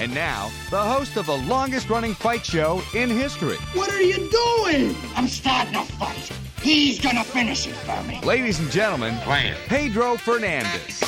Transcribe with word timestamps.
And 0.00 0.14
now, 0.14 0.50
the 0.70 0.80
host 0.80 1.16
of 1.16 1.26
the 1.26 1.36
longest 1.36 1.90
running 1.90 2.14
fight 2.14 2.46
show 2.46 2.80
in 2.94 3.10
history. 3.10 3.56
What 3.74 3.90
are 3.90 4.00
you 4.00 4.30
doing? 4.30 4.94
I'm 5.16 5.26
starting 5.26 5.74
a 5.74 5.84
fight. 5.84 6.30
He's 6.62 7.00
gonna 7.00 7.24
finish 7.24 7.66
it 7.66 7.74
for 7.74 8.00
me. 8.04 8.20
Ladies 8.22 8.60
and 8.60 8.70
gentlemen, 8.70 9.18
Pedro 9.66 10.16
Fernandez. 10.16 11.00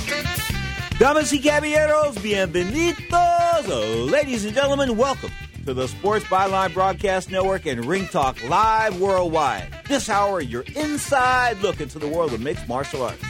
Damas 0.99 1.33
y 1.33 1.39
caballeros, 1.39 2.17
bienvenidos. 2.17 3.69
Oh, 3.69 4.09
ladies 4.11 4.45
and 4.45 4.55
gentlemen, 4.55 4.97
welcome 4.97 5.31
to 5.67 5.73
the 5.73 5.87
Sports 5.87 6.25
Byline 6.25 6.75
Broadcast 6.75 7.31
Network 7.31 7.67
and 7.67 7.85
Ring 7.85 8.09
Talk 8.09 8.43
live 8.49 9.01
worldwide. 9.01 9.69
This 9.87 10.09
hour, 10.09 10.41
your 10.41 10.65
inside 10.75 11.59
look 11.59 11.81
into 11.81 12.01
the 12.01 12.09
world 12.09 12.33
of 12.33 12.41
mixed 12.41 12.67
martial 12.67 13.03
arts. 13.03 13.23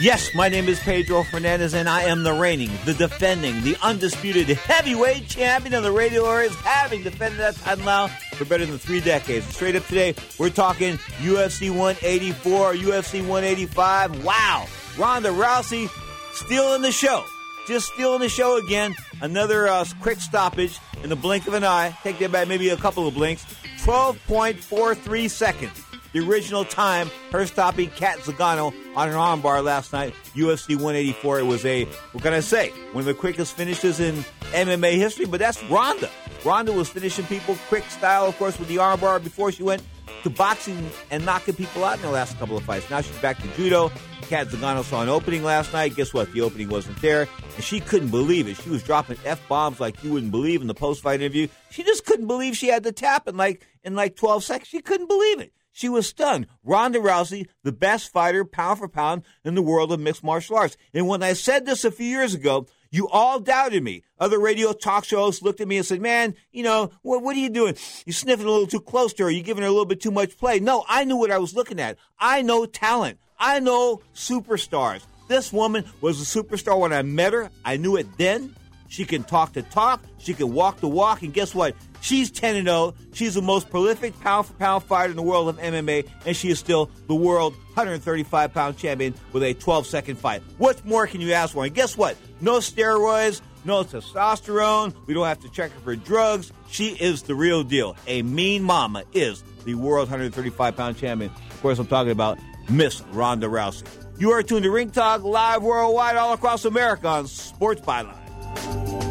Yes, 0.00 0.32
my 0.32 0.48
name 0.48 0.68
is 0.68 0.78
Pedro 0.78 1.24
Fernandez, 1.24 1.74
and 1.74 1.88
I 1.88 2.02
am 2.02 2.22
the 2.22 2.32
reigning, 2.32 2.70
the 2.84 2.94
defending, 2.94 3.62
the 3.62 3.76
undisputed 3.82 4.46
heavyweight 4.46 5.26
champion 5.26 5.74
of 5.74 5.82
the 5.82 5.90
radio 5.90 6.24
areas, 6.30 6.54
having 6.54 7.02
defended 7.02 7.40
that 7.40 7.56
title 7.56 7.84
now 7.84 8.06
for 8.06 8.44
better 8.44 8.64
than 8.64 8.78
three 8.78 9.00
decades. 9.00 9.44
Straight 9.46 9.74
up 9.74 9.84
today, 9.86 10.14
we're 10.38 10.50
talking 10.50 10.98
UFC 11.18 11.70
184, 11.70 12.74
UFC 12.74 13.20
185. 13.22 14.24
Wow, 14.24 14.68
Ronda 14.96 15.30
Rousey 15.30 15.90
stealing 16.32 16.82
the 16.82 16.92
show, 16.92 17.24
just 17.66 17.92
stealing 17.92 18.20
the 18.20 18.28
show 18.28 18.56
again. 18.56 18.94
Another 19.20 19.66
uh, 19.66 19.84
quick 20.00 20.20
stoppage 20.20 20.78
in 21.02 21.08
the 21.08 21.16
blink 21.16 21.48
of 21.48 21.54
an 21.54 21.64
eye. 21.64 21.96
Take 22.04 22.20
that 22.20 22.30
back, 22.30 22.46
maybe 22.46 22.68
a 22.68 22.76
couple 22.76 23.08
of 23.08 23.14
blinks. 23.14 23.44
12.43 23.82 25.28
seconds 25.28 25.87
the 26.18 26.30
original 26.30 26.64
time 26.64 27.10
her 27.30 27.46
stopping 27.46 27.90
Kat 27.90 28.18
Zingano 28.18 28.74
on 28.96 29.08
an 29.08 29.14
armbar 29.14 29.62
last 29.62 29.92
night, 29.92 30.14
UFC 30.34 30.70
184. 30.70 31.40
It 31.40 31.42
was 31.44 31.64
a, 31.64 31.84
what 32.12 32.22
can 32.22 32.32
I 32.32 32.40
say, 32.40 32.70
one 32.92 33.02
of 33.02 33.06
the 33.06 33.14
quickest 33.14 33.56
finishes 33.56 34.00
in 34.00 34.16
MMA 34.52 34.94
history, 34.94 35.26
but 35.26 35.40
that's 35.40 35.62
Ronda. 35.64 36.10
Ronda 36.44 36.72
was 36.72 36.88
finishing 36.88 37.26
people 37.26 37.56
quick 37.68 37.84
style, 37.90 38.26
of 38.26 38.36
course, 38.38 38.58
with 38.58 38.68
the 38.68 38.76
armbar 38.76 39.22
before 39.22 39.52
she 39.52 39.62
went 39.62 39.82
to 40.22 40.30
boxing 40.30 40.90
and 41.10 41.24
knocking 41.24 41.54
people 41.54 41.84
out 41.84 41.96
in 41.96 42.02
the 42.02 42.10
last 42.10 42.38
couple 42.38 42.56
of 42.56 42.64
fights. 42.64 42.88
Now 42.90 43.00
she's 43.00 43.18
back 43.18 43.40
to 43.40 43.48
judo. 43.56 43.90
Kat 44.22 44.48
Zingano 44.48 44.84
saw 44.84 45.02
an 45.02 45.08
opening 45.08 45.42
last 45.42 45.72
night. 45.72 45.94
Guess 45.96 46.12
what? 46.12 46.30
The 46.32 46.42
opening 46.42 46.68
wasn't 46.68 47.00
there. 47.00 47.26
And 47.54 47.64
she 47.64 47.80
couldn't 47.80 48.10
believe 48.10 48.46
it. 48.46 48.56
She 48.58 48.68
was 48.68 48.82
dropping 48.82 49.16
F 49.24 49.40
bombs 49.48 49.80
like 49.80 50.02
you 50.04 50.12
wouldn't 50.12 50.32
believe 50.32 50.60
in 50.60 50.66
the 50.66 50.74
post 50.74 51.02
fight 51.02 51.20
interview. 51.20 51.48
She 51.70 51.82
just 51.82 52.04
couldn't 52.04 52.26
believe 52.26 52.56
she 52.56 52.68
had 52.68 52.82
to 52.84 52.92
tap 52.92 53.26
in 53.26 53.36
like 53.36 53.66
in 53.84 53.94
like 53.94 54.16
12 54.16 54.44
seconds. 54.44 54.68
She 54.68 54.80
couldn't 54.80 55.06
believe 55.06 55.40
it. 55.40 55.52
She 55.78 55.88
was 55.88 56.08
stunned. 56.08 56.48
Ronda 56.64 56.98
Rousey, 56.98 57.46
the 57.62 57.70
best 57.70 58.10
fighter 58.10 58.44
pound 58.44 58.80
for 58.80 58.88
pound 58.88 59.22
in 59.44 59.54
the 59.54 59.62
world 59.62 59.92
of 59.92 60.00
mixed 60.00 60.24
martial 60.24 60.56
arts. 60.56 60.76
And 60.92 61.06
when 61.06 61.22
I 61.22 61.34
said 61.34 61.66
this 61.66 61.84
a 61.84 61.92
few 61.92 62.08
years 62.08 62.34
ago, 62.34 62.66
you 62.90 63.08
all 63.08 63.38
doubted 63.38 63.84
me. 63.84 64.02
Other 64.18 64.40
radio 64.40 64.72
talk 64.72 65.04
shows 65.04 65.40
looked 65.40 65.60
at 65.60 65.68
me 65.68 65.76
and 65.76 65.86
said, 65.86 66.00
Man, 66.00 66.34
you 66.50 66.64
know, 66.64 66.90
what, 67.02 67.22
what 67.22 67.36
are 67.36 67.38
you 67.38 67.48
doing? 67.48 67.76
You're 68.04 68.12
sniffing 68.12 68.44
a 68.44 68.50
little 68.50 68.66
too 68.66 68.80
close 68.80 69.12
to 69.14 69.22
her. 69.22 69.30
You're 69.30 69.44
giving 69.44 69.62
her 69.62 69.68
a 69.68 69.70
little 69.70 69.86
bit 69.86 70.00
too 70.00 70.10
much 70.10 70.36
play. 70.36 70.58
No, 70.58 70.84
I 70.88 71.04
knew 71.04 71.16
what 71.16 71.30
I 71.30 71.38
was 71.38 71.54
looking 71.54 71.78
at. 71.78 71.96
I 72.18 72.42
know 72.42 72.66
talent. 72.66 73.20
I 73.38 73.60
know 73.60 74.02
superstars. 74.16 75.02
This 75.28 75.52
woman 75.52 75.84
was 76.00 76.20
a 76.20 76.42
superstar 76.42 76.76
when 76.76 76.92
I 76.92 77.02
met 77.02 77.34
her. 77.34 77.52
I 77.64 77.76
knew 77.76 77.94
it 77.94 78.18
then. 78.18 78.52
She 78.88 79.04
can 79.04 79.22
talk 79.22 79.52
the 79.52 79.62
talk. 79.62 80.02
She 80.18 80.34
can 80.34 80.52
walk 80.52 80.80
the 80.80 80.88
walk. 80.88 81.22
And 81.22 81.32
guess 81.32 81.54
what? 81.54 81.74
She's 82.00 82.30
10 82.30 82.56
and 82.56 82.66
0. 82.66 82.94
She's 83.12 83.34
the 83.34 83.42
most 83.42 83.70
prolific 83.70 84.18
pound 84.20 84.46
for 84.46 84.52
pound 84.54 84.84
fighter 84.84 85.10
in 85.10 85.16
the 85.16 85.22
world 85.22 85.48
of 85.48 85.58
MMA, 85.58 86.08
and 86.24 86.36
she 86.36 86.48
is 86.48 86.58
still 86.58 86.90
the 87.06 87.14
world 87.14 87.54
135 87.74 88.54
pound 88.54 88.78
champion 88.78 89.14
with 89.32 89.42
a 89.42 89.54
12 89.54 89.86
second 89.86 90.16
fight. 90.16 90.42
What 90.58 90.84
more 90.84 91.06
can 91.06 91.20
you 91.20 91.32
ask 91.32 91.54
for? 91.54 91.64
And 91.64 91.74
guess 91.74 91.96
what? 91.96 92.16
No 92.40 92.58
steroids, 92.58 93.40
no 93.64 93.82
testosterone. 93.82 94.94
We 95.06 95.14
don't 95.14 95.26
have 95.26 95.40
to 95.40 95.48
check 95.50 95.72
her 95.72 95.80
for 95.80 95.96
drugs. 95.96 96.52
She 96.70 96.88
is 96.90 97.22
the 97.22 97.34
real 97.34 97.64
deal. 97.64 97.96
A 98.06 98.22
mean 98.22 98.62
mama 98.62 99.04
is 99.12 99.42
the 99.64 99.74
world 99.74 100.08
135 100.08 100.76
pound 100.76 100.96
champion. 100.96 101.30
Of 101.50 101.62
course, 101.62 101.78
I'm 101.78 101.86
talking 101.86 102.12
about 102.12 102.38
Miss 102.70 103.00
Ronda 103.12 103.48
Rousey. 103.48 103.86
You 104.18 104.32
are 104.32 104.42
tuned 104.42 104.64
to 104.64 104.70
Ring 104.70 104.90
Talk 104.90 105.22
live 105.22 105.62
worldwide 105.62 106.16
all 106.16 106.32
across 106.32 106.64
America 106.64 107.06
on 107.06 107.26
Sports 107.26 107.80
Byline. 107.80 108.27
Bye. 108.58 109.07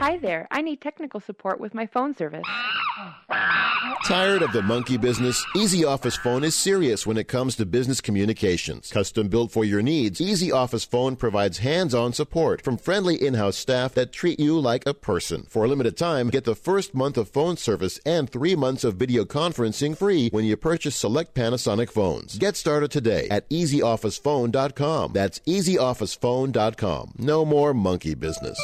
Hi 0.00 0.16
there. 0.16 0.48
I 0.50 0.62
need 0.62 0.80
technical 0.80 1.20
support 1.20 1.60
with 1.60 1.74
my 1.74 1.84
phone 1.84 2.16
service. 2.16 2.46
Tired 4.06 4.40
of 4.40 4.50
the 4.52 4.62
monkey 4.62 4.96
business? 4.96 5.44
Easy 5.54 5.84
Office 5.84 6.16
Phone 6.16 6.42
is 6.42 6.54
serious 6.54 7.06
when 7.06 7.18
it 7.18 7.28
comes 7.28 7.54
to 7.56 7.66
business 7.66 8.00
communications. 8.00 8.90
Custom 8.90 9.28
built 9.28 9.52
for 9.52 9.62
your 9.62 9.82
needs, 9.82 10.18
Easy 10.18 10.50
Office 10.50 10.86
Phone 10.86 11.16
provides 11.16 11.58
hands-on 11.58 12.14
support 12.14 12.62
from 12.62 12.78
friendly 12.78 13.14
in-house 13.14 13.58
staff 13.58 13.92
that 13.92 14.10
treat 14.10 14.40
you 14.40 14.58
like 14.58 14.86
a 14.86 14.94
person. 14.94 15.44
For 15.50 15.66
a 15.66 15.68
limited 15.68 15.98
time, 15.98 16.30
get 16.30 16.44
the 16.44 16.54
first 16.54 16.94
month 16.94 17.18
of 17.18 17.28
phone 17.28 17.58
service 17.58 18.00
and 18.06 18.30
three 18.30 18.56
months 18.56 18.84
of 18.84 18.94
video 18.94 19.26
conferencing 19.26 19.94
free 19.94 20.30
when 20.30 20.46
you 20.46 20.56
purchase 20.56 20.96
select 20.96 21.34
Panasonic 21.34 21.90
phones. 21.90 22.38
Get 22.38 22.56
started 22.56 22.90
today 22.90 23.28
at 23.28 23.46
EasyOfficePhone.com. 23.50 25.12
That's 25.12 25.40
EasyOfficePhone.com. 25.40 27.12
No 27.18 27.44
more 27.44 27.74
monkey 27.74 28.14
business. 28.14 28.58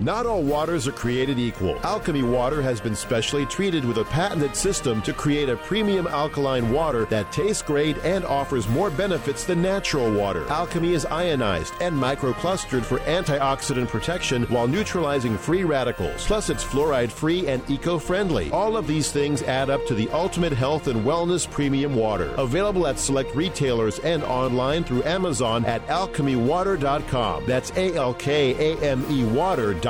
Not 0.00 0.24
all 0.24 0.42
waters 0.42 0.88
are 0.88 0.92
created 0.92 1.38
equal. 1.38 1.74
Alkame 1.80 2.32
Water 2.32 2.62
has 2.62 2.80
been 2.80 2.96
specially 2.96 3.44
treated 3.44 3.84
with 3.84 3.98
a 3.98 4.04
patented 4.06 4.56
system 4.56 5.02
to 5.02 5.12
create 5.12 5.50
a 5.50 5.58
premium 5.58 6.06
alkaline 6.06 6.72
water 6.72 7.04
that 7.06 7.30
tastes 7.30 7.60
great 7.60 7.98
and 7.98 8.24
offers 8.24 8.66
more 8.66 8.88
benefits 8.88 9.44
than 9.44 9.60
natural 9.60 10.10
water. 10.10 10.46
Alkame 10.46 10.92
is 10.92 11.04
ionized 11.04 11.74
and 11.82 11.94
microclustered 11.94 12.82
for 12.82 12.98
antioxidant 13.00 13.88
protection 13.88 14.44
while 14.44 14.66
neutralizing 14.66 15.36
free 15.36 15.64
radicals. 15.64 16.24
Plus, 16.26 16.48
it's 16.48 16.64
fluoride 16.64 17.10
free 17.12 17.46
and 17.46 17.62
eco 17.68 17.98
friendly. 17.98 18.50
All 18.52 18.78
of 18.78 18.86
these 18.86 19.12
things 19.12 19.42
add 19.42 19.68
up 19.68 19.84
to 19.86 19.94
the 19.94 20.08
ultimate 20.12 20.54
health 20.54 20.86
and 20.86 21.04
wellness 21.04 21.50
premium 21.50 21.94
water. 21.94 22.32
Available 22.38 22.86
at 22.86 22.98
select 22.98 23.36
retailers 23.36 23.98
and 23.98 24.22
online 24.24 24.82
through 24.82 25.04
Amazon 25.04 25.62
at 25.66 25.86
alkamewater.com. 25.88 27.44
That's 27.44 27.70
A 27.72 27.94
L 27.94 28.14
K 28.14 28.72
A 28.72 28.78
M 28.80 29.04
E 29.10 29.24
water.com. 29.24 29.89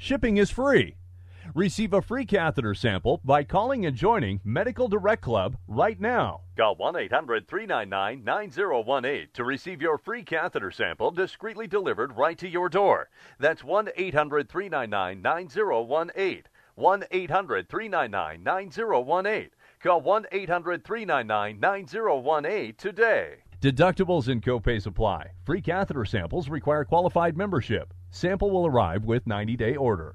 Shipping 0.00 0.36
is 0.36 0.52
free. 0.52 0.94
Receive 1.56 1.92
a 1.92 2.00
free 2.00 2.24
catheter 2.24 2.72
sample 2.72 3.20
by 3.24 3.42
calling 3.42 3.84
and 3.84 3.96
joining 3.96 4.40
Medical 4.44 4.86
Direct 4.86 5.20
Club 5.20 5.56
right 5.66 6.00
now. 6.00 6.42
Call 6.56 6.76
1 6.76 6.94
800 6.94 7.48
399 7.48 8.22
9018 8.22 9.28
to 9.34 9.42
receive 9.42 9.82
your 9.82 9.98
free 9.98 10.22
catheter 10.22 10.70
sample 10.70 11.10
discreetly 11.10 11.66
delivered 11.66 12.16
right 12.16 12.38
to 12.38 12.48
your 12.48 12.68
door. 12.68 13.08
That's 13.40 13.64
1 13.64 13.88
800 13.96 14.48
399 14.48 15.20
9018. 15.20 16.44
1 16.76 17.04
800 17.10 17.68
399 17.68 18.42
9018. 18.44 19.50
Call 19.82 20.00
1 20.00 20.26
800 20.30 20.84
399 20.84 21.58
9018 21.58 22.74
today. 22.76 23.34
Deductibles 23.60 24.28
and 24.28 24.40
copays 24.44 24.86
apply. 24.86 25.32
Free 25.44 25.60
catheter 25.60 26.04
samples 26.04 26.48
require 26.48 26.84
qualified 26.84 27.36
membership. 27.36 27.92
Sample 28.10 28.50
will 28.50 28.66
arrive 28.66 29.04
with 29.04 29.26
90 29.26 29.56
day 29.56 29.76
order. 29.76 30.14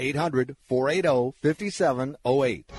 800 0.00 0.56
480 0.66 1.36
5708. 1.42 2.72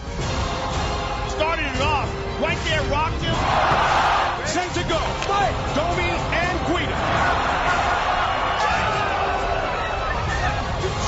Started 1.29 1.69
it 1.69 1.81
off. 1.81 2.09
Right 2.41 2.57
there, 2.65 2.81
rocked 2.89 3.21
him. 3.21 3.38
Sends 4.50 4.75
a 4.77 4.83
go. 4.89 4.97
Fight. 5.29 5.53
Domi 5.77 6.09
and 6.09 6.57
Guida. 6.65 6.97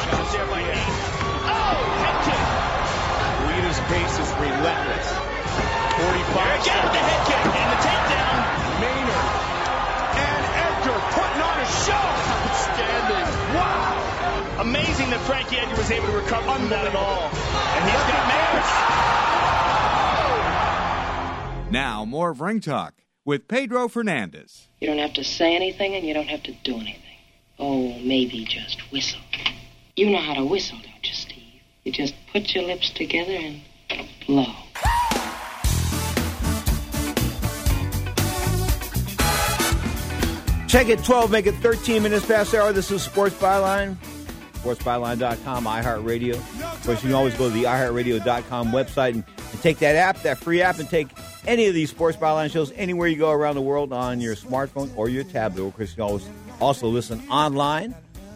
Shot 0.06 0.26
there 0.32 0.46
by 0.54 0.62
Hayes. 0.62 1.02
Oh, 1.50 1.82
head 2.06 2.18
kick. 2.30 2.46
Guida's 3.42 3.80
pace 3.90 4.16
is 4.22 4.30
relentless. 4.38 5.10
45. 5.98 6.62
Again, 6.62 6.86
the 6.94 7.02
head 7.02 7.13
Amazing 14.64 15.10
that 15.10 15.20
Frankie 15.28 15.58
Edgar 15.58 15.76
was 15.76 15.92
able 15.92 16.08
to 16.08 16.14
recover 16.14 16.46
from 16.54 16.70
that 16.70 16.88
at 16.88 16.96
all. 16.96 17.24
And 17.24 17.84
he's 17.84 18.00
got 18.08 18.28
Maynard. 21.60 21.74
Now, 21.74 22.06
more 22.06 22.30
of 22.30 22.40
Ring 22.40 22.62
Talk 22.62 22.94
with 23.26 23.50
Pedro 23.50 23.90
Fernandez. 23.90 24.70
You 24.80 24.88
don't 24.88 25.00
have 25.00 25.12
to 25.16 25.24
say 25.26 25.54
anything 25.54 25.96
and 25.96 26.08
you 26.08 26.14
don't 26.14 26.30
have 26.30 26.44
to 26.44 26.54
do 26.64 26.76
anything. 26.76 27.18
Oh, 27.60 28.00
maybe 28.00 28.46
just 28.46 28.80
whistle. 28.90 29.20
You 29.98 30.12
know 30.12 30.22
how 30.22 30.36
to 30.36 30.46
whistle, 30.46 30.78
don't 30.78 31.06
you, 31.06 31.14
Steve? 31.14 31.62
You 31.84 31.92
just 31.92 32.14
put 32.32 32.56
your 32.56 32.64
lips 32.64 32.90
together 32.90 33.34
and 33.34 33.60
blow. 34.26 34.46
Check 40.70 40.88
it 40.88 41.04
12, 41.04 41.32
make 41.32 41.48
it 41.48 41.56
13 41.56 42.02
minutes 42.02 42.26
past 42.26 42.52
the 42.54 42.62
hour. 42.62 42.72
This 42.72 42.92
is 42.92 43.04
Sports 43.04 43.36
Byline. 43.36 43.98
SportsByline.com, 44.64 45.66
iHeartRadio. 45.66 46.36
Of 46.36 46.86
course, 46.86 47.04
you 47.04 47.10
can 47.10 47.16
always 47.16 47.36
go 47.36 47.50
to 47.50 47.54
the 47.54 47.64
iHeartRadio.com 47.64 48.72
website 48.72 49.14
and, 49.14 49.24
and 49.52 49.62
take 49.62 49.80
that 49.80 49.96
app, 49.96 50.22
that 50.24 50.38
free 50.38 50.62
app, 50.62 50.80
and 50.80 50.90
take 50.90 51.10
any 51.46 51.66
of 51.68 51.74
these 51.74 51.90
Sports 51.90 52.18
Byline 52.18 52.50
shows 52.52 52.72
anywhere 52.76 53.08
you 53.08 53.18
go 53.18 53.32
around 53.32 53.56
the 53.56 53.62
world 53.62 53.92
on 53.92 54.22
your 54.22 54.36
smartphone 54.36 54.90
or 54.96 55.10
your 55.10 55.24
tablet. 55.26 55.66
Of 55.66 55.76
course, 55.76 55.90
you 55.90 55.96
can 55.96 56.04
always 56.04 56.28
also 56.62 56.88
listen 56.88 57.22
online 57.30 57.94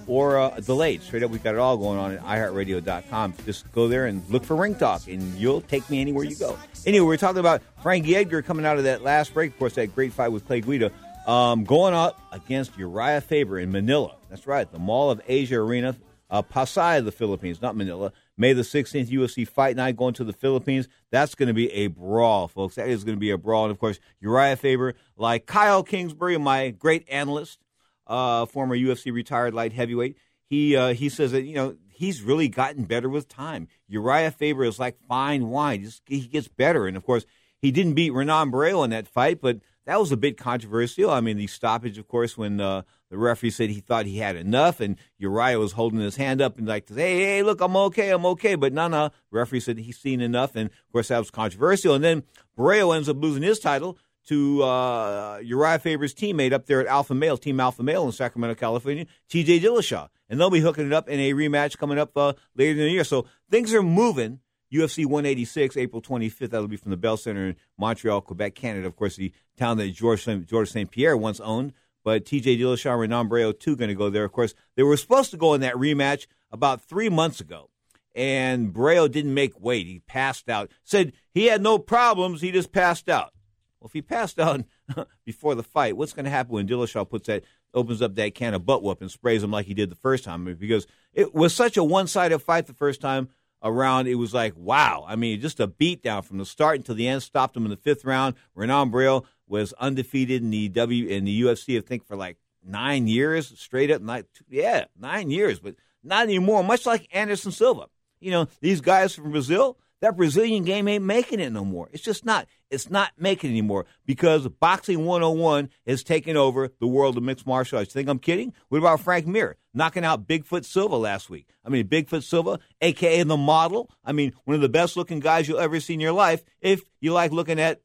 or 0.08 0.38
uh, 0.38 0.50
delayed. 0.60 1.02
Straight 1.02 1.24
up, 1.24 1.32
we've 1.32 1.44
got 1.44 1.54
it 1.56 1.60
all 1.60 1.78
going 1.78 1.98
on 1.98 2.12
at 2.14 2.24
iHeartRadio.com. 2.24 3.34
Just 3.46 3.72
go 3.74 3.88
there 3.88 4.06
and 4.06 4.28
look 4.30 4.44
for 4.44 4.56
Ring 4.56 4.76
Talk, 4.76 5.08
and 5.08 5.22
you'll 5.36 5.62
take 5.62 5.90
me 5.90 6.02
anywhere 6.02 6.26
you 6.26 6.36
go. 6.36 6.58
Anyway, 6.86 7.06
we're 7.06 7.18
talking 7.18 7.40
about 7.40 7.62
Frankie 7.84 8.16
Edgar 8.16 8.42
coming 8.42 8.66
out 8.66 8.78
of 8.78 8.86
that 8.86 9.02
last 9.04 9.34
break. 9.34 9.52
Of 9.52 9.60
course, 9.60 9.76
that 9.76 9.94
great 9.96 10.14
fight 10.14 10.30
with 10.30 10.46
Clay 10.46 10.62
Guida. 10.62 10.92
Um, 11.26 11.66
going 11.66 11.94
up 11.94 12.22
against 12.32 12.78
Uriah 12.78 13.20
Faber 13.20 13.60
in 13.60 13.70
Manila. 13.70 14.16
That's 14.30 14.48
right, 14.48 14.70
the 14.72 14.80
Mall 14.80 15.12
of 15.12 15.22
Asia 15.28 15.58
Arena, 15.58 15.96
uh, 16.30 16.42
Pasay, 16.42 17.04
the 17.04 17.12
Philippines, 17.12 17.62
not 17.62 17.76
Manila. 17.76 18.12
May 18.38 18.54
the 18.54 18.62
16th 18.62 19.10
UFC 19.10 19.48
Fight 19.48 19.76
Night 19.76 19.96
going 19.96 20.14
to 20.16 20.24
the 20.24 20.34
Philippines. 20.34 20.88
That's 21.12 21.36
going 21.36 21.48
to 21.48 21.54
be 21.54 21.72
a 21.72 21.88
brawl, 21.88 22.48
folks. 22.48 22.76
That 22.76 22.90
is 22.90 23.04
going 23.04 23.16
to 23.16 23.20
be 23.20 23.32
a 23.32 23.38
brawl. 23.38 23.66
And 23.66 23.72
of 23.72 23.80
course, 23.80 24.00
Uriah 24.20 24.58
Faber, 24.58 24.96
like 25.16 25.46
Kyle 25.46 25.84
Kingsbury, 25.84 26.38
my 26.38 26.70
great 26.70 27.08
analyst, 27.10 27.60
uh, 28.06 28.46
former 28.46 28.78
UFC 28.78 29.12
retired 29.12 29.54
light 29.54 29.74
heavyweight, 29.74 30.18
he 30.50 30.76
uh, 30.76 30.94
he 30.94 31.10
says 31.10 31.32
that 31.34 31.44
you 31.44 31.56
know 31.56 31.76
he's 31.90 32.22
really 32.22 32.48
gotten 32.48 32.86
better 32.86 33.10
with 33.10 33.28
time. 33.28 33.68
Uriah 33.88 34.32
Faber 34.32 34.64
is 34.64 34.80
like 34.80 34.98
fine 35.08 35.50
wine; 35.50 35.84
Just, 35.84 36.04
he 36.06 36.22
gets 36.22 36.48
better. 36.48 36.88
And 36.88 36.96
of 36.96 37.06
course, 37.06 37.26
he 37.62 37.72
didn't 37.72 37.94
beat 37.94 38.14
Renan 38.14 38.52
Barão 38.52 38.84
in 38.84 38.92
that 38.92 39.08
fight, 39.08 39.42
but 39.42 39.60
that 39.88 40.02
was 40.02 40.12
a 40.12 40.18
bit 40.18 40.38
controversial. 40.38 41.10
I 41.10 41.22
mean, 41.22 41.38
the 41.38 41.48
stoppage, 41.48 41.98
of 41.98 42.10
course, 42.10 42.38
when 42.38 42.60
uh, 42.60 42.82
the 43.10 43.18
referee 43.18 43.52
said 43.52 43.70
he 43.70 43.80
thought 43.80 44.06
he 44.06 44.18
had 44.18 44.36
enough, 44.36 44.82
and 44.82 44.98
Uriah 45.18 45.58
was 45.60 45.72
holding 45.72 46.02
his 46.02 46.18
hand 46.18 46.42
up 46.42 46.58
and 46.58 46.68
like, 46.68 46.90
"Hey, 46.90 47.24
hey, 47.24 47.44
look, 47.44 47.62
I'm 47.62 47.76
okay, 47.78 48.12
I'm 48.12 48.26
okay." 48.26 48.56
But 48.56 48.74
no, 48.74 48.90
no, 48.90 49.12
referee 49.32 49.62
said 49.62 49.78
he's 49.78 49.98
seen 49.98 50.20
enough, 50.20 50.58
and 50.58 50.70
of 50.70 50.92
course 50.92 51.08
that 51.08 51.20
was 51.20 51.32
controversial. 51.32 51.96
And 51.96 52.04
then 52.04 52.24
Barão 52.58 52.96
ends 52.96 53.08
up 53.08 53.16
losing 53.18 53.44
his 53.44 53.60
title 53.60 53.98
to 54.28 54.62
uh, 54.64 55.40
Uriah 55.42 55.80
Faber's 55.80 56.14
teammate 56.14 56.52
up 56.52 56.66
there 56.66 56.82
at 56.82 56.88
Alpha 56.88 57.16
Male, 57.16 57.38
Team 57.38 57.62
Alpha 57.62 57.82
Male 57.82 58.06
in 58.06 58.12
Sacramento, 58.12 58.56
California, 58.56 59.06
T.J. 59.30 59.62
Dillashaw, 59.62 60.10
and 60.28 60.38
they'll 60.38 60.50
be 60.50 60.60
hooking 60.60 60.86
it 60.86 60.92
up 60.92 61.08
in 61.08 61.18
a 61.18 61.32
rematch 61.32 61.78
coming 61.78 61.98
up 61.98 62.16
uh, 62.18 62.34
later 62.56 62.72
in 62.72 62.88
the 62.88 62.92
year. 62.92 63.06
So 63.06 63.26
things 63.50 63.74
are 63.74 63.82
moving. 63.82 64.42
UFC 64.74 65.06
186, 65.06 65.78
April 65.78 66.02
25th. 66.02 66.50
That'll 66.50 66.68
be 66.68 66.78
from 66.78 66.92
the 66.92 66.98
Bell 66.98 67.18
Center 67.18 67.48
in 67.48 67.56
Montreal, 67.78 68.22
Quebec, 68.22 68.56
Canada. 68.56 68.88
Of 68.88 68.96
course, 68.96 69.16
the 69.16 69.32
town 69.58 69.78
that 69.78 69.90
George 69.90 70.26
George 70.46 70.70
St. 70.70 70.92
Pierre 70.92 71.16
once 71.16 71.40
owned. 71.40 71.74
But 72.04 72.24
TJ 72.24 72.58
Dillashaw 72.58 73.04
and 73.04 73.30
Barão, 73.30 73.58
too, 73.58 73.76
going 73.76 73.90
to 73.90 73.96
go 73.96 74.10
there. 74.10 74.24
Of 74.24 74.32
course, 74.32 74.54
they 74.76 74.84
were 74.84 74.96
supposed 74.96 75.32
to 75.32 75.38
go 75.38 75.54
in 75.54 75.62
that 75.62 75.76
rematch 75.76 76.28
about 76.52 76.82
three 76.82 77.10
months 77.10 77.42
ago. 77.42 77.70
And 78.16 78.74
Barão 78.74 79.12
didn't 79.12 79.34
make 79.34 79.60
weight. 79.60 79.88
He 79.88 80.00
passed 80.00 80.50
out. 80.50 80.72
Said 80.84 81.14
he 81.34 81.48
had 81.48 81.62
no 81.62 81.78
problems. 81.78 82.42
He 82.42 82.52
just 82.52 82.72
passed 82.72 83.10
out. 83.10 83.34
Well, 83.80 83.88
if 83.88 83.94
he 83.94 84.02
passed 84.02 84.40
out 84.40 84.64
before 85.26 85.54
the 85.54 85.64
fight, 85.64 85.98
what's 85.98 86.14
going 86.14 86.24
to 86.24 86.32
happen 86.32 86.54
when 86.54 86.68
Dillashaw 86.68 87.10
puts 87.10 87.28
that, 87.28 87.44
opens 87.74 88.02
up 88.02 88.16
that 88.16 88.34
can 88.34 88.54
of 88.54 88.66
butt 88.66 88.82
whoop 88.82 89.02
and 89.02 89.12
sprays 89.12 89.44
him 89.44 89.52
like 89.52 89.66
he 89.66 89.74
did 89.74 89.92
the 89.92 89.96
first 89.96 90.24
time? 90.24 90.46
Because 90.58 90.88
it 91.14 91.36
was 91.36 91.54
such 91.54 91.78
a 91.78 91.84
one 91.84 92.08
sided 92.08 92.40
fight 92.40 92.68
the 92.68 92.74
first 92.74 93.02
time 93.02 93.30
around, 93.64 94.08
it 94.08 94.16
was 94.16 94.34
like, 94.34 94.54
wow. 94.56 95.06
I 95.08 95.16
mean, 95.16 95.40
just 95.42 95.60
a 95.60 95.68
beatdown 95.68 96.24
from 96.24 96.38
the 96.38 96.46
start 96.46 96.78
until 96.78 96.96
the 96.96 97.08
end. 97.08 97.24
Stopped 97.24 97.56
him 97.56 97.66
in 97.66 97.72
the 97.72 97.78
fifth 97.78 98.06
round. 98.06 98.36
Renan 98.56 98.92
Barão 98.92 99.26
was 99.48 99.74
undefeated 99.74 100.42
in 100.42 100.50
the 100.50 100.70
W 100.70 101.08
in 101.08 101.26
the 101.26 101.42
UFC, 101.42 101.78
I 101.78 101.82
think, 101.82 102.06
for 102.06 102.16
like 102.16 102.38
nine 102.64 103.08
years 103.08 103.54
straight 103.60 103.92
up. 103.92 104.02
Nine, 104.02 104.26
yeah, 104.50 104.86
nine 105.00 105.32
years, 105.32 105.60
but 105.60 105.76
not 106.04 106.24
anymore. 106.24 106.64
Much 106.64 106.86
like 106.86 107.08
Anderson 107.12 107.52
Silva. 107.52 107.88
You 108.20 108.32
know, 108.32 108.48
these 108.62 108.82
guys 108.82 109.16
from 109.16 109.32
Brazil, 109.32 109.78
that 110.02 110.16
Brazilian 110.16 110.64
game 110.64 110.88
ain't 110.88 111.04
making 111.04 111.40
it 111.40 111.52
no 111.52 111.66
more. 111.66 111.90
It's 111.92 112.04
just 112.04 112.26
not. 112.26 112.48
It's 112.70 112.90
not 112.90 113.12
making 113.18 113.52
it 113.52 113.54
anymore 113.54 113.86
because 114.06 114.48
Boxing 114.48 115.06
101 115.06 115.70
is 115.86 116.04
taking 116.04 116.36
over 116.36 116.70
the 116.80 116.88
world 116.88 117.18
of 117.18 117.24
mixed 117.24 117.48
martial 117.48 117.80
arts. 117.80 117.94
Think 117.94 118.10
I'm 118.10 118.20
kidding? 118.20 118.54
What 118.70 118.80
about 118.80 119.00
Frank 119.00 119.26
Mir 119.26 119.56
knocking 119.74 120.04
out 120.04 120.28
Bigfoot 120.28 120.66
Silva 120.66 120.98
last 120.98 121.30
week? 121.30 121.48
I 121.66 121.70
mean, 121.70 121.88
Bigfoot 121.88 122.24
Silva, 122.24 122.60
aka 122.82 123.24
the 123.24 123.38
model. 123.38 123.90
I 124.04 124.12
mean, 124.12 124.34
one 124.46 124.56
of 124.56 124.62
the 124.62 124.70
best 124.70 124.98
looking 124.98 125.20
guys 125.20 125.48
you'll 125.48 125.60
ever 125.60 125.80
see 125.80 125.94
in 125.94 126.00
your 126.00 126.12
life 126.12 126.44
if 126.62 126.84
you 127.00 127.14
like 127.14 127.32
looking 127.32 127.60
at 127.60 127.82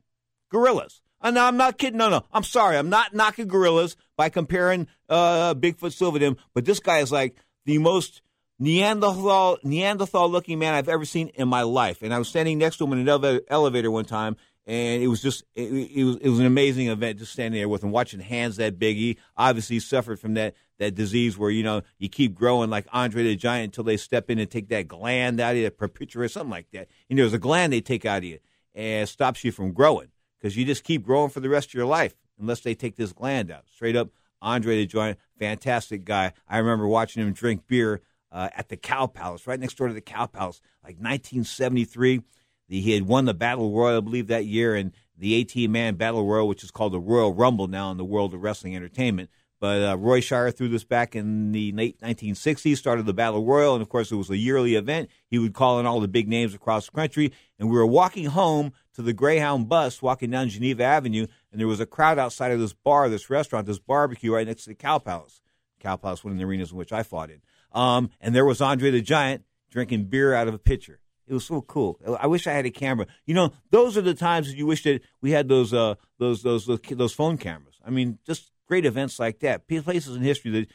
gorillas. 0.50 1.00
And 1.22 1.38
I'm 1.38 1.56
not 1.56 1.78
kidding. 1.78 1.98
No, 1.98 2.10
no. 2.10 2.24
I'm 2.32 2.42
sorry. 2.42 2.76
I'm 2.76 2.90
not 2.90 3.14
knocking 3.14 3.46
gorillas 3.46 3.96
by 4.16 4.28
comparing 4.28 4.88
uh, 5.08 5.54
Bigfoot 5.54 5.92
Silva 5.92 6.18
to 6.18 6.24
him. 6.26 6.36
But 6.52 6.64
this 6.64 6.80
guy 6.80 6.98
is 6.98 7.12
like 7.12 7.36
the 7.64 7.78
most 7.78 8.22
Neanderthal 8.62 9.58
Neanderthal 9.64 10.30
looking 10.30 10.60
man 10.60 10.74
I've 10.74 10.88
ever 10.88 11.04
seen 11.04 11.28
in 11.34 11.48
my 11.48 11.62
life. 11.62 12.00
And 12.00 12.14
I 12.14 12.18
was 12.18 12.28
standing 12.28 12.58
next 12.58 12.76
to 12.76 12.84
him 12.84 12.92
in 12.92 13.08
an 13.08 13.40
elevator 13.48 13.90
one 13.90 14.04
time, 14.04 14.36
and 14.68 15.02
it 15.02 15.08
was 15.08 15.20
just 15.20 15.42
it, 15.56 15.72
it, 15.72 16.04
was 16.04 16.16
it 16.18 16.28
was 16.28 16.38
an 16.38 16.46
amazing 16.46 16.86
event 16.86 17.18
just 17.18 17.32
standing 17.32 17.58
there 17.58 17.68
with 17.68 17.82
him 17.82 17.90
watching 17.90 18.20
hands 18.20 18.56
that 18.56 18.78
big. 18.78 18.96
He 18.96 19.18
obviously 19.36 19.80
suffered 19.80 20.20
from 20.20 20.34
that 20.34 20.54
that 20.78 20.94
disease 20.94 21.36
where 21.36 21.50
you 21.50 21.64
know 21.64 21.82
you 21.98 22.08
keep 22.08 22.36
growing 22.36 22.70
like 22.70 22.86
Andre 22.92 23.24
the 23.24 23.34
Giant 23.34 23.64
until 23.64 23.82
they 23.82 23.96
step 23.96 24.30
in 24.30 24.38
and 24.38 24.48
take 24.48 24.68
that 24.68 24.86
gland 24.86 25.40
out 25.40 25.56
of 25.56 25.56
you, 25.56 25.68
perpetua 25.70 26.22
or 26.22 26.28
something 26.28 26.50
like 26.50 26.70
that. 26.72 26.86
And 27.10 27.18
there's 27.18 27.34
a 27.34 27.38
gland 27.38 27.72
they 27.72 27.80
take 27.80 28.04
out 28.04 28.18
of 28.18 28.24
you 28.24 28.38
and 28.76 29.08
stops 29.08 29.42
you 29.42 29.50
from 29.50 29.72
growing 29.72 30.12
because 30.38 30.56
you 30.56 30.64
just 30.64 30.84
keep 30.84 31.04
growing 31.04 31.30
for 31.30 31.40
the 31.40 31.48
rest 31.48 31.70
of 31.70 31.74
your 31.74 31.86
life 31.86 32.14
unless 32.38 32.60
they 32.60 32.76
take 32.76 32.94
this 32.94 33.12
gland 33.12 33.50
out. 33.50 33.64
Straight 33.74 33.96
up, 33.96 34.10
Andre 34.40 34.76
the 34.76 34.86
Giant, 34.86 35.18
fantastic 35.36 36.04
guy. 36.04 36.32
I 36.48 36.58
remember 36.58 36.86
watching 36.86 37.26
him 37.26 37.32
drink 37.32 37.66
beer 37.66 38.02
uh, 38.32 38.48
at 38.56 38.68
the 38.68 38.76
Cow 38.76 39.06
Palace, 39.06 39.46
right 39.46 39.60
next 39.60 39.76
door 39.76 39.88
to 39.88 39.94
the 39.94 40.00
Cow 40.00 40.26
Palace, 40.26 40.60
like 40.82 40.96
1973. 40.96 42.22
The, 42.68 42.80
he 42.80 42.92
had 42.92 43.06
won 43.06 43.26
the 43.26 43.34
Battle 43.34 43.72
Royal, 43.72 43.98
I 43.98 44.00
believe, 44.00 44.28
that 44.28 44.46
year, 44.46 44.74
and 44.74 44.92
the 45.18 45.34
18 45.34 45.70
man 45.70 45.96
Battle 45.96 46.26
Royal, 46.26 46.48
which 46.48 46.64
is 46.64 46.70
called 46.70 46.92
the 46.92 47.00
Royal 47.00 47.34
Rumble 47.34 47.68
now 47.68 47.90
in 47.90 47.98
the 47.98 48.04
world 48.04 48.32
of 48.34 48.42
wrestling 48.42 48.74
entertainment. 48.74 49.30
But 49.60 49.82
uh, 49.88 49.96
Roy 49.96 50.18
Shire 50.18 50.50
threw 50.50 50.68
this 50.68 50.82
back 50.82 51.14
in 51.14 51.52
the 51.52 51.70
late 51.70 52.00
1960s, 52.00 52.76
started 52.76 53.06
the 53.06 53.12
Battle 53.12 53.44
Royal, 53.44 53.74
and 53.74 53.82
of 53.82 53.88
course, 53.88 54.10
it 54.10 54.16
was 54.16 54.28
a 54.28 54.36
yearly 54.36 54.74
event. 54.74 55.08
He 55.28 55.38
would 55.38 55.54
call 55.54 55.78
in 55.78 55.86
all 55.86 56.00
the 56.00 56.08
big 56.08 56.26
names 56.26 56.52
across 56.52 56.86
the 56.86 56.92
country, 56.92 57.32
and 57.60 57.70
we 57.70 57.76
were 57.76 57.86
walking 57.86 58.24
home 58.24 58.72
to 58.94 59.02
the 59.02 59.12
Greyhound 59.12 59.68
bus, 59.68 60.02
walking 60.02 60.30
down 60.30 60.48
Geneva 60.48 60.82
Avenue, 60.82 61.28
and 61.52 61.60
there 61.60 61.68
was 61.68 61.78
a 61.78 61.86
crowd 61.86 62.18
outside 62.18 62.50
of 62.50 62.58
this 62.58 62.72
bar, 62.72 63.08
this 63.08 63.30
restaurant, 63.30 63.66
this 63.66 63.78
barbecue 63.78 64.32
right 64.34 64.48
next 64.48 64.64
to 64.64 64.70
the 64.70 64.74
Cow 64.74 64.98
Palace. 64.98 65.40
Cow 65.78 65.94
Palace, 65.94 66.24
one 66.24 66.32
of 66.32 66.38
the 66.38 66.44
arenas 66.44 66.72
in 66.72 66.76
which 66.78 66.92
I 66.92 67.04
fought 67.04 67.30
in. 67.30 67.40
Um, 67.74 68.10
and 68.20 68.34
there 68.34 68.44
was 68.44 68.60
Andre 68.60 68.90
the 68.90 69.00
Giant 69.00 69.44
drinking 69.70 70.04
beer 70.04 70.34
out 70.34 70.48
of 70.48 70.54
a 70.54 70.58
pitcher. 70.58 71.00
It 71.26 71.34
was 71.34 71.44
so 71.44 71.62
cool. 71.62 71.98
I 72.20 72.26
wish 72.26 72.46
I 72.46 72.52
had 72.52 72.66
a 72.66 72.70
camera. 72.70 73.06
You 73.26 73.34
know, 73.34 73.52
those 73.70 73.96
are 73.96 74.02
the 74.02 74.14
times 74.14 74.48
that 74.48 74.56
you 74.56 74.66
wish 74.66 74.82
that 74.82 75.00
we 75.20 75.30
had 75.30 75.48
those 75.48 75.72
uh, 75.72 75.94
those 76.18 76.42
those 76.42 76.66
those, 76.66 77.12
phone 77.12 77.38
cameras. 77.38 77.76
I 77.84 77.90
mean, 77.90 78.18
just 78.26 78.50
great 78.66 78.84
events 78.84 79.18
like 79.18 79.40
that, 79.40 79.66
places 79.66 80.16
in 80.16 80.22
history 80.22 80.50
that 80.50 80.68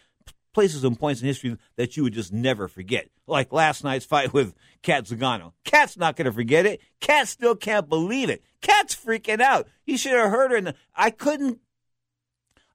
places 0.53 0.83
and 0.83 0.97
points 0.97 1.21
in 1.21 1.27
history 1.27 1.55
that 1.75 1.95
you 1.95 2.01
would 2.01 2.13
just 2.13 2.33
never 2.33 2.67
forget. 2.67 3.09
Like 3.27 3.53
last 3.53 3.83
night's 3.83 4.05
fight 4.05 4.33
with 4.33 4.55
Cat 4.81 5.03
Zingano. 5.05 5.51
Cat's 5.63 5.97
not 5.97 6.15
going 6.15 6.25
to 6.25 6.31
forget 6.31 6.65
it. 6.65 6.81
Cat 6.99 7.27
still 7.27 7.55
can't 7.55 7.87
believe 7.87 8.31
it. 8.31 8.41
Cat's 8.61 8.95
freaking 8.95 9.39
out. 9.39 9.67
You 9.85 9.97
should 9.97 10.13
have 10.13 10.31
heard 10.31 10.49
her. 10.49 10.61
The, 10.61 10.75
I 10.95 11.11
couldn't. 11.11 11.59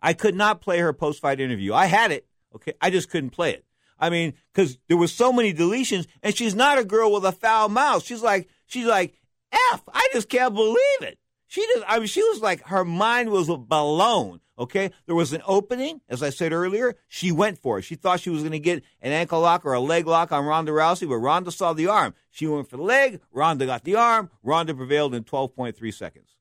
I 0.01 0.13
could 0.13 0.37
not 0.37 0.61
play 0.61 0.79
her 0.79 0.93
post 0.93 1.21
fight 1.21 1.41
interview. 1.41 1.75
I 1.75 1.87
had 1.87 2.13
it. 2.13 2.27
Okay, 2.55 2.75
I 2.81 2.91
just 2.91 3.11
couldn't 3.11 3.31
play 3.31 3.53
it. 3.55 3.65
I 4.03 4.11
mean, 4.11 4.35
because 4.53 4.79
there 4.89 4.97
were 4.97 5.07
so 5.07 5.33
many 5.33 5.55
deletions, 5.55 6.09
and 6.25 6.37
she's 6.37 6.57
not 6.57 6.77
a 6.77 6.85
girl 6.85 7.13
with 7.13 7.25
a 7.25 7.31
foul 7.31 7.69
mouth. 7.69 8.03
She's 8.03 8.21
like, 8.21 8.49
she's 8.67 8.85
like, 8.85 9.15
F. 9.73 9.83
I 9.95 10.09
just 10.13 10.29
can't 10.29 10.53
believe 10.53 11.03
it. 11.03 11.19
She 11.47 11.61
just, 11.61 11.85
I 11.87 11.99
mean, 11.99 12.09
she 12.09 12.23
was 12.23 12.41
like, 12.41 12.65
her 12.65 12.85
mind 12.85 13.31
was 13.31 13.49
a 13.49 13.57
balloon. 13.57 14.41
Okay, 14.59 14.91
there 15.07 15.15
was 15.15 15.33
an 15.33 15.43
opening, 15.47 16.01
as 16.09 16.21
I 16.21 16.31
said 16.31 16.53
earlier. 16.53 16.97
She 17.07 17.31
went 17.31 17.59
for 17.59 17.79
it. 17.79 17.83
She 17.83 17.95
thought 17.95 18.21
she 18.21 18.31
was 18.31 18.43
going 18.43 18.53
to 18.53 18.59
get 18.59 18.83
an 19.01 19.13
ankle 19.13 19.41
lock 19.41 19.65
or 19.65 19.73
a 19.73 19.81
leg 19.81 20.07
lock 20.07 20.33
on 20.33 20.45
Ronda 20.45 20.73
Rousey, 20.73 21.09
but 21.09 21.17
Ronda 21.17 21.53
saw 21.53 21.73
the 21.73 21.87
arm. 21.87 22.15
She 22.31 22.47
went 22.47 22.69
for 22.69 22.79
the 22.79 22.83
leg. 22.83 23.21
Ronda 23.33 23.67
got 23.67 23.85
the 23.85 23.95
arm. 23.95 24.31
Ronda 24.43 24.75
prevailed 24.75 25.15
in 25.15 25.25
12.3 25.25 25.95
seconds. 25.95 26.37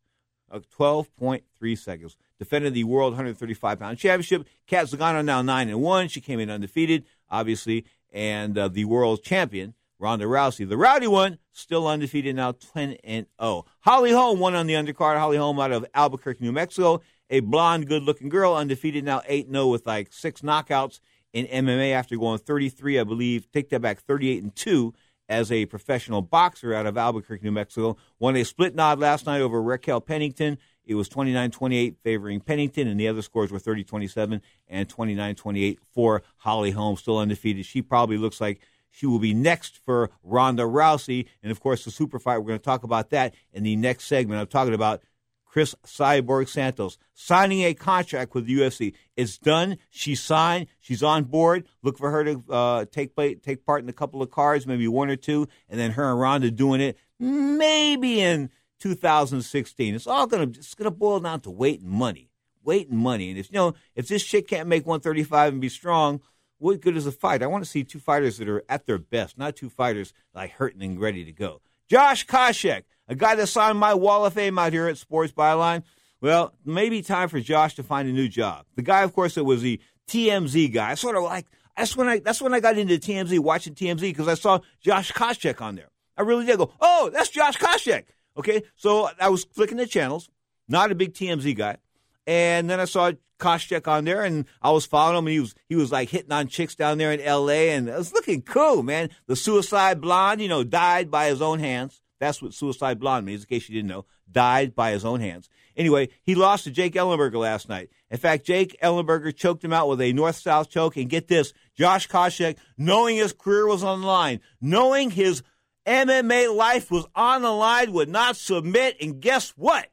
Uh, 0.52 0.60
12.3 0.78 1.78
seconds. 1.78 2.18
Defended 2.38 2.74
the 2.74 2.84
World 2.84 3.14
135 3.14 3.80
pound 3.80 3.98
championship. 3.98 4.48
Cat 4.66 4.88
Zingano 4.88 5.24
now 5.24 5.42
nine 5.42 5.70
and 5.70 5.80
one. 5.80 6.08
She 6.08 6.22
came 6.22 6.40
in 6.40 6.50
undefeated, 6.50 7.06
obviously, 7.32 7.86
and 8.12 8.58
uh, 8.58 8.68
the 8.68 8.86
world 8.86 9.24
champion 9.24 9.74
Ronda 9.98 10.26
Rousey, 10.26 10.68
the 10.68 10.78
rowdy 10.78 11.08
one, 11.08 11.38
still 11.52 11.88
undefeated 11.88 12.36
now 12.36 12.54
10 12.74 12.98
and 13.04 13.28
0. 13.42 13.66
Holly 13.82 14.12
Holm 14.12 14.40
won 14.40 14.56
on 14.56 14.68
the 14.68 14.74
undercard. 14.74 15.18
Holly 15.18 15.38
Holm 15.38 15.60
out 15.60 15.72
of 15.72 15.86
Albuquerque, 15.94 16.44
New 16.44 16.52
Mexico 16.52 17.02
a 17.32 17.40
blonde, 17.40 17.88
good 17.88 18.04
looking 18.04 18.30
girl, 18.30 18.54
undefeated 18.54 19.06
now 19.06 19.22
8 19.26 19.50
0 19.50 19.68
with 19.68 19.88
like 19.88 20.12
six 20.12 20.42
knockouts 20.42 21.00
in 21.34 21.48
MMA 21.48 21.94
after 21.94 22.18
going 22.18 22.38
33, 22.38 23.00
I 23.00 23.04
believe, 23.06 23.50
take 23.52 23.70
that 23.70 23.82
back, 23.82 24.02
38 24.02 24.44
and 24.44 24.56
2 24.56 24.94
as 25.30 25.50
a 25.50 25.66
professional 25.66 26.22
boxer 26.22 26.74
out 26.74 26.86
of 26.86 26.98
Albuquerque, 26.98 27.46
New 27.46 27.54
Mexico. 27.54 27.96
Won 28.20 28.36
a 28.36 28.44
split 28.44 28.76
nod 28.76 29.00
last 29.00 29.26
night 29.26 29.40
over 29.40 29.62
Raquel 29.62 30.02
Pennington. 30.02 30.58
It 30.86 30.96
was 30.96 31.08
29 31.10 31.52
28 31.52 31.98
favoring 32.04 32.40
Pennington, 32.40 32.88
and 32.88 33.00
the 33.00 33.08
other 33.08 33.22
scores 33.22 33.52
were 33.52 33.60
30 33.60 33.84
27 33.84 34.42
and 34.68 34.90
29 34.90 35.36
28 35.36 35.80
for 35.94 36.24
Holly 36.38 36.72
Holm, 36.72 36.98
still 36.98 37.18
undefeated. 37.18 37.66
She 37.66 37.82
probably 37.82 38.18
looks 38.18 38.42
like 38.42 38.62
she 38.90 39.06
will 39.06 39.20
be 39.20 39.34
next 39.34 39.78
for 39.78 40.10
Ronda 40.24 40.64
Rousey. 40.64 41.28
And 41.42 41.52
of 41.52 41.60
course, 41.60 41.86
the 41.86 41.92
super 41.92 42.20
fight, 42.20 42.38
we're 42.40 42.48
going 42.48 42.60
to 42.60 42.66
talk 42.66 42.84
about 42.84 43.10
that 43.12 43.34
in 43.54 43.64
the 43.64 43.76
next 43.76 44.06
segment. 44.06 44.42
I'm 44.42 44.48
talking 44.48 44.74
about 44.74 45.02
Chris 45.46 45.76
Cyborg 45.86 46.48
Santos 46.48 46.98
signing 47.14 47.64
a 47.64 47.74
contract 47.74 48.34
with 48.34 48.46
the 48.46 48.58
UFC. 48.58 48.94
It's 49.18 49.38
done. 49.38 49.78
She 49.90 50.16
signed. 50.16 50.68
She's 50.80 51.04
on 51.04 51.26
board. 51.26 51.68
Look 51.84 51.98
for 51.98 52.10
her 52.10 52.24
to 52.24 52.44
uh, 52.50 52.86
take 52.92 53.16
play, 53.16 53.36
take 53.36 53.66
part 53.66 53.84
in 53.84 53.90
a 53.90 53.94
couple 53.94 54.22
of 54.22 54.32
cards, 54.32 54.66
maybe 54.66 54.88
one 54.88 55.10
or 55.10 55.18
two, 55.18 55.48
and 55.70 55.80
then 55.80 55.92
her 55.92 56.10
and 56.10 56.20
Ronda 56.20 56.52
doing 56.52 56.82
it 56.82 56.98
maybe 57.22 58.20
in 58.20 58.50
2016. 58.82 59.96
It's 59.96 60.08
all 60.08 60.28
gonna 60.28 60.44
it's 60.44 60.74
gonna 60.76 60.92
boil 60.92 61.20
down 61.20 61.42
to 61.42 61.50
weight 61.50 61.82
and 61.82 61.90
money, 61.90 62.30
weight 62.64 62.90
and 62.90 63.00
money. 63.00 63.30
And 63.30 63.40
if 63.40 63.52
you 63.52 63.56
know 63.56 63.74
if 63.96 64.08
this 64.08 64.24
chick 64.24 64.48
can't 64.48 64.68
make 64.68 64.86
135 64.86 65.54
and 65.54 65.62
be 65.62 65.70
strong, 65.70 66.22
what 66.58 66.82
good 66.82 66.98
is 66.98 67.08
a 67.08 67.12
fight? 67.12 67.44
I 67.44 67.48
want 67.48 67.64
to 67.64 67.70
see 67.70 67.84
two 67.84 68.00
fighters 68.00 68.38
that 68.38 68.50
are 68.50 68.64
at 68.68 68.86
their 68.86 68.98
best, 68.98 69.38
not 69.38 69.56
two 69.56 69.70
fighters 69.70 70.14
like 70.34 70.52
hurting 70.52 70.82
and 70.82 71.00
ready 71.00 71.24
to 71.26 71.32
go. 71.32 71.62
Josh 71.88 72.26
Koscheck 72.26 72.84
a 73.12 73.16
guy 73.16 73.36
that's 73.36 73.58
on 73.58 73.76
my 73.76 73.94
wall 73.94 74.26
of 74.26 74.34
fame 74.34 74.58
out 74.58 74.72
here 74.72 74.88
at 74.88 74.98
Sports 74.98 75.34
Byline. 75.34 75.84
Well, 76.22 76.54
maybe 76.64 77.02
time 77.02 77.28
for 77.28 77.42
Josh 77.42 77.76
to 77.76 77.84
find 77.84 78.08
a 78.08 78.12
new 78.14 78.30
job. 78.30 78.66
The 78.76 78.84
guy, 78.84 79.04
of 79.04 79.14
course, 79.14 79.36
that 79.36 79.44
was 79.44 79.62
the 79.62 79.82
TMZ 80.08 80.74
guy. 80.74 80.94
Sort 80.94 81.18
of 81.18 81.24
like 81.24 81.46
that's 81.76 81.98
when 81.98 82.08
I 82.08 82.20
that's 82.20 82.42
when 82.42 82.54
I 82.54 82.62
got 82.62 82.78
into 82.78 82.98
TMZ, 82.98 83.38
watching 83.40 83.76
TMZ 83.76 84.00
because 84.00 84.30
I 84.30 84.36
saw 84.36 84.60
Josh 84.80 85.12
Koscheck 85.12 85.62
on 85.62 85.76
there. 85.76 85.90
I 86.16 86.22
really 86.22 86.46
did 86.46 86.58
go, 86.58 86.72
oh, 86.80 87.10
that's 87.12 87.30
Josh 87.30 87.58
Koscheck. 87.58 88.06
Okay, 88.38 88.64
so 88.76 89.10
I 89.20 89.30
was 89.30 89.44
flicking 89.44 89.78
the 89.78 89.86
channels, 89.86 90.30
not 90.68 90.92
a 90.92 90.96
big 90.96 91.14
TMZ 91.14 91.56
guy, 91.56 91.78
and 92.26 92.70
then 92.70 92.80
I 92.80 92.86
saw 92.86 93.12
Koscheck 93.40 93.88
on 93.88 94.06
there, 94.06 94.24
and 94.24 94.46
I 94.62 94.72
was 94.72 94.86
following 94.86 95.18
him, 95.18 95.28
and 95.28 95.34
he 95.34 95.40
was 95.40 95.56
he 95.68 95.76
was 95.76 95.92
like 95.92 96.10
hitting 96.10 96.32
on 96.32 96.48
chicks 96.48 96.76
down 96.76 96.98
there 96.98 97.12
in 97.12 97.20
L.A., 97.20 97.72
and 97.72 97.90
it 97.90 97.98
was 97.98 98.14
looking 98.14 98.42
cool, 98.42 98.84
man. 98.84 99.10
The 99.28 99.36
suicide 99.36 100.00
blonde, 100.00 100.42
you 100.42 100.48
know, 100.48 100.64
died 100.64 101.12
by 101.12 101.28
his 101.28 101.42
own 101.42 101.60
hands. 101.60 102.02
That's 102.22 102.40
what 102.40 102.54
Suicide 102.54 103.00
Blonde 103.00 103.26
means, 103.26 103.42
in 103.42 103.48
case 103.48 103.68
you 103.68 103.74
didn't 103.74 103.90
know. 103.90 104.06
Died 104.32 104.76
by 104.76 104.92
his 104.92 105.04
own 105.04 105.22
hands. 105.22 105.50
Anyway, 105.76 106.10
he 106.22 106.36
lost 106.36 106.66
to 106.66 106.72
Jake 106.72 106.94
Ellenberger 106.94 107.40
last 107.40 107.68
night. 107.68 107.90
In 108.12 108.20
fact, 108.20 108.46
Jake 108.46 108.78
Ellenberger 108.80 109.36
choked 109.36 109.64
him 109.64 109.74
out 109.74 109.90
with 109.90 110.00
a 110.00 110.14
north 110.14 110.36
south 110.36 110.70
choke. 110.70 110.98
And 110.98 111.10
get 111.10 111.28
this 111.28 111.52
Josh 111.76 112.08
Koscheck, 112.08 112.58
knowing 112.78 113.18
his 113.18 113.34
career 113.34 113.66
was 113.66 113.84
on 113.84 114.02
the 114.02 114.08
line, 114.08 114.40
knowing 114.62 115.10
his 115.10 115.42
MMA 115.86 116.56
life 116.56 116.92
was 116.92 117.06
on 117.16 117.42
the 117.42 117.52
line, 117.52 117.92
would 117.94 118.10
not 118.10 118.36
submit. 118.36 118.98
And 119.02 119.22
guess 119.22 119.52
what? 119.52 119.90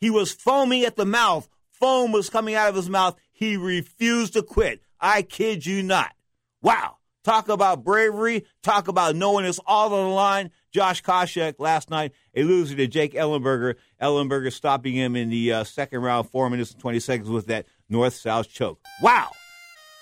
He 0.00 0.10
was 0.10 0.32
foaming 0.32 0.84
at 0.84 0.96
the 0.96 1.06
mouth. 1.06 1.48
Foam 1.70 2.12
was 2.12 2.30
coming 2.30 2.54
out 2.54 2.68
of 2.68 2.74
his 2.74 2.90
mouth. 2.90 3.16
He 3.30 3.56
refused 3.56 4.34
to 4.34 4.42
quit. 4.42 4.82
I 5.00 5.22
kid 5.22 5.64
you 5.66 5.82
not. 5.82 6.12
Wow. 6.60 6.96
Talk 7.24 7.48
about 7.48 7.84
bravery. 7.84 8.44
Talk 8.62 8.88
about 8.88 9.14
knowing 9.14 9.44
it's 9.44 9.60
all 9.64 9.94
on 9.94 10.08
the 10.08 10.14
line. 10.14 10.50
Josh 10.72 11.02
Koscheck 11.02 11.56
last 11.58 11.90
night, 11.90 12.12
a 12.34 12.42
loser 12.42 12.74
to 12.76 12.86
Jake 12.86 13.12
Ellenberger. 13.14 13.74
Ellenberger 14.00 14.52
stopping 14.52 14.94
him 14.94 15.14
in 15.14 15.28
the 15.28 15.52
uh, 15.52 15.64
second 15.64 16.00
round, 16.00 16.30
four 16.30 16.48
minutes 16.50 16.72
and 16.72 16.80
20 16.80 16.98
seconds 16.98 17.28
with 17.28 17.46
that 17.46 17.66
north 17.88 18.14
south 18.14 18.48
choke. 18.48 18.80
Wow. 19.02 19.30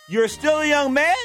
You're 0.08 0.28
still 0.28 0.60
a 0.60 0.66
young 0.66 0.94
man? 0.94 1.16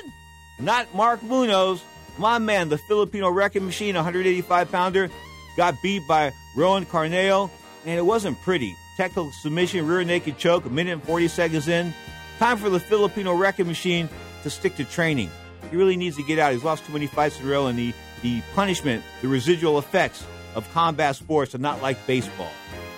Not 0.60 0.94
Mark 0.96 1.22
Munoz. 1.24 1.82
My 2.18 2.38
man, 2.38 2.70
the 2.70 2.78
Filipino 2.78 3.30
wrecking 3.30 3.66
machine, 3.66 3.96
185 3.96 4.72
pounder, 4.72 5.10
got 5.58 5.76
beat 5.82 6.08
by 6.08 6.32
Roan 6.56 6.86
Carneiro, 6.86 7.50
and 7.86 7.98
it 7.98 8.06
wasn't 8.06 8.42
pretty. 8.42 8.76
Technical 8.98 9.32
submission, 9.32 9.86
rear 9.86 10.04
naked 10.04 10.38
choke, 10.38 10.66
a 10.66 10.70
minute 10.70 10.94
and 10.94 11.04
40 11.04 11.28
seconds 11.28 11.68
in. 11.68 11.94
Time 12.40 12.58
for 12.58 12.70
the 12.70 12.80
Filipino 12.80 13.34
wrecking 13.34 13.68
machine 13.68 14.10
to 14.44 14.50
stick 14.50 14.76
to 14.78 14.86
training. 14.86 15.30
He 15.70 15.76
really 15.76 15.98
needs 15.98 16.16
to 16.18 16.24
get 16.24 16.40
out. 16.40 16.54
He's 16.54 16.64
lost 16.64 16.86
too 16.86 16.94
many 16.94 17.08
fights 17.08 17.40
in 17.40 17.48
a 17.48 17.50
row, 17.50 17.68
and 17.68 17.78
the 17.78 17.94
the 18.22 18.42
punishment, 18.56 19.04
the 19.22 19.28
residual 19.28 19.78
effects 19.78 20.26
of 20.56 20.68
combat 20.74 21.16
sports 21.16 21.54
are 21.54 21.60
not 21.60 21.82
like 21.82 22.08
baseball. 22.08 22.50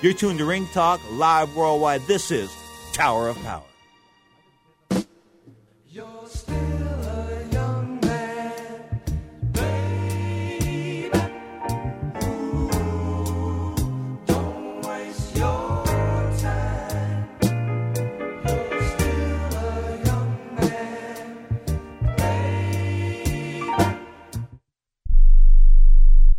You're 0.01 0.13
tuned 0.13 0.39
to 0.39 0.45
Ring 0.45 0.67
Talk, 0.73 1.01
live 1.11 1.53
worldwide. 1.55 2.01
This 2.07 2.31
is 2.31 2.49
Tower 2.93 3.27
of 3.27 3.35
Power. 3.37 3.63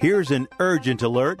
Here's 0.00 0.30
an 0.30 0.46
urgent 0.60 1.02
alert 1.02 1.40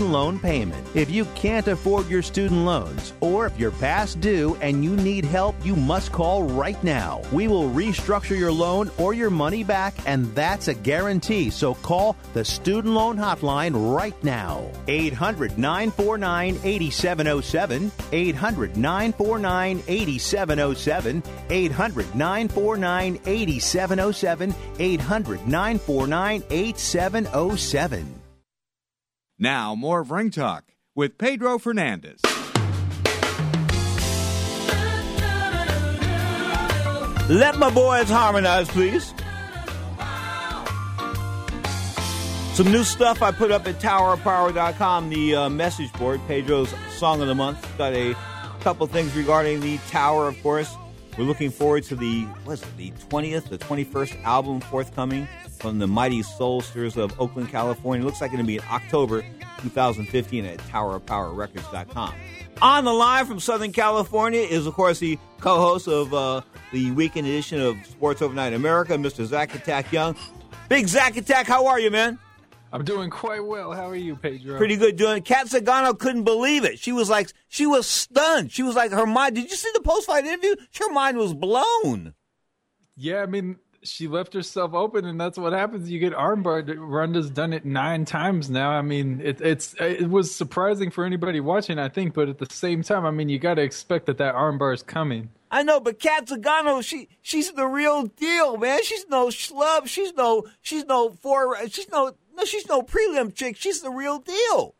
loan 0.00 0.38
payment. 0.38 0.86
If 0.94 1.10
you 1.10 1.24
can't 1.34 1.68
afford 1.68 2.08
your 2.08 2.22
student 2.22 2.64
loans, 2.64 3.12
or 3.20 3.46
if 3.46 3.58
you're 3.58 3.72
past 3.72 4.20
due 4.20 4.56
and 4.60 4.84
you 4.84 4.96
need 4.96 5.24
help, 5.24 5.54
you 5.64 5.76
must 5.76 6.12
call 6.12 6.44
right 6.44 6.82
now. 6.82 7.20
We 7.32 7.48
will 7.48 7.68
restructure 7.70 8.38
your 8.38 8.52
loan 8.52 8.90
or 8.98 9.12
your 9.12 9.30
money 9.30 9.64
back, 9.64 9.94
and 10.06 10.34
that's 10.34 10.68
a 10.68 10.74
guarantee. 10.74 11.50
So 11.50 11.74
call 11.74 12.16
the 12.32 12.44
Student 12.44 12.94
Loan 12.94 13.16
Hotline 13.16 13.94
right 13.94 14.14
now. 14.24 14.70
800 14.88 15.58
949 15.58 16.58
8707. 16.64 17.92
800 18.12 18.76
949 18.76 19.82
8707. 19.86 21.22
800 21.50 22.14
949 22.14 23.20
8707. 23.26 24.54
800 24.78 25.48
949 25.48 26.42
8707. 26.50 28.21
Now, 29.42 29.74
more 29.74 30.02
of 30.02 30.12
Ring 30.12 30.30
Talk 30.30 30.66
with 30.94 31.18
Pedro 31.18 31.58
Fernandez. 31.58 32.20
Let 37.28 37.58
my 37.58 37.68
boys 37.74 38.08
harmonize, 38.08 38.68
please. 38.68 39.12
Some 42.54 42.70
new 42.70 42.84
stuff 42.84 43.20
I 43.20 43.32
put 43.32 43.50
up 43.50 43.66
at 43.66 43.80
towerofpower.com, 43.80 45.10
the 45.10 45.34
uh, 45.34 45.48
message 45.48 45.92
board, 45.94 46.20
Pedro's 46.28 46.72
Song 46.92 47.20
of 47.20 47.26
the 47.26 47.34
Month. 47.34 47.66
Got 47.76 47.94
a 47.94 48.14
couple 48.60 48.86
things 48.86 49.12
regarding 49.16 49.58
the 49.58 49.78
Tower, 49.88 50.28
of 50.28 50.40
course. 50.44 50.72
We're 51.18 51.24
looking 51.24 51.50
forward 51.50 51.84
to 51.84 51.96
the 51.96 52.22
what 52.44 52.54
is 52.54 52.62
it, 52.62 52.76
the 52.78 52.90
20th, 52.90 53.48
the 53.48 53.58
21st 53.58 54.24
album 54.24 54.60
forthcoming 54.60 55.28
from 55.58 55.78
the 55.78 55.86
Mighty 55.86 56.22
Soulsters 56.22 56.96
of 56.96 57.18
Oakland, 57.20 57.50
California. 57.50 58.02
It 58.02 58.06
looks 58.06 58.20
like 58.20 58.32
to 58.32 58.42
be 58.42 58.56
in 58.56 58.64
October 58.70 59.22
2015 59.60 60.44
at 60.46 60.58
TowerOfPowerRecords.com. 60.58 62.14
On 62.62 62.84
the 62.84 62.92
line 62.92 63.26
from 63.26 63.40
Southern 63.40 63.72
California 63.72 64.40
is, 64.40 64.66
of 64.66 64.74
course, 64.74 65.00
the 65.00 65.18
co-host 65.40 65.86
of 65.86 66.14
uh, 66.14 66.40
the 66.72 66.90
weekend 66.92 67.26
edition 67.26 67.60
of 67.60 67.76
Sports 67.86 68.22
Overnight 68.22 68.54
America, 68.54 68.94
Mr. 68.94 69.24
Zach 69.26 69.54
Attack 69.54 69.92
Young. 69.92 70.16
Big 70.68 70.88
Zach 70.88 71.16
Attack, 71.16 71.46
how 71.46 71.66
are 71.66 71.78
you, 71.78 71.90
man? 71.90 72.18
I'm 72.72 72.84
doing 72.84 73.10
quite 73.10 73.44
well. 73.44 73.72
How 73.72 73.90
are 73.90 73.96
you, 73.96 74.16
Pedro? 74.16 74.56
Pretty 74.56 74.76
good. 74.76 74.96
Doing. 74.96 75.22
Kat 75.22 75.46
Zingano 75.46 75.98
couldn't 75.98 76.24
believe 76.24 76.64
it. 76.64 76.78
She 76.78 76.90
was 76.90 77.10
like, 77.10 77.30
she 77.48 77.66
was 77.66 77.86
stunned. 77.86 78.50
She 78.50 78.62
was 78.62 78.74
like, 78.74 78.92
her 78.92 79.06
mind. 79.06 79.34
Did 79.34 79.50
you 79.50 79.56
see 79.56 79.70
the 79.74 79.80
post-fight 79.80 80.24
interview? 80.24 80.56
Her 80.78 80.90
mind 80.90 81.18
was 81.18 81.34
blown. 81.34 82.14
Yeah, 82.96 83.22
I 83.22 83.26
mean, 83.26 83.56
she 83.82 84.08
left 84.08 84.32
herself 84.32 84.74
open, 84.74 85.04
and 85.04 85.20
that's 85.20 85.36
what 85.36 85.52
happens. 85.52 85.90
You 85.90 85.98
get 85.98 86.14
armbarred. 86.14 86.74
Ronda's 86.78 87.30
done 87.30 87.52
it 87.52 87.64
nine 87.64 88.04
times 88.04 88.48
now. 88.48 88.70
I 88.70 88.82
mean, 88.82 89.20
it, 89.22 89.40
it's 89.40 89.74
it 89.78 90.08
was 90.08 90.34
surprising 90.34 90.90
for 90.90 91.04
anybody 91.04 91.40
watching, 91.40 91.78
I 91.78 91.88
think, 91.88 92.14
but 92.14 92.28
at 92.28 92.38
the 92.38 92.46
same 92.50 92.82
time, 92.82 93.04
I 93.04 93.10
mean, 93.10 93.28
you 93.28 93.38
got 93.38 93.54
to 93.54 93.62
expect 93.62 94.06
that 94.06 94.18
that 94.18 94.34
armbar 94.34 94.72
is 94.72 94.82
coming. 94.82 95.30
I 95.52 95.62
know, 95.62 95.80
but 95.80 96.00
Kat 96.00 96.26
Zingano, 96.26 96.82
she 96.82 97.08
she's 97.20 97.52
the 97.52 97.66
real 97.66 98.04
deal, 98.04 98.56
man. 98.56 98.82
She's 98.82 99.06
no 99.08 99.26
schlub. 99.26 99.86
She's 99.86 100.14
no 100.14 100.44
she's 100.62 100.86
no 100.86 101.10
for 101.10 101.56
she's 101.68 101.90
no 101.90 102.14
no 102.34 102.44
she's 102.46 102.66
no 102.68 102.80
prelim 102.80 103.34
chick. 103.34 103.56
She's 103.58 103.82
the 103.82 103.90
real 103.90 104.18
deal. 104.18 104.74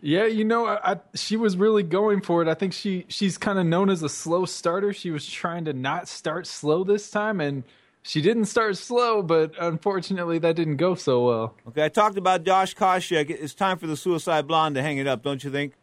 Yeah, 0.00 0.26
you 0.26 0.44
know, 0.44 0.64
I, 0.64 0.92
I, 0.92 1.00
she 1.14 1.36
was 1.36 1.56
really 1.56 1.82
going 1.82 2.22
for 2.22 2.40
it. 2.40 2.48
I 2.48 2.54
think 2.54 2.72
she 2.72 3.04
she's 3.08 3.36
kind 3.36 3.58
of 3.58 3.66
known 3.66 3.90
as 3.90 4.02
a 4.02 4.08
slow 4.08 4.46
starter. 4.46 4.94
She 4.94 5.10
was 5.10 5.28
trying 5.28 5.66
to 5.66 5.74
not 5.74 6.08
start 6.08 6.46
slow 6.46 6.84
this 6.84 7.10
time, 7.10 7.42
and 7.42 7.62
she 8.02 8.22
didn't 8.22 8.46
start 8.46 8.78
slow, 8.78 9.22
but 9.22 9.52
unfortunately, 9.60 10.38
that 10.38 10.56
didn't 10.56 10.76
go 10.76 10.94
so 10.94 11.26
well. 11.26 11.54
Okay, 11.68 11.84
I 11.84 11.90
talked 11.90 12.16
about 12.16 12.44
Josh 12.44 12.74
Koscheck. 12.74 13.28
It's 13.28 13.54
time 13.54 13.76
for 13.76 13.86
the 13.86 13.96
Suicide 13.96 14.46
Blonde 14.46 14.76
to 14.76 14.82
hang 14.82 14.96
it 14.96 15.06
up, 15.06 15.22
don't 15.22 15.44
you 15.44 15.50
think? 15.50 15.74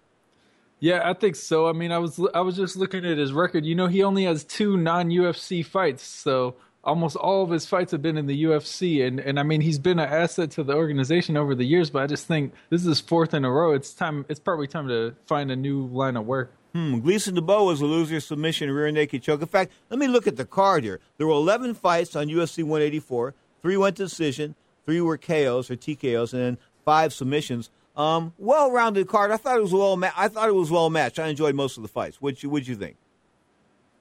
Yeah, 0.79 1.01
I 1.03 1.13
think 1.13 1.35
so. 1.35 1.67
I 1.67 1.73
mean, 1.73 1.91
I 1.91 1.97
was 1.97 2.19
I 2.33 2.41
was 2.41 2.55
just 2.55 2.75
looking 2.75 3.05
at 3.05 3.17
his 3.17 3.33
record. 3.33 3.65
You 3.65 3.75
know, 3.75 3.87
he 3.87 4.03
only 4.03 4.25
has 4.25 4.43
two 4.43 4.77
non 4.77 5.09
UFC 5.09 5.65
fights, 5.65 6.03
so 6.03 6.55
almost 6.83 7.15
all 7.15 7.43
of 7.43 7.49
his 7.49 7.65
fights 7.65 7.91
have 7.91 8.01
been 8.01 8.17
in 8.17 8.27
the 8.27 8.43
UFC, 8.43 9.05
and 9.05 9.19
and 9.19 9.39
I 9.39 9.43
mean, 9.43 9.61
he's 9.61 9.79
been 9.79 9.99
an 9.99 10.09
asset 10.09 10.51
to 10.51 10.63
the 10.63 10.73
organization 10.73 11.37
over 11.37 11.55
the 11.55 11.65
years. 11.65 11.89
But 11.89 12.03
I 12.03 12.07
just 12.07 12.27
think 12.27 12.53
this 12.69 12.81
is 12.81 12.87
his 12.87 12.99
fourth 12.99 13.33
in 13.33 13.45
a 13.45 13.51
row. 13.51 13.73
It's 13.73 13.93
time. 13.93 14.25
It's 14.29 14.39
probably 14.39 14.67
time 14.67 14.87
to 14.89 15.15
find 15.25 15.51
a 15.51 15.55
new 15.55 15.87
line 15.87 16.17
of 16.17 16.25
work. 16.25 16.51
Hmm. 16.73 16.95
Gleison 16.95 17.37
Tibau 17.37 17.67
was 17.67 17.79
a 17.79 17.85
loser 17.85 18.19
submission 18.19 18.69
rear 18.69 18.91
naked 18.91 19.23
choke. 19.23 19.41
In 19.41 19.47
fact, 19.47 19.71
let 19.89 19.97
me 19.97 20.07
look 20.07 20.27
at 20.27 20.35
the 20.35 20.45
card 20.45 20.83
here. 20.83 20.99
There 21.17 21.25
were 21.25 21.33
11 21.33 21.75
fights 21.75 22.17
on 22.17 22.27
UFC 22.27 22.63
184. 22.63 23.33
Three 23.61 23.77
went 23.77 23.95
to 23.95 24.03
decision. 24.03 24.55
Three 24.85 24.99
were 24.99 25.17
KOs 25.17 25.71
or 25.71 25.77
TKOs, 25.77 26.33
and 26.33 26.41
then 26.41 26.57
five 26.83 27.13
submissions. 27.13 27.69
Um, 27.95 28.33
well-rounded 28.37 29.07
card. 29.07 29.31
I 29.31 29.37
thought 29.37 29.57
it 29.57 29.61
was 29.61 29.71
well. 29.71 29.95
Ma- 29.95 30.11
I 30.17 30.27
thought 30.27 30.49
it 30.49 30.55
was 30.55 30.69
well 30.69 30.89
matched. 30.89 31.19
I 31.19 31.27
enjoyed 31.27 31.55
most 31.55 31.77
of 31.77 31.83
the 31.83 31.89
fights. 31.89 32.21
What 32.21 32.43
you 32.43 32.49
What 32.49 32.67
you 32.67 32.75
think? 32.75 32.97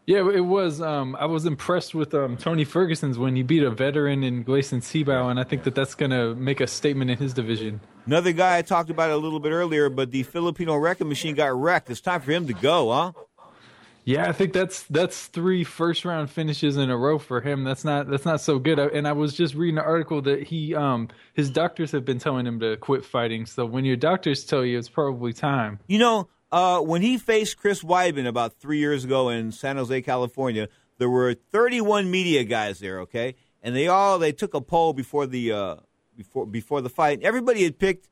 Yeah, 0.07 0.29
it 0.31 0.45
was. 0.45 0.83
Um, 0.83 1.17
I 1.19 1.25
was 1.25 1.47
impressed 1.47 1.95
with 1.95 2.13
um, 2.13 2.37
Tony 2.37 2.67
Ferguson's 2.67 3.19
when 3.19 3.37
he 3.37 3.43
beat 3.43 3.63
a 3.63 3.71
veteran 3.71 4.23
in 4.23 4.45
Gleison 4.45 4.81
Tibau, 4.83 5.31
and 5.31 5.41
I 5.41 5.45
think 5.45 5.63
that 5.63 5.75
that's 5.75 5.95
going 5.95 6.11
to 6.11 6.35
make 6.35 6.61
a 6.61 6.67
statement 6.67 7.11
in 7.11 7.17
his 7.17 7.33
division. 7.33 7.81
Another 8.05 8.33
guy 8.33 8.59
I 8.59 8.63
talked 8.63 8.91
about 8.91 9.09
a 9.09 9.17
little 9.17 9.41
bit 9.41 9.53
earlier, 9.53 9.89
but 9.89 10.11
the 10.11 10.23
Filipino 10.25 10.77
wrecking 10.77 11.09
machine 11.09 11.35
got 11.35 11.59
wrecked. 11.59 11.89
It's 11.89 12.03
time 12.03 12.21
for 12.21 12.33
him 12.33 12.47
to 12.49 12.53
go, 12.53 12.93
huh? 12.93 13.13
Yeah, 14.05 14.29
I 14.29 14.33
think 14.33 14.53
that's 14.53 14.83
that's 14.85 15.27
three 15.29 15.65
first 15.65 16.05
round 16.05 16.31
finishes 16.31 16.77
in 16.77 16.91
a 16.91 16.97
row 16.97 17.19
for 17.19 17.41
him. 17.41 17.65
That's 17.65 17.85
not 17.85 18.09
that's 18.09 18.27
not 18.27 18.41
so 18.41 18.59
good. 18.59 18.79
And 18.79 19.09
I 19.09 19.13
was 19.13 19.33
just 19.33 19.55
reading 19.55 19.79
an 19.79 19.85
article 19.85 20.21
that 20.23 20.43
he 20.43 20.75
um 20.75 21.09
his 21.33 21.51
doctors 21.51 21.93
have 21.93 22.05
been 22.05 22.19
telling 22.19 22.47
him 22.47 22.61
to 22.61 22.77
quit 22.77 23.05
fighting. 23.05 23.47
So 23.47 23.65
when 23.65 23.85
your 23.85 23.97
doctors 23.97 24.45
tell 24.45 24.65
you, 24.65 24.79
it's 24.79 24.91
probably 24.91 25.33
time. 25.33 25.81
You 25.87 25.99
know, 25.99 26.29
uh, 26.53 26.81
when 26.81 27.01
he 27.01 27.17
faced 27.17 27.57
Chris 27.57 27.83
Weidman 27.83 28.27
about 28.27 28.61
three 28.61 28.79
years 28.79 29.05
ago 29.05 29.31
in 29.31 29.53
San 29.53 29.77
Jose, 29.77 30.03
California, 30.03 30.69
there 30.99 31.11
were 31.11 31.35
31 31.35 32.11
media 32.11 32.45
guys 32.45 32.81
there. 32.81 33.01
Okay, 33.01 33.37
and 33.63 33.75
they 33.75 33.89
all 33.89 34.19
they 34.19 34.33
took 34.33 34.53
a 34.53 34.61
poll 34.61 34.93
before 34.93 35.27
the 35.27 35.53
uh, 35.53 35.77
before 36.15 36.47
before 36.47 36.83
the 36.83 36.91
fight. 36.91 37.23
Everybody 37.23 37.65
had 37.65 37.79
picked 37.79 38.09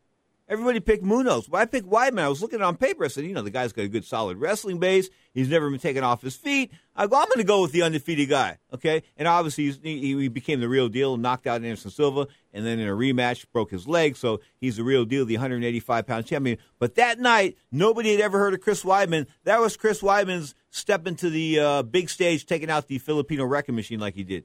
Everybody 0.49 0.81
picked 0.81 1.05
Munoz. 1.05 1.47
But 1.49 1.59
I 1.59 1.65
picked 1.65 1.89
Weidman. 1.89 2.21
I 2.21 2.29
was 2.29 2.43
looking 2.43 2.61
on 2.63 2.77
paper. 2.77 3.05
I 3.05 3.09
said, 3.09 3.25
you 3.25 3.33
know, 3.33 3.43
the 3.43 3.51
guy's 3.51 3.73
got 3.73 3.85
a 3.85 3.89
good, 3.89 4.05
solid 4.05 4.37
wrestling 4.39 4.79
base. 4.79 5.09
He's 5.33 5.49
never 5.49 5.71
been 5.71 5.79
taken 5.79 6.05
off 6.05 6.21
his 6.21 6.37
feet. 6.37 6.73
I 6.95 7.07
go, 7.07 7.17
I'm 7.17 7.27
going 7.27 7.39
to 7.39 7.45
go 7.45 7.63
with 7.63 7.73
the 7.73 7.83
undefeated 7.83 8.29
guy. 8.29 8.59
Okay, 8.75 9.03
and 9.17 9.27
obviously 9.27 9.71
he, 9.83 10.15
he 10.15 10.29
became 10.29 10.61
the 10.61 10.69
real 10.69 10.89
deal, 10.89 11.17
knocked 11.17 11.47
out 11.47 11.63
Anderson 11.63 11.91
Silva, 11.91 12.27
and 12.53 12.67
then 12.67 12.79
in 12.79 12.89
a 12.89 12.93
rematch 12.93 13.47
broke 13.53 13.71
his 13.71 13.89
leg. 13.89 14.17
So 14.17 14.41
he's 14.61 14.77
the 14.77 14.85
real 14.85 15.05
deal, 15.05 15.25
the 15.25 15.37
185 15.37 16.07
pound 16.07 16.27
champion. 16.27 16.59
But 16.79 16.97
that 16.97 17.19
night, 17.19 17.57
nobody 17.71 18.13
had 18.13 18.21
ever 18.21 18.39
heard 18.39 18.53
of 18.53 18.61
Chris 18.61 18.83
Weidman. 18.83 19.27
That 19.45 19.61
was 19.61 19.77
Chris 19.77 20.03
Weidman's 20.03 20.55
step 20.71 21.07
into 21.07 21.31
the 21.31 21.61
uh, 21.61 21.83
big 21.83 22.11
stage, 22.11 22.45
taking 22.45 22.69
out 22.69 22.89
the 22.89 22.99
Filipino 22.99 23.45
wrecking 23.45 23.75
machine 23.75 24.01
like 24.01 24.15
he 24.15 24.25
did. 24.25 24.45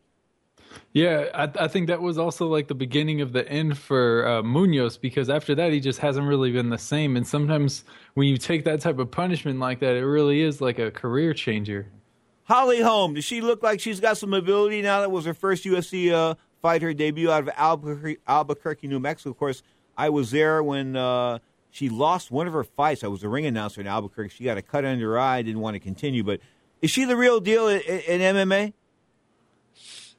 Yeah, 0.94 1.26
I, 1.34 1.66
I, 1.66 1.68
think 1.68 1.88
that 1.88 2.02
was 2.02 2.18
also 2.18 2.48
like 2.48 2.68
the 2.68 2.76
beginning 2.76 3.22
of 3.22 3.32
the 3.32 3.48
end 3.48 3.78
for 3.78 4.28
uh, 4.28 4.44
Munoz 4.44 4.98
because 4.98 5.30
after 5.30 5.54
that 5.56 5.72
he 5.72 5.80
just 5.80 6.00
hasn't 6.00 6.26
really 6.26 6.52
been 6.52 6.70
the 6.70 6.78
same. 6.78 7.16
And 7.16 7.28
sometimes 7.28 7.84
when 8.16 8.28
you 8.28 8.38
take 8.38 8.64
that 8.66 8.82
type 8.82 8.98
of 8.98 9.12
punishment 9.12 9.60
like 9.60 9.80
that, 9.80 9.96
it 9.96 10.06
really 10.06 10.42
is 10.42 10.60
like 10.60 10.80
a 10.80 10.90
career 10.90 11.34
changer. 11.34 11.88
Holly 12.46 12.82
Holm, 12.82 13.14
does 13.14 13.26
she 13.26 13.42
look 13.42 13.62
like 13.62 13.80
she's 13.80 14.00
got 14.00 14.18
some 14.18 14.34
ability 14.34 14.82
now? 14.82 15.02
That 15.02 15.12
was 15.12 15.26
her 15.26 15.34
first 15.34 15.66
UFC 15.66 16.12
uh, 16.12 16.36
fight, 16.62 16.82
her 16.82 16.94
debut 16.94 17.30
out 17.30 17.44
of 17.44 17.50
Albuquerque, 17.56 18.18
Albuquerque, 18.28 18.88
New 18.88 19.00
Mexico. 19.00 19.32
Of 19.32 19.38
course, 19.38 19.64
I 19.98 20.10
was 20.10 20.32
there 20.32 20.64
when 20.64 20.96
uh, 20.96 21.40
she 21.72 21.90
lost 21.90 22.32
one 22.32 22.48
of 22.48 22.54
her 22.54 22.64
fights. 22.64 23.04
I 23.04 23.08
was 23.08 23.24
a 23.24 23.30
ring 23.30 23.46
announcer 23.46 23.82
in 23.82 23.88
Albuquerque. 23.88 24.30
She 24.30 24.46
got 24.46 24.58
a 24.58 24.62
cut 24.62 24.86
under 24.86 25.12
her 25.12 25.20
eye. 25.20 25.42
Didn't 25.42 25.60
want 25.60 25.76
to 25.76 25.80
continue, 25.80 26.24
but 26.24 26.40
is 26.82 26.90
she 26.90 27.06
the 27.06 27.18
real 27.18 27.40
deal 27.40 27.68
in, 27.68 27.82
in 27.82 28.22
MMA? 28.22 28.74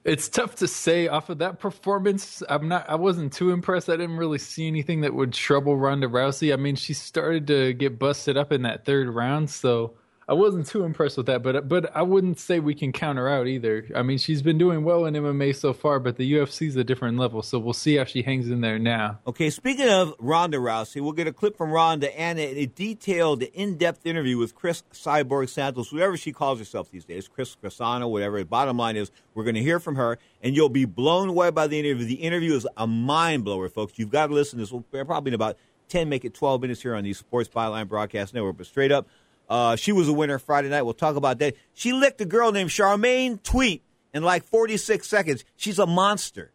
It's 0.09 0.29
tough 0.29 0.57
to 0.57 0.69
say 0.69 1.07
off 1.07 1.29
of 1.29 1.39
that 1.39 1.59
performance. 1.59 2.43
I'm 2.49 2.69
not. 2.69 2.89
I 2.89 2.95
wasn't 2.95 3.33
too 3.33 3.51
impressed. 3.51 3.89
I 3.89 3.97
didn't 3.97 4.17
really 4.17 4.39
see 4.39 4.67
anything 4.67 5.03
that 5.03 5.15
would 5.15 5.33
trouble 5.33 5.77
Ronda 5.77 6.09
Rousey. 6.09 6.53
I 6.53 6.57
mean, 6.57 6.77
she 6.77 6.95
started 6.95 7.47
to 7.49 7.75
get 7.75 7.99
busted 7.99 8.37
up 8.37 8.51
in 8.51 8.63
that 8.63 8.85
third 8.85 9.09
round, 9.09 9.51
so 9.51 9.95
I 10.29 10.35
wasn't 10.35 10.67
too 10.67 10.85
impressed 10.85 11.17
with 11.17 11.25
that, 11.27 11.43
but 11.43 11.69
but 11.69 11.91
I 11.97 12.03
wouldn't 12.03 12.39
say 12.39 12.61
we 12.61 12.75
can 12.75 12.93
counter 12.93 13.31
out 13.31 13.47
either. 13.47 13.87
I 13.95 14.03
mean, 14.03 14.19
she's 14.19 14.43
been 14.43 14.59
doing 14.59 14.85
well 14.85 15.07
in 15.07 15.15
MMA 15.15 15.57
so 15.57 15.73
far, 15.73 15.99
but 15.99 16.19
the 16.19 16.31
UFC 16.35 16.69
is 16.69 16.77
a 16.77 16.85
different 16.85 17.17
level, 17.17 17.41
so 17.41 17.59
we'll 17.59 17.73
see 17.73 17.97
how 17.97 18.05
she 18.05 18.21
hangs 18.21 18.51
in 18.51 18.61
there 18.61 18.79
now. 18.79 19.21
Okay, 19.27 19.49
speaking 19.49 19.89
of 19.89 20.15
Ronda 20.19 20.59
Rousey, 20.59 21.01
we'll 21.01 21.13
get 21.13 21.27
a 21.27 21.33
clip 21.33 21.57
from 21.57 21.71
Ronda 21.71 22.15
and 22.19 22.39
a, 22.39 22.67
detailed, 22.67 23.43
in-depth 23.43 24.05
interview 24.05 24.37
with 24.37 24.55
Chris 24.55 24.83
Cyborg 24.93 25.49
Santos, 25.49 25.89
whoever 25.89 26.19
she 26.19 26.33
calls 26.33 26.59
herself 26.59 26.91
these 26.91 27.07
days, 27.07 27.27
Chris 27.27 27.57
Crisano, 27.57 28.11
whatever. 28.11 28.39
The 28.39 28.45
bottom 28.45 28.77
line 28.77 28.97
is, 28.97 29.11
we're 29.35 29.45
going 29.45 29.55
to 29.55 29.63
hear 29.63 29.81
from 29.81 29.97
her, 29.97 30.19
and 30.43 30.55
you'll 30.55 30.69
be 30.69 30.85
blown 30.85 31.31
away 31.31 31.51
by 31.51 31.69
the 31.69 31.81
interview. 31.81 32.05
The 32.05 32.17
interview 32.17 32.55
is 32.55 32.67
a 32.77 32.87
mind 32.87 33.45
blower, 33.45 33.71
folks. 33.71 33.95
You've 33.97 34.11
got 34.11 34.27
to 34.27 34.35
listen. 34.35 34.59
This 34.59 34.71
will 34.71 34.83
probably 34.83 35.31
in 35.31 35.35
about 35.35 35.57
ten, 35.89 36.11
make 36.11 36.27
it 36.27 36.35
twelve 36.35 36.61
minutes 36.61 36.83
here 36.83 36.95
on 36.95 37.05
the 37.05 37.15
Sports 37.15 37.49
Byline 37.49 37.89
Broadcast 37.89 38.35
Network. 38.35 38.59
But 38.59 38.67
straight 38.67 38.93
up. 38.93 39.09
Uh, 39.49 39.77
she 39.77 39.93
was 39.93 40.09
a 40.09 40.13
winner 40.13 40.39
Friday 40.39 40.69
night. 40.69 40.83
We'll 40.83 40.95
talk 40.95 41.17
about 41.17 41.39
that. 41.39 41.55
She 41.75 41.93
licked 41.93 42.21
a 42.21 42.25
girl 42.25 42.53
named 42.53 42.71
Charmaine 42.71 43.43
Tweet 43.43 43.83
in 44.13 44.23
like 44.23 44.45
46 44.45 45.07
seconds. 45.07 45.45
She's 45.57 45.79
a 45.79 45.87
monster. 45.87 46.53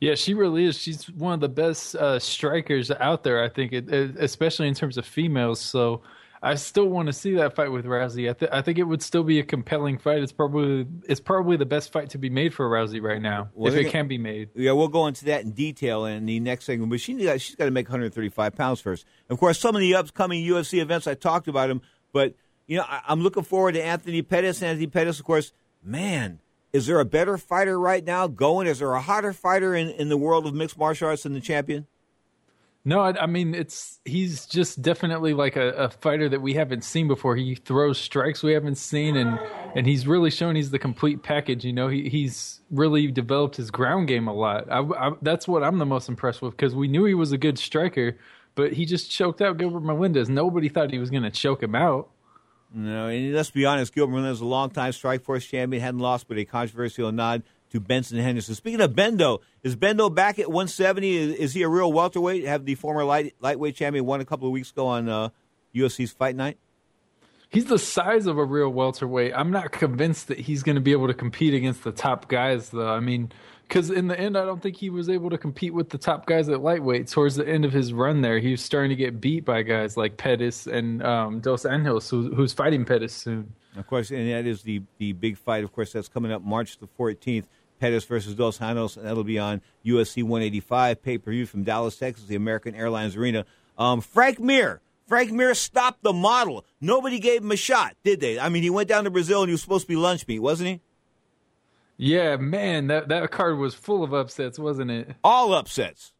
Yeah, 0.00 0.16
she 0.16 0.34
really 0.34 0.64
is. 0.64 0.76
She's 0.78 1.08
one 1.10 1.34
of 1.34 1.40
the 1.40 1.48
best 1.48 1.94
uh, 1.94 2.18
strikers 2.18 2.90
out 2.90 3.22
there, 3.22 3.42
I 3.42 3.48
think, 3.48 3.72
it, 3.72 3.88
it, 3.88 4.16
especially 4.18 4.68
in 4.68 4.74
terms 4.74 4.98
of 4.98 5.06
females. 5.06 5.60
So 5.60 6.02
I 6.44 6.56
still 6.56 6.86
want 6.86 7.06
to 7.06 7.14
see 7.14 7.36
that 7.36 7.54
fight 7.54 7.72
with 7.72 7.86
Rousey. 7.86 8.28
I, 8.28 8.34
th- 8.34 8.50
I, 8.52 8.60
think 8.60 8.78
it 8.78 8.82
would 8.82 9.00
still 9.00 9.24
be 9.24 9.40
a 9.40 9.42
compelling 9.42 9.96
fight. 9.96 10.18
It's 10.18 10.30
probably 10.30 10.86
it's 11.08 11.20
probably 11.20 11.56
the 11.56 11.64
best 11.64 11.90
fight 11.90 12.10
to 12.10 12.18
be 12.18 12.28
made 12.28 12.52
for 12.52 12.68
Rousey 12.68 13.00
right 13.00 13.20
now, 13.20 13.48
well, 13.54 13.72
if 13.72 13.78
it 13.78 13.90
can 13.90 14.08
be 14.08 14.18
made. 14.18 14.50
Yeah, 14.54 14.72
we'll 14.72 14.88
go 14.88 15.06
into 15.06 15.24
that 15.24 15.42
in 15.42 15.52
detail 15.52 16.04
in 16.04 16.26
the 16.26 16.40
next 16.40 16.66
segment. 16.66 16.90
But 16.90 17.00
she 17.00 17.18
she's 17.38 17.54
got 17.54 17.64
to 17.64 17.70
make 17.70 17.88
135 17.88 18.54
pounds 18.54 18.82
first. 18.82 19.06
Of 19.30 19.40
course, 19.40 19.58
some 19.58 19.74
of 19.74 19.80
the 19.80 19.94
upcoming 19.94 20.44
UFC 20.44 20.82
events 20.82 21.06
I 21.06 21.14
talked 21.14 21.48
about 21.48 21.68
them, 21.68 21.80
but 22.12 22.34
you 22.66 22.76
know 22.76 22.84
I, 22.86 23.00
I'm 23.08 23.22
looking 23.22 23.42
forward 23.42 23.72
to 23.72 23.82
Anthony 23.82 24.20
Pettis. 24.20 24.62
Anthony 24.62 24.86
Pettis, 24.86 25.18
of 25.18 25.24
course, 25.24 25.52
man. 25.82 26.40
Is 26.74 26.86
there 26.86 26.98
a 26.98 27.04
better 27.04 27.38
fighter 27.38 27.78
right 27.78 28.04
now 28.04 28.26
going? 28.26 28.66
Is 28.66 28.80
there 28.80 28.92
a 28.92 29.00
hotter 29.00 29.32
fighter 29.32 29.76
in, 29.76 29.90
in 29.90 30.08
the 30.08 30.16
world 30.16 30.44
of 30.44 30.54
mixed 30.54 30.76
martial 30.76 31.08
arts 31.08 31.22
than 31.22 31.32
the 31.32 31.40
champion? 31.40 31.86
No, 32.86 33.00
I, 33.00 33.22
I, 33.22 33.26
mean 33.26 33.54
it's 33.54 33.98
he's 34.04 34.44
just 34.44 34.82
definitely 34.82 35.32
like 35.32 35.56
a, 35.56 35.70
a, 35.70 35.88
fighter 35.88 36.28
that 36.28 36.42
we 36.42 36.52
haven't 36.52 36.84
seen 36.84 37.08
before. 37.08 37.34
He 37.34 37.54
throws 37.54 37.96
strikes 37.98 38.42
we 38.42 38.52
haven't 38.52 38.74
seen, 38.74 39.16
and 39.16 39.38
and 39.74 39.86
he's 39.86 40.06
really 40.06 40.30
shown 40.30 40.54
he's 40.54 40.70
the 40.70 40.78
complete 40.78 41.22
package. 41.22 41.64
You 41.64 41.72
know, 41.72 41.88
he 41.88 42.10
he's 42.10 42.60
really 42.70 43.06
developed 43.06 43.56
his 43.56 43.70
ground 43.70 44.08
game 44.08 44.28
a 44.28 44.34
lot. 44.34 44.70
I, 44.70 44.80
I, 44.80 45.12
that's 45.22 45.48
what 45.48 45.62
I'm 45.62 45.78
the 45.78 45.86
most 45.86 46.10
impressed 46.10 46.42
with 46.42 46.54
because 46.54 46.74
we 46.74 46.86
knew 46.86 47.06
he 47.06 47.14
was 47.14 47.32
a 47.32 47.38
good 47.38 47.58
striker, 47.58 48.18
but 48.54 48.74
he 48.74 48.84
just 48.84 49.10
choked 49.10 49.40
out 49.40 49.56
Gilbert 49.56 49.80
Melendez. 49.80 50.28
Nobody 50.28 50.68
thought 50.68 50.90
he 50.90 50.98
was 50.98 51.08
going 51.08 51.22
to 51.22 51.30
choke 51.30 51.62
him 51.62 51.74
out. 51.74 52.10
No, 52.74 53.06
and 53.06 53.32
let's 53.32 53.50
be 53.50 53.64
honest, 53.64 53.94
Gilbert 53.94 54.12
Melendez 54.12 54.42
a 54.42 54.44
longtime 54.44 54.92
Strikeforce 54.92 55.48
champion, 55.48 55.82
hadn't 55.82 56.00
lost 56.00 56.28
but 56.28 56.36
a 56.36 56.44
controversial 56.44 57.10
nod 57.12 57.44
to 57.74 57.80
Benson 57.80 58.18
Henderson. 58.18 58.54
Speaking 58.54 58.80
of 58.80 58.92
Bendo, 58.92 59.40
is 59.64 59.74
Bendo 59.74 60.12
back 60.12 60.38
at 60.38 60.46
170? 60.46 61.16
Is, 61.16 61.34
is 61.34 61.54
he 61.54 61.62
a 61.62 61.68
real 61.68 61.92
welterweight? 61.92 62.44
Have 62.46 62.64
the 62.64 62.76
former 62.76 63.04
light, 63.04 63.34
lightweight 63.40 63.74
champion 63.74 64.06
won 64.06 64.20
a 64.20 64.24
couple 64.24 64.46
of 64.46 64.52
weeks 64.52 64.70
ago 64.70 64.86
on 64.86 65.08
uh, 65.08 65.30
UFC's 65.74 66.12
Fight 66.12 66.36
Night? 66.36 66.56
He's 67.48 67.64
the 67.64 67.78
size 67.78 68.26
of 68.26 68.38
a 68.38 68.44
real 68.44 68.68
welterweight. 68.70 69.32
I'm 69.34 69.50
not 69.50 69.72
convinced 69.72 70.28
that 70.28 70.38
he's 70.38 70.62
going 70.62 70.76
to 70.76 70.80
be 70.80 70.92
able 70.92 71.08
to 71.08 71.14
compete 71.14 71.52
against 71.52 71.82
the 71.82 71.90
top 71.90 72.28
guys, 72.28 72.70
though. 72.70 72.92
I 72.92 73.00
mean, 73.00 73.32
because 73.66 73.90
in 73.90 74.06
the 74.06 74.18
end, 74.18 74.38
I 74.38 74.44
don't 74.44 74.62
think 74.62 74.76
he 74.76 74.88
was 74.88 75.08
able 75.08 75.30
to 75.30 75.38
compete 75.38 75.74
with 75.74 75.88
the 75.88 75.98
top 75.98 76.26
guys 76.26 76.48
at 76.48 76.62
lightweight. 76.62 77.08
Towards 77.08 77.34
the 77.34 77.46
end 77.46 77.64
of 77.64 77.72
his 77.72 77.92
run 77.92 78.20
there, 78.20 78.38
he 78.38 78.52
was 78.52 78.60
starting 78.60 78.90
to 78.90 78.96
get 78.96 79.20
beat 79.20 79.44
by 79.44 79.62
guys 79.62 79.96
like 79.96 80.16
Pettis 80.16 80.68
and 80.68 81.02
um, 81.02 81.40
Dos 81.40 81.64
Anjos, 81.64 82.08
who, 82.08 82.32
who's 82.34 82.52
fighting 82.52 82.84
Pettis 82.84 83.12
soon. 83.12 83.52
Of 83.76 83.88
course, 83.88 84.10
and 84.10 84.30
that 84.30 84.46
is 84.46 84.62
the, 84.62 84.82
the 84.98 85.12
big 85.12 85.36
fight, 85.36 85.64
of 85.64 85.72
course, 85.72 85.92
that's 85.92 86.06
coming 86.06 86.30
up 86.30 86.42
March 86.42 86.78
the 86.78 86.86
14th. 86.98 87.46
Pettis 87.84 88.06
versus 88.06 88.34
Dos 88.34 88.60
Anjos, 88.60 88.96
and 88.96 89.04
that'll 89.04 89.24
be 89.24 89.38
on 89.38 89.60
UFC 89.84 90.22
185 90.22 91.02
pay 91.02 91.18
per 91.18 91.32
view 91.32 91.44
from 91.44 91.64
Dallas, 91.64 91.98
Texas, 91.98 92.24
the 92.24 92.34
American 92.34 92.74
Airlines 92.74 93.14
Arena. 93.14 93.44
Um, 93.76 94.00
Frank 94.00 94.40
Mir. 94.40 94.80
Frank 95.06 95.30
Mir 95.32 95.54
stopped 95.54 96.02
the 96.02 96.14
model. 96.14 96.64
Nobody 96.80 97.18
gave 97.18 97.42
him 97.42 97.52
a 97.52 97.56
shot, 97.56 97.94
did 98.02 98.20
they? 98.20 98.40
I 98.40 98.48
mean, 98.48 98.62
he 98.62 98.70
went 98.70 98.88
down 98.88 99.04
to 99.04 99.10
Brazil 99.10 99.42
and 99.42 99.50
he 99.50 99.52
was 99.52 99.60
supposed 99.60 99.82
to 99.82 99.88
be 99.88 99.96
lunch 99.96 100.26
meat, 100.26 100.38
wasn't 100.38 100.70
he? 100.70 100.80
Yeah, 101.98 102.36
man, 102.36 102.86
that 102.86 103.08
that 103.08 103.30
card 103.30 103.58
was 103.58 103.74
full 103.74 104.02
of 104.02 104.14
upsets, 104.14 104.58
wasn't 104.58 104.90
it? 104.90 105.14
All 105.22 105.52
upsets. 105.52 106.14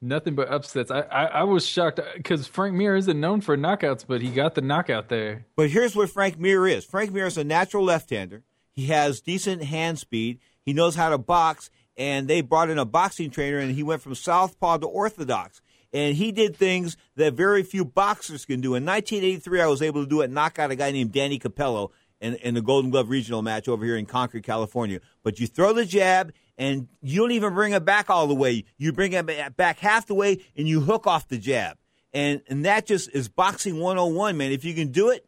Nothing 0.00 0.36
but 0.36 0.48
upsets. 0.48 0.92
I, 0.92 1.00
I, 1.00 1.24
I 1.24 1.42
was 1.42 1.66
shocked 1.66 1.98
because 2.16 2.46
Frank 2.46 2.76
Mir 2.76 2.94
isn't 2.94 3.18
known 3.18 3.40
for 3.40 3.56
knockouts, 3.56 4.04
but 4.06 4.20
he 4.20 4.30
got 4.30 4.54
the 4.54 4.60
knockout 4.60 5.08
there. 5.08 5.46
But 5.56 5.70
here's 5.70 5.96
what 5.96 6.08
Frank 6.08 6.38
Mir 6.38 6.68
is 6.68 6.84
Frank 6.84 7.12
Mir 7.12 7.26
is 7.26 7.36
a 7.36 7.42
natural 7.42 7.82
left 7.82 8.10
hander. 8.10 8.44
He 8.76 8.86
has 8.88 9.22
decent 9.22 9.64
hand 9.64 9.98
speed. 9.98 10.38
He 10.62 10.74
knows 10.74 10.94
how 10.94 11.08
to 11.08 11.18
box. 11.18 11.70
And 11.96 12.28
they 12.28 12.42
brought 12.42 12.68
in 12.68 12.78
a 12.78 12.84
boxing 12.84 13.30
trainer, 13.30 13.58
and 13.58 13.74
he 13.74 13.82
went 13.82 14.02
from 14.02 14.14
southpaw 14.14 14.78
to 14.78 14.86
orthodox. 14.86 15.62
And 15.94 16.14
he 16.14 16.30
did 16.30 16.54
things 16.54 16.98
that 17.14 17.32
very 17.32 17.62
few 17.62 17.86
boxers 17.86 18.44
can 18.44 18.60
do. 18.60 18.74
In 18.74 18.84
1983, 18.84 19.62
I 19.62 19.66
was 19.66 19.80
able 19.80 20.04
to 20.04 20.08
do 20.08 20.20
it, 20.20 20.30
knock 20.30 20.58
out 20.58 20.70
a 20.70 20.76
guy 20.76 20.90
named 20.90 21.12
Danny 21.12 21.38
Capello 21.38 21.90
in, 22.20 22.34
in 22.36 22.52
the 22.52 22.60
Golden 22.60 22.90
Glove 22.90 23.08
regional 23.08 23.40
match 23.40 23.66
over 23.66 23.82
here 23.82 23.96
in 23.96 24.04
Concord, 24.04 24.42
California. 24.42 25.00
But 25.22 25.40
you 25.40 25.46
throw 25.46 25.72
the 25.72 25.86
jab, 25.86 26.34
and 26.58 26.88
you 27.00 27.20
don't 27.20 27.32
even 27.32 27.54
bring 27.54 27.72
it 27.72 27.86
back 27.86 28.10
all 28.10 28.26
the 28.26 28.34
way. 28.34 28.64
You 28.76 28.92
bring 28.92 29.14
it 29.14 29.56
back 29.56 29.78
half 29.78 30.06
the 30.06 30.14
way, 30.14 30.44
and 30.54 30.68
you 30.68 30.82
hook 30.82 31.06
off 31.06 31.28
the 31.28 31.38
jab. 31.38 31.78
And, 32.12 32.42
and 32.48 32.64
that 32.66 32.86
just 32.86 33.10
is 33.14 33.28
boxing 33.28 33.80
101, 33.80 34.36
man. 34.36 34.52
If 34.52 34.64
you 34.66 34.74
can 34.74 34.92
do 34.92 35.10
it, 35.10 35.25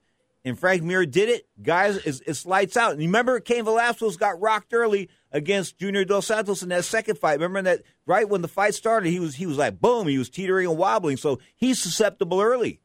and 0.48 0.58
Frank 0.58 0.82
Mir 0.82 1.06
did 1.06 1.28
it. 1.28 1.46
Guys, 1.62 1.96
it's, 1.98 2.20
it's 2.20 2.46
lights 2.46 2.76
out. 2.76 2.92
And 2.92 3.02
you 3.02 3.08
remember 3.08 3.38
Cain 3.40 3.64
Velasquez 3.64 4.16
got 4.16 4.40
rocked 4.40 4.72
early 4.72 5.08
against 5.30 5.78
Junior 5.78 6.04
Dos 6.04 6.26
Santos 6.26 6.62
in 6.62 6.70
that 6.70 6.84
second 6.84 7.18
fight. 7.18 7.34
Remember 7.34 7.62
that 7.62 7.82
right 8.06 8.28
when 8.28 8.42
the 8.42 8.48
fight 8.48 8.74
started, 8.74 9.10
he 9.10 9.20
was 9.20 9.36
he 9.36 9.46
was 9.46 9.58
like 9.58 9.80
boom, 9.80 10.08
he 10.08 10.18
was 10.18 10.30
teetering 10.30 10.68
and 10.68 10.78
wobbling. 10.78 11.16
So 11.16 11.38
he's 11.54 11.78
susceptible 11.78 12.40
early. 12.40 12.80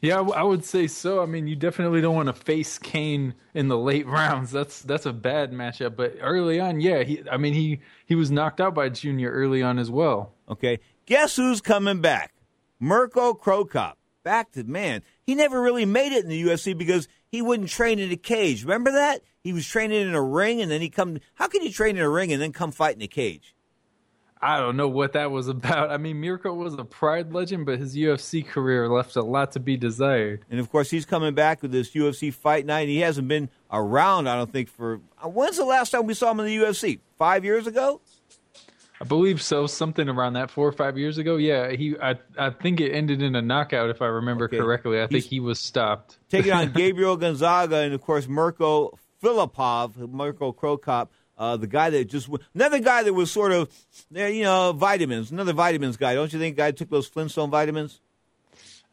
Yeah, 0.00 0.20
I 0.20 0.42
would 0.42 0.64
say 0.64 0.86
so. 0.86 1.22
I 1.22 1.26
mean, 1.26 1.46
you 1.46 1.54
definitely 1.56 2.00
don't 2.00 2.14
want 2.14 2.28
to 2.28 2.32
face 2.32 2.78
Cain 2.78 3.34
in 3.52 3.68
the 3.68 3.76
late 3.76 4.06
rounds. 4.06 4.50
That's 4.50 4.80
that's 4.82 5.06
a 5.06 5.12
bad 5.12 5.52
matchup. 5.52 5.96
But 5.96 6.16
early 6.20 6.58
on, 6.58 6.80
yeah, 6.80 7.02
he. 7.02 7.22
I 7.30 7.36
mean, 7.36 7.54
he 7.54 7.80
he 8.06 8.14
was 8.14 8.30
knocked 8.30 8.60
out 8.60 8.74
by 8.74 8.88
Junior 8.88 9.30
early 9.30 9.62
on 9.62 9.78
as 9.78 9.90
well. 9.90 10.32
Okay, 10.48 10.78
guess 11.04 11.36
who's 11.36 11.60
coming 11.60 12.00
back? 12.00 12.32
Mirko 12.78 13.34
Cro 13.34 13.64
Cop. 13.64 13.98
Back 14.22 14.52
to 14.52 14.64
man. 14.64 15.02
He 15.30 15.36
never 15.36 15.62
really 15.62 15.84
made 15.84 16.10
it 16.10 16.24
in 16.24 16.28
the 16.28 16.42
UFC 16.42 16.76
because 16.76 17.06
he 17.28 17.40
wouldn't 17.40 17.68
train 17.68 18.00
in 18.00 18.10
a 18.10 18.16
cage. 18.16 18.64
Remember 18.64 18.90
that? 18.90 19.20
He 19.44 19.52
was 19.52 19.64
training 19.64 20.00
in 20.02 20.12
a 20.12 20.20
ring, 20.20 20.60
and 20.60 20.68
then 20.68 20.80
he 20.80 20.90
come. 20.90 21.18
How 21.34 21.46
can 21.46 21.62
you 21.62 21.70
train 21.70 21.96
in 21.96 22.02
a 22.02 22.10
ring 22.10 22.32
and 22.32 22.42
then 22.42 22.50
come 22.52 22.72
fight 22.72 22.96
in 22.96 23.02
a 23.02 23.06
cage? 23.06 23.54
I 24.42 24.58
don't 24.58 24.76
know 24.76 24.88
what 24.88 25.12
that 25.12 25.30
was 25.30 25.46
about. 25.46 25.92
I 25.92 25.98
mean, 25.98 26.20
Mirko 26.20 26.52
was 26.52 26.74
a 26.74 26.82
Pride 26.84 27.32
legend, 27.32 27.64
but 27.64 27.78
his 27.78 27.94
UFC 27.94 28.44
career 28.44 28.88
left 28.88 29.14
a 29.14 29.22
lot 29.22 29.52
to 29.52 29.60
be 29.60 29.76
desired. 29.76 30.44
And 30.50 30.58
of 30.58 30.68
course, 30.68 30.90
he's 30.90 31.04
coming 31.06 31.32
back 31.32 31.62
with 31.62 31.70
this 31.70 31.92
UFC 31.92 32.34
fight 32.34 32.66
night. 32.66 32.88
He 32.88 32.98
hasn't 32.98 33.28
been 33.28 33.50
around, 33.70 34.26
I 34.28 34.34
don't 34.34 34.50
think, 34.50 34.68
for. 34.68 35.00
uh, 35.24 35.28
When's 35.28 35.58
the 35.58 35.64
last 35.64 35.90
time 35.90 36.06
we 36.08 36.14
saw 36.14 36.32
him 36.32 36.40
in 36.40 36.46
the 36.46 36.56
UFC? 36.56 36.98
Five 37.18 37.44
years 37.44 37.68
ago? 37.68 38.00
I 39.00 39.04
believe 39.06 39.40
so, 39.40 39.66
something 39.66 40.08
around 40.08 40.34
that 40.34 40.50
four 40.50 40.68
or 40.68 40.72
five 40.72 40.98
years 40.98 41.16
ago. 41.18 41.36
Yeah, 41.36 41.70
he. 41.70 41.96
I 42.00 42.16
I 42.36 42.50
think 42.50 42.80
it 42.80 42.92
ended 42.92 43.22
in 43.22 43.34
a 43.34 43.40
knockout, 43.42 43.88
if 43.90 44.02
I 44.02 44.06
remember 44.06 44.44
Okay. 44.44 44.58
correctly. 44.58 45.00
I 45.00 45.06
think 45.06 45.24
he 45.24 45.40
was 45.40 45.58
stopped. 45.58 46.18
taking 46.28 46.52
on 46.52 46.72
Gabriel 46.74 47.16
Gonzaga 47.16 47.76
and 47.76 47.94
of 47.94 48.02
course 48.02 48.28
Mirko 48.28 48.98
Filipov, 49.22 49.96
Mirko 49.96 50.52
Cro 50.52 50.76
Cop, 50.76 51.10
uh, 51.38 51.56
the 51.56 51.66
guy 51.66 51.88
that 51.90 52.06
just 52.08 52.28
another 52.54 52.78
guy 52.78 53.02
that 53.02 53.14
was 53.14 53.30
sort 53.30 53.52
of 53.52 53.70
there, 54.10 54.28
you 54.28 54.42
know, 54.44 54.72
vitamins, 54.74 55.30
another 55.30 55.52
vitamins 55.54 55.96
guy. 55.96 56.14
Don't 56.14 56.32
you 56.32 56.38
think? 56.38 56.56
Guy 56.56 56.70
took 56.72 56.90
those 56.90 57.06
Flintstone 57.06 57.50
vitamins. 57.50 58.00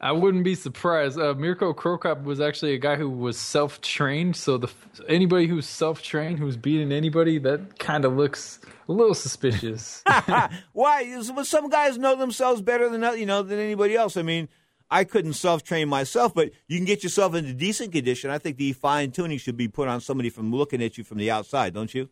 I 0.00 0.12
wouldn't 0.12 0.44
be 0.44 0.54
surprised. 0.54 1.18
Uh, 1.18 1.34
Mirko 1.34 1.72
Cro 1.72 1.98
Cop 1.98 2.22
was 2.22 2.40
actually 2.40 2.72
a 2.74 2.78
guy 2.78 2.94
who 2.94 3.10
was 3.10 3.36
self-trained. 3.36 4.36
So 4.36 4.56
the 4.56 4.70
anybody 5.08 5.46
who's 5.48 5.66
self-trained, 5.66 6.38
who's 6.38 6.56
beating 6.56 6.92
anybody, 6.92 7.38
that 7.38 7.80
kind 7.80 8.04
of 8.04 8.16
looks 8.16 8.60
a 8.88 8.92
little 8.92 9.14
suspicious. 9.14 10.04
Why? 10.72 11.20
Some 11.22 11.68
guys 11.68 11.98
know 11.98 12.14
themselves 12.14 12.62
better 12.62 12.88
than 12.88 13.18
you 13.18 13.26
know 13.26 13.42
than 13.42 13.58
anybody 13.58 13.96
else. 13.96 14.16
I 14.16 14.22
mean, 14.22 14.48
I 14.88 15.02
couldn't 15.02 15.34
self 15.34 15.64
train 15.64 15.88
myself, 15.88 16.32
but 16.32 16.52
you 16.68 16.78
can 16.78 16.86
get 16.86 17.02
yourself 17.02 17.34
into 17.34 17.52
decent 17.52 17.92
condition. 17.92 18.30
I 18.30 18.38
think 18.38 18.56
the 18.56 18.72
fine 18.74 19.10
tuning 19.10 19.38
should 19.38 19.56
be 19.56 19.66
put 19.66 19.88
on 19.88 20.00
somebody 20.00 20.30
from 20.30 20.52
looking 20.52 20.82
at 20.82 20.96
you 20.96 21.02
from 21.02 21.18
the 21.18 21.30
outside, 21.30 21.74
don't 21.74 21.92
you? 21.92 22.08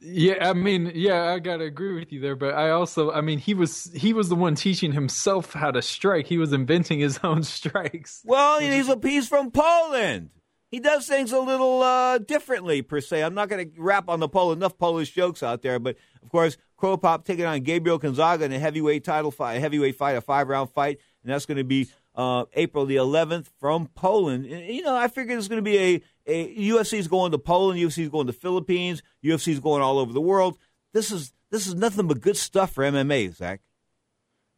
Yeah, 0.00 0.50
I 0.50 0.52
mean, 0.52 0.92
yeah, 0.94 1.32
I 1.32 1.38
gotta 1.38 1.64
agree 1.64 1.94
with 1.98 2.12
you 2.12 2.20
there, 2.20 2.36
but 2.36 2.54
I 2.54 2.70
also, 2.70 3.10
I 3.10 3.20
mean, 3.20 3.38
he 3.38 3.54
was 3.54 3.90
he 3.94 4.12
was 4.12 4.28
the 4.28 4.34
one 4.34 4.54
teaching 4.54 4.92
himself 4.92 5.52
how 5.52 5.70
to 5.70 5.82
strike. 5.82 6.26
He 6.26 6.38
was 6.38 6.52
inventing 6.52 7.00
his 7.00 7.18
own 7.24 7.42
strikes. 7.42 8.22
Well, 8.24 8.60
he's 8.60 8.88
a 8.88 8.98
he's 9.02 9.28
from 9.28 9.50
Poland. 9.50 10.30
He 10.70 10.80
does 10.80 11.06
things 11.06 11.32
a 11.32 11.38
little 11.38 11.82
uh, 11.82 12.18
differently, 12.18 12.82
per 12.82 13.00
se. 13.00 13.22
I'm 13.22 13.34
not 13.34 13.48
to 13.50 13.70
rap 13.78 14.08
on 14.08 14.20
the 14.20 14.28
Pol 14.28 14.52
enough 14.52 14.76
Polish 14.76 15.12
jokes 15.12 15.42
out 15.42 15.62
there, 15.62 15.78
but 15.78 15.96
of 16.22 16.28
course, 16.28 16.56
Cro 16.76 16.96
Cop 16.96 17.24
taking 17.24 17.44
on 17.44 17.60
Gabriel 17.60 17.98
Gonzaga 17.98 18.44
in 18.44 18.52
a 18.52 18.58
heavyweight 18.58 19.04
title 19.04 19.30
fight, 19.30 19.54
a 19.54 19.60
heavyweight 19.60 19.96
fight, 19.96 20.16
a 20.16 20.20
five 20.20 20.48
round 20.48 20.70
fight, 20.70 20.98
and 21.22 21.32
that's 21.32 21.46
going 21.46 21.58
to 21.58 21.64
be 21.64 21.88
uh, 22.16 22.46
April 22.54 22.86
the 22.86 22.96
11th 22.96 23.48
from 23.60 23.88
Poland. 23.88 24.46
And, 24.46 24.66
you 24.66 24.82
know, 24.82 24.96
I 24.96 25.08
figured 25.08 25.38
it's 25.38 25.48
going 25.48 25.62
to 25.62 25.70
be 25.70 25.78
a, 25.78 26.02
a 26.26 26.56
UFC's 26.70 27.08
going 27.08 27.32
to 27.32 27.38
Poland, 27.38 27.78
UFC's 27.78 28.08
going 28.08 28.26
to 28.26 28.32
the 28.32 28.38
Philippines, 28.38 29.02
UFC's 29.22 29.60
going 29.60 29.82
all 29.82 29.98
over 29.98 30.12
the 30.12 30.20
world. 30.20 30.58
This 30.92 31.12
is 31.12 31.32
this 31.50 31.66
is 31.66 31.74
nothing 31.74 32.08
but 32.08 32.20
good 32.20 32.36
stuff 32.36 32.72
for 32.72 32.82
MMA, 32.84 33.34
Zach. 33.34 33.60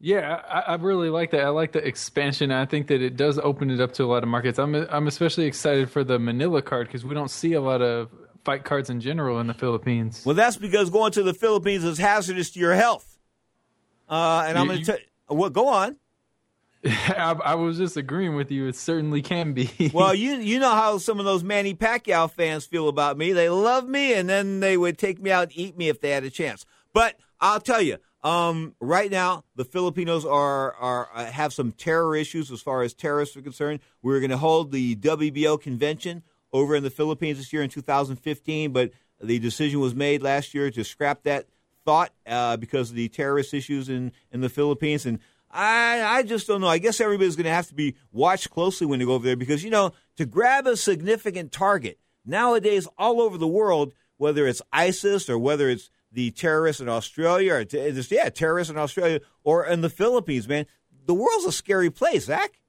Yeah, 0.00 0.40
I, 0.48 0.60
I 0.60 0.74
really 0.76 1.10
like 1.10 1.32
that. 1.32 1.40
I 1.40 1.48
like 1.48 1.72
the 1.72 1.84
expansion. 1.84 2.52
I 2.52 2.66
think 2.66 2.86
that 2.86 3.02
it 3.02 3.16
does 3.16 3.38
open 3.40 3.70
it 3.70 3.80
up 3.80 3.92
to 3.94 4.04
a 4.04 4.06
lot 4.06 4.22
of 4.22 4.28
markets. 4.28 4.58
I'm 4.58 4.74
I'm 4.74 5.08
especially 5.08 5.46
excited 5.46 5.90
for 5.90 6.04
the 6.04 6.18
Manila 6.18 6.62
card 6.62 6.86
because 6.86 7.04
we 7.04 7.14
don't 7.14 7.30
see 7.30 7.54
a 7.54 7.60
lot 7.60 7.82
of 7.82 8.08
fight 8.44 8.64
cards 8.64 8.88
in 8.88 9.00
general 9.00 9.40
in 9.40 9.48
the 9.48 9.54
Philippines. 9.54 10.22
Well, 10.24 10.36
that's 10.36 10.56
because 10.56 10.90
going 10.90 11.12
to 11.12 11.24
the 11.24 11.34
Philippines 11.34 11.82
is 11.82 11.98
hazardous 11.98 12.50
to 12.52 12.60
your 12.60 12.74
health. 12.74 13.18
Uh, 14.08 14.44
and 14.46 14.56
I'm 14.56 14.68
going 14.68 14.78
to 14.78 14.84
tell 14.84 14.98
what. 15.36 15.52
Go 15.52 15.68
on. 15.68 15.96
I, 16.84 17.36
I 17.44 17.54
was 17.56 17.78
just 17.78 17.96
agreeing 17.96 18.36
with 18.36 18.50
you. 18.50 18.66
It 18.66 18.76
certainly 18.76 19.22
can 19.22 19.52
be. 19.52 19.90
Well, 19.92 20.14
you 20.14 20.36
you 20.36 20.58
know 20.60 20.70
how 20.70 20.98
some 20.98 21.18
of 21.18 21.24
those 21.24 21.42
Manny 21.42 21.74
Pacquiao 21.74 22.30
fans 22.30 22.66
feel 22.66 22.88
about 22.88 23.18
me. 23.18 23.32
They 23.32 23.48
love 23.48 23.88
me, 23.88 24.14
and 24.14 24.28
then 24.28 24.60
they 24.60 24.76
would 24.76 24.98
take 24.98 25.20
me 25.20 25.30
out 25.30 25.44
and 25.44 25.58
eat 25.58 25.76
me 25.76 25.88
if 25.88 26.00
they 26.00 26.10
had 26.10 26.24
a 26.24 26.30
chance. 26.30 26.64
But 26.92 27.16
I'll 27.40 27.60
tell 27.60 27.80
you, 27.80 27.96
um, 28.22 28.74
right 28.80 29.10
now 29.10 29.44
the 29.56 29.64
Filipinos 29.64 30.24
are 30.24 30.74
are 30.74 31.08
uh, 31.14 31.24
have 31.26 31.52
some 31.52 31.72
terror 31.72 32.14
issues 32.14 32.50
as 32.52 32.60
far 32.60 32.82
as 32.82 32.94
terrorists 32.94 33.36
are 33.36 33.42
concerned. 33.42 33.80
We're 34.02 34.20
going 34.20 34.30
to 34.30 34.38
hold 34.38 34.70
the 34.70 34.94
WBO 34.96 35.60
convention 35.60 36.22
over 36.52 36.76
in 36.76 36.84
the 36.84 36.90
Philippines 36.90 37.38
this 37.38 37.52
year 37.52 37.62
in 37.62 37.70
2015, 37.70 38.72
but 38.72 38.92
the 39.20 39.38
decision 39.38 39.80
was 39.80 39.94
made 39.94 40.22
last 40.22 40.54
year 40.54 40.70
to 40.70 40.84
scrap 40.84 41.24
that 41.24 41.46
thought 41.84 42.12
uh, 42.26 42.56
because 42.56 42.90
of 42.90 42.96
the 42.96 43.08
terrorist 43.08 43.52
issues 43.52 43.88
in 43.88 44.12
in 44.30 44.42
the 44.42 44.48
Philippines 44.48 45.06
and. 45.06 45.18
I 45.50 46.02
I 46.02 46.22
just 46.22 46.46
don't 46.46 46.60
know. 46.60 46.66
I 46.68 46.78
guess 46.78 47.00
everybody's 47.00 47.36
going 47.36 47.44
to 47.44 47.50
have 47.50 47.68
to 47.68 47.74
be 47.74 47.94
watched 48.12 48.50
closely 48.50 48.86
when 48.86 48.98
they 48.98 49.04
go 49.04 49.14
over 49.14 49.24
there 49.26 49.36
because 49.36 49.64
you 49.64 49.70
know 49.70 49.92
to 50.16 50.26
grab 50.26 50.66
a 50.66 50.76
significant 50.76 51.52
target 51.52 51.98
nowadays 52.24 52.86
all 52.98 53.20
over 53.20 53.38
the 53.38 53.46
world, 53.48 53.92
whether 54.18 54.46
it's 54.46 54.60
ISIS 54.72 55.30
or 55.30 55.38
whether 55.38 55.68
it's 55.68 55.90
the 56.12 56.30
terrorists 56.30 56.80
in 56.80 56.88
Australia 56.88 57.54
or 57.54 57.64
t- 57.64 57.78
it's- 57.78 58.10
yeah 58.10 58.28
terrorists 58.28 58.70
in 58.70 58.78
Australia 58.78 59.20
or 59.44 59.64
in 59.66 59.80
the 59.80 59.90
Philippines, 59.90 60.46
man, 60.48 60.66
the 61.06 61.14
world's 61.14 61.44
a 61.46 61.52
scary 61.52 61.90
place, 61.90 62.26
Zach. 62.26 62.60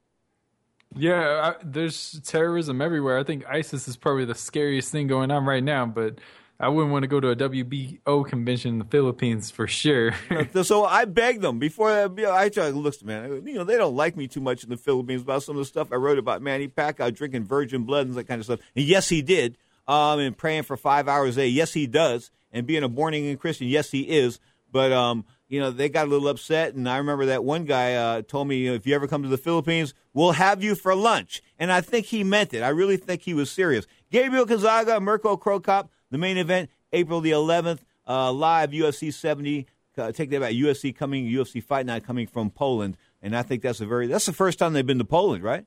Yeah, 0.95 1.53
I, 1.53 1.63
there's 1.63 2.19
terrorism 2.25 2.81
everywhere. 2.81 3.19
I 3.19 3.23
think 3.23 3.45
ISIS 3.47 3.87
is 3.87 3.95
probably 3.95 4.25
the 4.25 4.33
scariest 4.35 4.91
thing 4.91 5.07
going 5.07 5.29
on 5.29 5.45
right 5.45 5.63
now, 5.63 5.85
but 5.85 6.17
I 6.61 6.67
wouldn't 6.67 6.91
want 6.91 7.03
to 7.03 7.07
go 7.07 7.21
to 7.21 7.29
a 7.29 7.35
WBO 7.37 8.27
convention 8.27 8.73
in 8.73 8.79
the 8.79 8.85
Philippines 8.85 9.49
for 9.49 9.65
sure. 9.65 10.13
so 10.63 10.83
I 10.83 11.05
begged 11.05 11.41
them 11.41 11.57
before 11.57 11.89
I, 11.89 12.07
I 12.29 12.49
tried. 12.49 12.73
Look, 12.73 13.01
man, 13.03 13.43
you 13.47 13.53
know 13.53 13.63
they 13.63 13.77
don't 13.77 13.95
like 13.95 14.17
me 14.17 14.27
too 14.27 14.41
much 14.41 14.65
in 14.65 14.69
the 14.69 14.75
Philippines 14.75 15.21
about 15.21 15.43
some 15.43 15.55
of 15.55 15.61
the 15.61 15.65
stuff 15.65 15.93
I 15.93 15.95
wrote 15.95 16.17
about 16.17 16.41
Manny 16.41 16.67
Pacquiao 16.67 17.15
drinking 17.15 17.45
virgin 17.45 17.83
blood 17.83 18.07
and 18.07 18.15
that 18.15 18.27
kind 18.27 18.39
of 18.39 18.45
stuff. 18.45 18.59
And 18.75 18.83
yes, 18.83 19.07
he 19.07 19.21
did. 19.21 19.57
Um, 19.87 20.19
and 20.19 20.37
praying 20.37 20.63
for 20.63 20.75
five 20.75 21.07
hours 21.07 21.37
a 21.37 21.41
day. 21.41 21.47
Yes, 21.47 21.73
he 21.73 21.87
does. 21.87 22.29
And 22.51 22.67
being 22.67 22.83
a 22.83 22.89
born 22.89 23.13
again 23.13 23.37
Christian. 23.37 23.67
Yes, 23.67 23.89
he 23.89 24.01
is. 24.01 24.39
But 24.71 24.91
um, 24.91 25.25
you 25.47 25.61
know 25.61 25.71
they 25.71 25.87
got 25.87 26.07
a 26.07 26.09
little 26.09 26.27
upset. 26.27 26.73
And 26.75 26.89
I 26.89 26.97
remember 26.97 27.27
that 27.27 27.45
one 27.45 27.63
guy 27.63 27.95
uh, 27.95 28.21
told 28.21 28.49
me, 28.49 28.67
if 28.67 28.85
you 28.85 28.95
ever 28.95 29.07
come 29.07 29.23
to 29.23 29.29
the 29.29 29.37
Philippines, 29.37 29.93
we'll 30.13 30.33
have 30.33 30.61
you 30.61 30.75
for 30.75 30.93
lunch. 30.93 31.41
And 31.57 31.71
I 31.71 31.79
think 31.79 32.07
he 32.07 32.25
meant 32.25 32.53
it. 32.53 32.63
I 32.63 32.69
really 32.69 32.97
think 32.97 33.21
he 33.21 33.33
was 33.33 33.49
serious. 33.49 33.87
Gabriel 34.11 34.45
Gonzaga, 34.45 34.99
Mirko 34.99 35.37
Cro 35.37 35.61
Cop, 35.61 35.89
the 36.11 36.17
main 36.17 36.37
event, 36.37 36.69
April 36.93 37.21
the 37.21 37.31
11th, 37.31 37.79
uh, 38.07 38.31
live 38.31 38.71
UFC 38.71 39.13
70. 39.13 39.67
Uh, 39.97 40.11
take 40.13 40.29
that 40.29 40.39
back. 40.39 40.53
UFC 40.53 40.95
coming, 40.95 41.25
UFC 41.25 41.61
Fight 41.61 41.85
Night 41.85 42.05
coming 42.05 42.25
from 42.25 42.49
Poland, 42.49 42.95
and 43.21 43.35
I 43.35 43.41
think 43.41 43.61
that's 43.61 43.81
a 43.81 43.85
very 43.85 44.07
that's 44.07 44.25
the 44.25 44.33
first 44.33 44.57
time 44.57 44.71
they've 44.71 44.85
been 44.85 44.99
to 44.99 45.03
Poland, 45.03 45.43
right? 45.43 45.65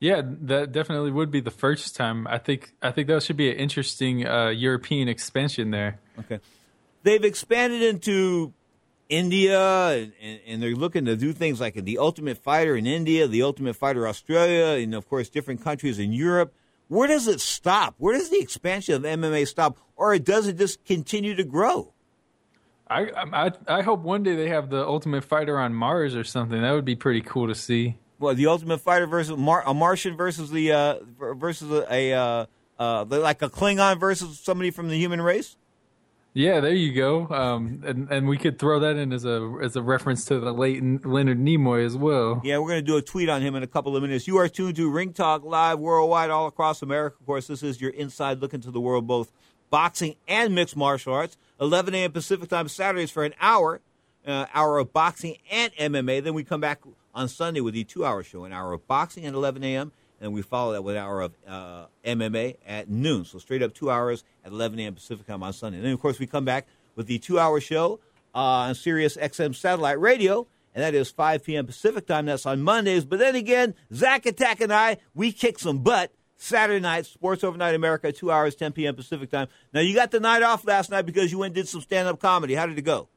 yeah, 0.00 0.22
that 0.24 0.72
definitely 0.72 1.10
would 1.10 1.30
be 1.30 1.40
the 1.40 1.50
first 1.50 1.94
time. 1.94 2.26
I 2.26 2.38
think 2.38 2.72
I 2.80 2.90
think 2.90 3.08
that 3.08 3.22
should 3.22 3.36
be 3.36 3.50
an 3.50 3.56
interesting 3.56 4.26
uh, 4.26 4.48
European 4.48 5.08
expansion 5.08 5.70
there. 5.70 6.00
Okay, 6.18 6.40
they've 7.02 7.22
expanded 7.22 7.82
into 7.82 8.54
India, 9.10 9.60
and, 9.60 10.12
and, 10.22 10.40
and 10.46 10.62
they're 10.62 10.74
looking 10.74 11.04
to 11.04 11.16
do 11.16 11.34
things 11.34 11.60
like 11.60 11.74
the 11.74 11.98
Ultimate 11.98 12.38
Fighter 12.38 12.76
in 12.76 12.86
India, 12.86 13.28
the 13.28 13.42
Ultimate 13.42 13.76
Fighter 13.76 14.08
Australia, 14.08 14.82
and 14.82 14.94
of 14.94 15.06
course 15.06 15.28
different 15.28 15.62
countries 15.62 15.98
in 15.98 16.14
Europe. 16.14 16.54
Where 16.90 17.06
does 17.06 17.28
it 17.28 17.40
stop? 17.40 17.94
Where 17.98 18.18
does 18.18 18.30
the 18.30 18.40
expansion 18.40 18.96
of 18.96 19.02
MMA 19.02 19.46
stop, 19.46 19.78
or 19.94 20.18
does 20.18 20.48
it 20.48 20.58
just 20.58 20.84
continue 20.84 21.36
to 21.36 21.44
grow? 21.44 21.94
I, 22.88 23.12
I 23.32 23.52
I 23.68 23.82
hope 23.82 24.00
one 24.00 24.24
day 24.24 24.34
they 24.34 24.48
have 24.48 24.70
the 24.70 24.84
Ultimate 24.84 25.22
Fighter 25.22 25.56
on 25.56 25.72
Mars 25.72 26.16
or 26.16 26.24
something. 26.24 26.60
That 26.60 26.72
would 26.72 26.84
be 26.84 26.96
pretty 26.96 27.20
cool 27.20 27.46
to 27.46 27.54
see. 27.54 27.96
Well, 28.18 28.34
the 28.34 28.48
Ultimate 28.48 28.80
Fighter 28.80 29.06
versus 29.06 29.36
Mar- 29.36 29.62
a 29.64 29.72
Martian 29.72 30.16
versus 30.16 30.50
the 30.50 30.72
uh, 30.72 30.94
versus 31.36 31.70
a, 31.70 31.86
a 31.88 32.12
uh, 32.12 32.46
uh, 32.80 33.04
like 33.04 33.40
a 33.42 33.48
Klingon 33.48 34.00
versus 34.00 34.40
somebody 34.40 34.72
from 34.72 34.88
the 34.88 34.96
human 34.98 35.22
race. 35.22 35.56
Yeah, 36.32 36.60
there 36.60 36.74
you 36.74 36.92
go. 36.92 37.26
Um, 37.28 37.82
and 37.84 38.08
and 38.10 38.28
we 38.28 38.38
could 38.38 38.58
throw 38.58 38.78
that 38.80 38.96
in 38.96 39.12
as 39.12 39.24
a 39.24 39.58
as 39.62 39.74
a 39.74 39.82
reference 39.82 40.24
to 40.26 40.38
the 40.38 40.52
late 40.52 40.80
Leonard 41.04 41.40
Nimoy 41.40 41.84
as 41.84 41.96
well. 41.96 42.40
Yeah, 42.44 42.58
we're 42.58 42.68
going 42.68 42.84
to 42.84 42.86
do 42.86 42.96
a 42.96 43.02
tweet 43.02 43.28
on 43.28 43.42
him 43.42 43.56
in 43.56 43.62
a 43.64 43.66
couple 43.66 43.96
of 43.96 44.02
minutes. 44.02 44.28
You 44.28 44.36
are 44.36 44.48
tuned 44.48 44.76
to 44.76 44.88
Ring 44.88 45.12
Talk 45.12 45.42
Live 45.42 45.80
worldwide, 45.80 46.30
all 46.30 46.46
across 46.46 46.82
America. 46.82 47.16
Of 47.18 47.26
course, 47.26 47.48
this 47.48 47.62
is 47.62 47.80
your 47.80 47.90
inside 47.90 48.40
look 48.40 48.54
into 48.54 48.70
the 48.70 48.80
world, 48.80 49.08
both 49.08 49.32
boxing 49.70 50.14
and 50.28 50.54
mixed 50.54 50.76
martial 50.76 51.14
arts. 51.14 51.36
11 51.60 51.94
a.m. 51.94 52.12
Pacific 52.12 52.48
time 52.48 52.68
Saturdays 52.68 53.10
for 53.10 53.24
an 53.24 53.34
hour, 53.40 53.80
uh, 54.26 54.46
hour 54.54 54.78
of 54.78 54.92
boxing 54.92 55.36
and 55.50 55.72
MMA. 55.74 56.22
Then 56.22 56.34
we 56.34 56.44
come 56.44 56.60
back 56.60 56.80
on 57.14 57.28
Sunday 57.28 57.60
with 57.60 57.74
the 57.74 57.84
two-hour 57.84 58.22
show, 58.22 58.44
an 58.44 58.52
hour 58.52 58.72
of 58.72 58.86
boxing 58.86 59.26
at 59.26 59.34
11 59.34 59.64
a.m. 59.64 59.92
And 60.20 60.32
we 60.34 60.42
follow 60.42 60.72
that 60.72 60.82
with 60.82 60.96
an 60.96 61.02
hour 61.02 61.22
of 61.22 61.32
uh, 61.48 61.86
MMA 62.04 62.56
at 62.66 62.90
noon. 62.90 63.24
So 63.24 63.38
straight 63.38 63.62
up 63.62 63.72
two 63.72 63.90
hours 63.90 64.24
at 64.44 64.52
11 64.52 64.78
a.m. 64.78 64.94
Pacific 64.94 65.26
time 65.26 65.42
on 65.42 65.52
Sunday. 65.52 65.78
And 65.78 65.86
then, 65.86 65.92
of 65.94 66.00
course, 66.00 66.18
we 66.18 66.26
come 66.26 66.44
back 66.44 66.66
with 66.94 67.06
the 67.06 67.18
two-hour 67.18 67.60
show 67.60 68.00
uh, 68.34 68.38
on 68.38 68.74
Sirius 68.74 69.16
XM 69.16 69.54
satellite 69.54 69.98
radio 69.98 70.46
and 70.74 70.84
that 70.84 70.94
is 70.94 71.10
5 71.10 71.44
p.m. 71.44 71.66
Pacific 71.66 72.06
time. 72.06 72.26
That's 72.26 72.46
on 72.46 72.62
Mondays. 72.62 73.04
But 73.04 73.18
then 73.18 73.34
again, 73.34 73.74
Zach 73.92 74.26
Attack 74.26 74.60
and 74.60 74.72
I, 74.72 74.98
we 75.14 75.32
kick 75.32 75.58
some 75.58 75.78
butt. 75.78 76.12
Saturday 76.42 76.80
night, 76.80 77.04
Sports 77.04 77.44
Overnight 77.44 77.74
America, 77.74 78.10
2 78.12 78.30
hours, 78.30 78.54
10 78.54 78.72
p.m. 78.72 78.96
Pacific 78.96 79.30
time. 79.30 79.48
Now, 79.74 79.80
you 79.80 79.94
got 79.94 80.10
the 80.10 80.20
night 80.20 80.42
off 80.42 80.66
last 80.66 80.90
night 80.90 81.02
because 81.02 81.30
you 81.30 81.36
went 81.36 81.48
and 81.48 81.56
did 81.56 81.68
some 81.68 81.82
stand 81.82 82.08
up 82.08 82.18
comedy. 82.18 82.54
How 82.54 82.64
did 82.64 82.78
it 82.78 82.82
go? 82.82 83.10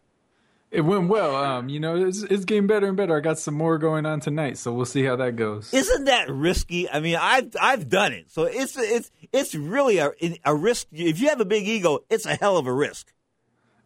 It 0.73 0.81
went 0.81 1.07
well. 1.07 1.35
Um, 1.35 1.69
you 1.69 1.79
know, 1.79 1.95
it's, 1.95 2.23
it's 2.23 2.45
getting 2.45 2.65
better 2.65 2.87
and 2.87 2.97
better. 2.97 3.15
I 3.15 3.19
got 3.19 3.37
some 3.37 3.53
more 3.53 3.77
going 3.77 4.07
on 4.07 4.19
tonight, 4.19 4.57
so 4.57 4.73
we'll 4.73 4.87
see 4.87 5.03
how 5.03 5.15
that 5.17 5.35
goes. 5.35 5.71
Isn't 5.71 6.05
that 6.05 6.31
risky? 6.31 6.89
I 6.89 6.99
mean, 6.99 7.15
I've 7.15 7.55
I've 7.61 7.89
done 7.89 8.11
it, 8.11 8.31
so 8.31 8.45
it's 8.45 8.75
it's 8.75 9.11
it's 9.31 9.53
really 9.53 9.99
a 9.99 10.11
a 10.43 10.55
risk. 10.55 10.87
If 10.91 11.21
you 11.21 11.29
have 11.29 11.39
a 11.39 11.45
big 11.45 11.67
ego, 11.67 11.99
it's 12.09 12.25
a 12.25 12.33
hell 12.33 12.57
of 12.57 12.65
a 12.65 12.73
risk. 12.73 13.13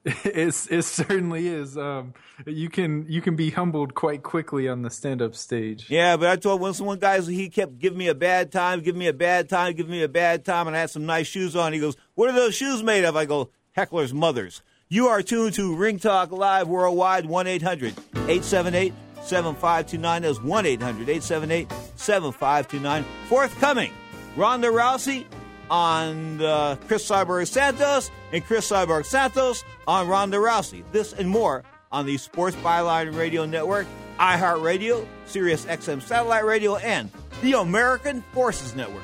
It's 0.24 0.68
it 0.68 0.84
certainly 0.84 1.50
is. 1.50 1.78
Um, 1.78 2.14
you 2.46 2.70
can 2.70 3.06
you 3.10 3.22
can 3.22 3.36
be 3.36 3.50
humbled 3.50 3.94
quite 3.94 4.24
quickly 4.24 4.70
on 4.70 4.82
the 4.82 4.90
stand 4.90 5.22
up 5.22 5.36
stage. 5.36 5.90
Yeah, 5.90 6.16
but 6.16 6.30
I 6.30 6.38
told 6.38 6.62
one 6.62 6.74
one 6.76 7.00
guys 7.00 7.28
he 7.28 7.50
kept 7.50 7.80
giving 7.80 7.98
me 7.98 8.08
a 8.08 8.16
bad 8.16 8.50
time, 8.50 8.80
giving 8.80 9.00
me 9.00 9.08
a 9.08 9.14
bad 9.14 9.50
time, 9.50 9.74
giving 9.74 9.92
me 9.92 10.04
a 10.04 10.08
bad 10.08 10.46
time, 10.46 10.68
and 10.68 10.76
I 10.78 10.80
had 10.80 10.90
some 10.90 11.06
nice 11.06 11.28
shoes 11.28 11.54
on. 11.54 11.74
He 11.74 11.80
goes, 11.80 11.98
"What 12.16 12.30
are 12.30 12.34
those 12.34 12.56
shoes 12.56 12.82
made 12.82 13.04
of?" 13.04 13.18
I 13.18 13.26
go, 13.26 13.50
"Heckler's 13.74 14.14
mothers." 14.14 14.62
You 14.90 15.10
are 15.10 15.22
tuned 15.22 15.54
to 15.56 15.76
Ring 15.76 16.00
Talk 16.00 16.32
Live 16.32 16.70
Worldwide, 16.70 17.26
1 17.26 17.46
800 17.46 17.94
878 18.16 18.94
7529. 19.22 20.22
That's 20.22 20.42
1 20.42 20.66
800 20.66 21.10
878 21.10 21.72
7529. 21.98 23.06
Forthcoming, 23.28 23.92
Ronda 24.38 24.70
Rousey 24.70 25.26
on 25.70 26.42
uh, 26.42 26.78
Chris 26.88 27.06
Cyborg 27.06 27.48
Santos 27.48 28.10
and 28.32 28.46
Chris 28.46 28.72
Cyborg 28.72 29.06
Santos 29.06 29.66
on 29.88 30.08
Ronda 30.08 30.38
Rousey. 30.38 30.86
This 30.94 31.12
and 31.12 31.28
more 31.28 31.66
on 31.92 32.06
the 32.06 32.16
Sports 32.16 32.56
Byline 32.56 33.14
Radio 33.14 33.46
Network, 33.46 33.88
iHeartRadio, 34.20 35.06
Sirius 35.26 35.66
XM 35.66 36.02
Satellite 36.02 36.46
Radio, 36.46 36.78
and 36.78 37.12
the 37.42 37.60
American 37.60 38.24
Forces 38.32 38.74
Network. 38.74 39.04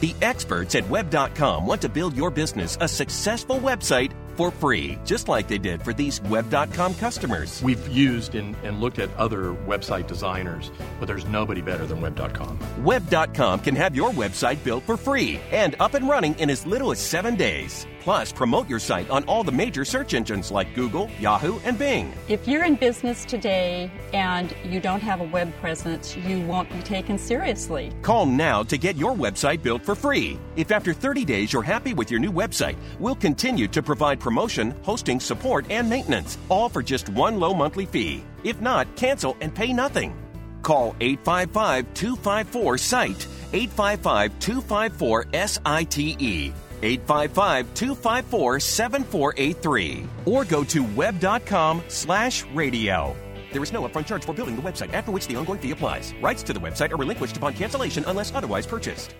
The 0.00 0.14
experts 0.22 0.74
at 0.74 0.88
Web.com 0.88 1.66
want 1.66 1.82
to 1.82 1.88
build 1.88 2.16
your 2.16 2.30
business 2.30 2.76
a 2.80 2.88
successful 2.88 3.58
website 3.58 4.12
for 4.38 4.52
free, 4.52 4.96
just 5.04 5.26
like 5.26 5.48
they 5.48 5.58
did 5.58 5.82
for 5.82 5.92
these 5.92 6.22
Web.com 6.22 6.94
customers. 6.94 7.60
We've 7.60 7.88
used 7.88 8.36
and, 8.36 8.54
and, 8.62 8.78
looked 8.80 9.00
at 9.00 9.12
other 9.16 9.52
website 9.66 10.06
designers, 10.06 10.70
but 11.00 11.06
there's 11.06 11.26
nobody 11.26 11.60
better 11.60 11.86
than 11.86 12.00
Web.com. 12.00 12.56
Web.com 12.84 13.58
can 13.58 13.74
have 13.74 13.96
your 13.96 14.10
website 14.10 14.62
built 14.62 14.84
for 14.84 14.96
free 14.96 15.40
and 15.50 15.74
up 15.80 15.94
and 15.94 16.08
running 16.08 16.38
in 16.38 16.50
as 16.50 16.64
little 16.64 16.92
as 16.92 17.00
seven 17.00 17.34
days. 17.34 17.84
Plus, 18.08 18.32
promote 18.32 18.68
your 18.70 18.78
site 18.78 19.10
on 19.10 19.24
all 19.24 19.44
the 19.44 19.52
major 19.52 19.84
search 19.84 20.14
engines 20.14 20.50
like 20.50 20.74
Google, 20.74 21.10
Yahoo, 21.20 21.58
and 21.64 21.78
Bing. 21.78 22.10
If 22.28 22.48
you're 22.48 22.64
in 22.64 22.76
business 22.76 23.24
today 23.24 23.90
and 24.14 24.54
you 24.64 24.80
don't 24.80 25.02
have 25.02 25.20
a 25.20 25.24
web 25.24 25.54
presence, 25.60 26.16
you 26.16 26.40
won't 26.46 26.70
be 26.72 26.80
taken 26.80 27.18
seriously. 27.18 27.92
Call 28.00 28.24
now 28.24 28.62
to 28.62 28.78
get 28.78 28.96
your 28.96 29.14
website 29.14 29.62
built 29.62 29.84
for 29.84 29.94
free. 29.94 30.38
If 30.56 30.70
after 30.70 30.94
30 30.94 31.26
days 31.26 31.52
you're 31.52 31.62
happy 31.62 31.92
with 31.92 32.10
your 32.10 32.20
new 32.20 32.32
website, 32.32 32.76
we'll 32.98 33.14
continue 33.14 33.68
to 33.68 33.82
provide 33.82 34.20
promotion, 34.28 34.74
hosting, 34.82 35.18
support, 35.18 35.64
and 35.70 35.88
maintenance, 35.88 36.36
all 36.50 36.68
for 36.68 36.82
just 36.82 37.08
one 37.08 37.40
low 37.40 37.54
monthly 37.54 37.86
fee. 37.86 38.22
If 38.44 38.60
not, 38.60 38.84
cancel 38.94 39.38
and 39.40 39.54
pay 39.54 39.72
nothing. 39.72 40.14
Call 40.60 40.94
855 41.00 41.94
254 41.94 42.78
SITE, 42.78 43.26
855 43.54 44.38
254 44.38 45.24
SITE. 45.32 46.52
855 46.82 47.74
254 47.74 48.60
7483 48.60 50.06
or 50.26 50.44
go 50.44 50.62
to 50.62 50.84
web.com 50.94 51.82
slash 51.88 52.44
radio. 52.54 53.16
There 53.52 53.62
is 53.62 53.72
no 53.72 53.82
upfront 53.82 54.06
charge 54.06 54.24
for 54.24 54.34
building 54.34 54.56
the 54.56 54.62
website, 54.62 54.92
after 54.92 55.10
which 55.10 55.26
the 55.26 55.36
ongoing 55.36 55.58
fee 55.58 55.72
applies. 55.72 56.14
Rights 56.22 56.42
to 56.44 56.52
the 56.52 56.60
website 56.60 56.92
are 56.92 56.96
relinquished 56.96 57.36
upon 57.36 57.54
cancellation 57.54 58.04
unless 58.06 58.32
otherwise 58.34 58.66
purchased. 58.66 59.14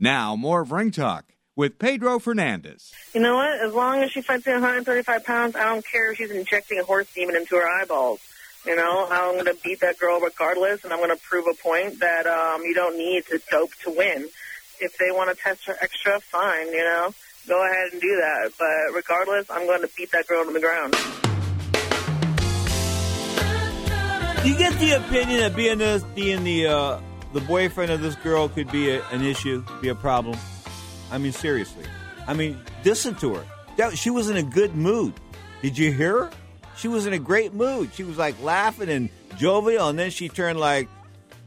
Now, 0.00 0.34
more 0.34 0.60
of 0.62 0.72
Ring 0.72 0.90
Talk 0.90 1.24
with 1.56 1.78
Pedro 1.78 2.18
Fernandez. 2.18 2.92
You 3.14 3.20
know 3.20 3.36
what? 3.36 3.60
As 3.60 3.72
long 3.72 4.02
as 4.02 4.10
she 4.10 4.22
fights 4.22 4.46
in 4.46 4.54
135 4.54 5.24
pounds, 5.24 5.56
I 5.56 5.64
don't 5.64 5.86
care 5.86 6.10
if 6.10 6.18
she's 6.18 6.30
injecting 6.30 6.78
a 6.78 6.84
horse 6.84 7.06
demon 7.14 7.36
into 7.36 7.56
her 7.56 7.68
eyeballs. 7.68 8.20
You 8.66 8.76
know, 8.76 9.06
I'm 9.10 9.34
going 9.34 9.44
to 9.44 9.56
beat 9.62 9.80
that 9.80 9.98
girl 9.98 10.20
regardless, 10.20 10.84
and 10.84 10.92
I'm 10.92 10.98
going 10.98 11.10
to 11.10 11.22
prove 11.22 11.46
a 11.46 11.54
point 11.54 12.00
that 12.00 12.26
um, 12.26 12.62
you 12.62 12.74
don't 12.74 12.96
need 12.96 13.26
to 13.26 13.40
dope 13.50 13.74
to 13.84 13.90
win 13.90 14.28
if 14.80 14.96
they 14.98 15.10
want 15.10 15.30
to 15.30 15.40
test 15.40 15.66
her 15.66 15.76
extra, 15.80 16.18
fine, 16.20 16.68
you 16.68 16.82
know, 16.82 17.12
go 17.46 17.64
ahead 17.64 17.92
and 17.92 18.00
do 18.00 18.16
that. 18.16 18.52
But 18.58 18.94
regardless, 18.94 19.50
I'm 19.50 19.66
going 19.66 19.82
to 19.82 19.90
beat 19.96 20.10
that 20.12 20.26
girl 20.26 20.44
to 20.44 20.52
the 20.52 20.60
ground. 20.60 20.94
You 24.46 24.56
get 24.56 24.78
the 24.78 24.92
opinion 24.92 25.40
that 25.40 25.56
being 25.56 25.78
the 25.78 26.04
being 26.14 26.44
the 26.44 26.66
uh, 26.66 27.00
the 27.32 27.40
boyfriend 27.40 27.90
of 27.90 28.02
this 28.02 28.14
girl 28.16 28.48
could 28.48 28.70
be 28.70 28.90
a, 28.90 29.02
an 29.08 29.24
issue, 29.24 29.64
be 29.80 29.88
a 29.88 29.94
problem. 29.94 30.36
I 31.14 31.18
mean, 31.18 31.30
seriously. 31.30 31.84
I 32.26 32.34
mean, 32.34 32.60
listen 32.84 33.14
to 33.16 33.34
her. 33.34 33.46
That, 33.76 33.96
she 33.96 34.10
was 34.10 34.30
in 34.30 34.36
a 34.36 34.42
good 34.42 34.74
mood. 34.74 35.14
Did 35.62 35.78
you 35.78 35.92
hear 35.92 36.24
her? 36.24 36.30
She 36.76 36.88
was 36.88 37.06
in 37.06 37.12
a 37.12 37.20
great 37.20 37.54
mood. 37.54 37.94
She 37.94 38.02
was 38.02 38.18
like 38.18 38.34
laughing 38.42 38.88
and 38.88 39.08
jovial, 39.38 39.88
and 39.88 39.98
then 39.98 40.10
she 40.10 40.28
turned 40.28 40.58
like 40.58 40.88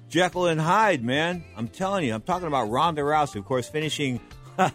Jekyll 0.10 0.48
and 0.48 0.60
Hyde, 0.62 1.04
man. 1.04 1.44
I'm 1.58 1.68
telling 1.68 2.06
you, 2.06 2.14
I'm 2.14 2.22
talking 2.22 2.48
about 2.48 2.70
Ronda 2.70 3.02
Rousey, 3.02 3.36
of 3.36 3.46
course, 3.46 3.68
finishing 3.68 4.22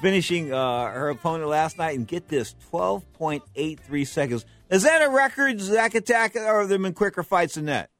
finishing 0.00 0.50
uh, 0.50 0.90
her 0.90 1.10
opponent 1.10 1.50
last 1.50 1.76
night. 1.76 1.98
And 1.98 2.08
get 2.08 2.28
this, 2.28 2.54
12.83 2.72 4.06
seconds. 4.06 4.46
Is 4.70 4.84
that 4.84 5.02
a 5.02 5.10
record, 5.10 5.60
Zach 5.60 5.94
Attack, 5.94 6.36
or 6.36 6.60
have 6.60 6.70
there 6.70 6.78
been 6.78 6.94
quicker 6.94 7.22
fights 7.22 7.56
than 7.56 7.66
that? 7.66 7.90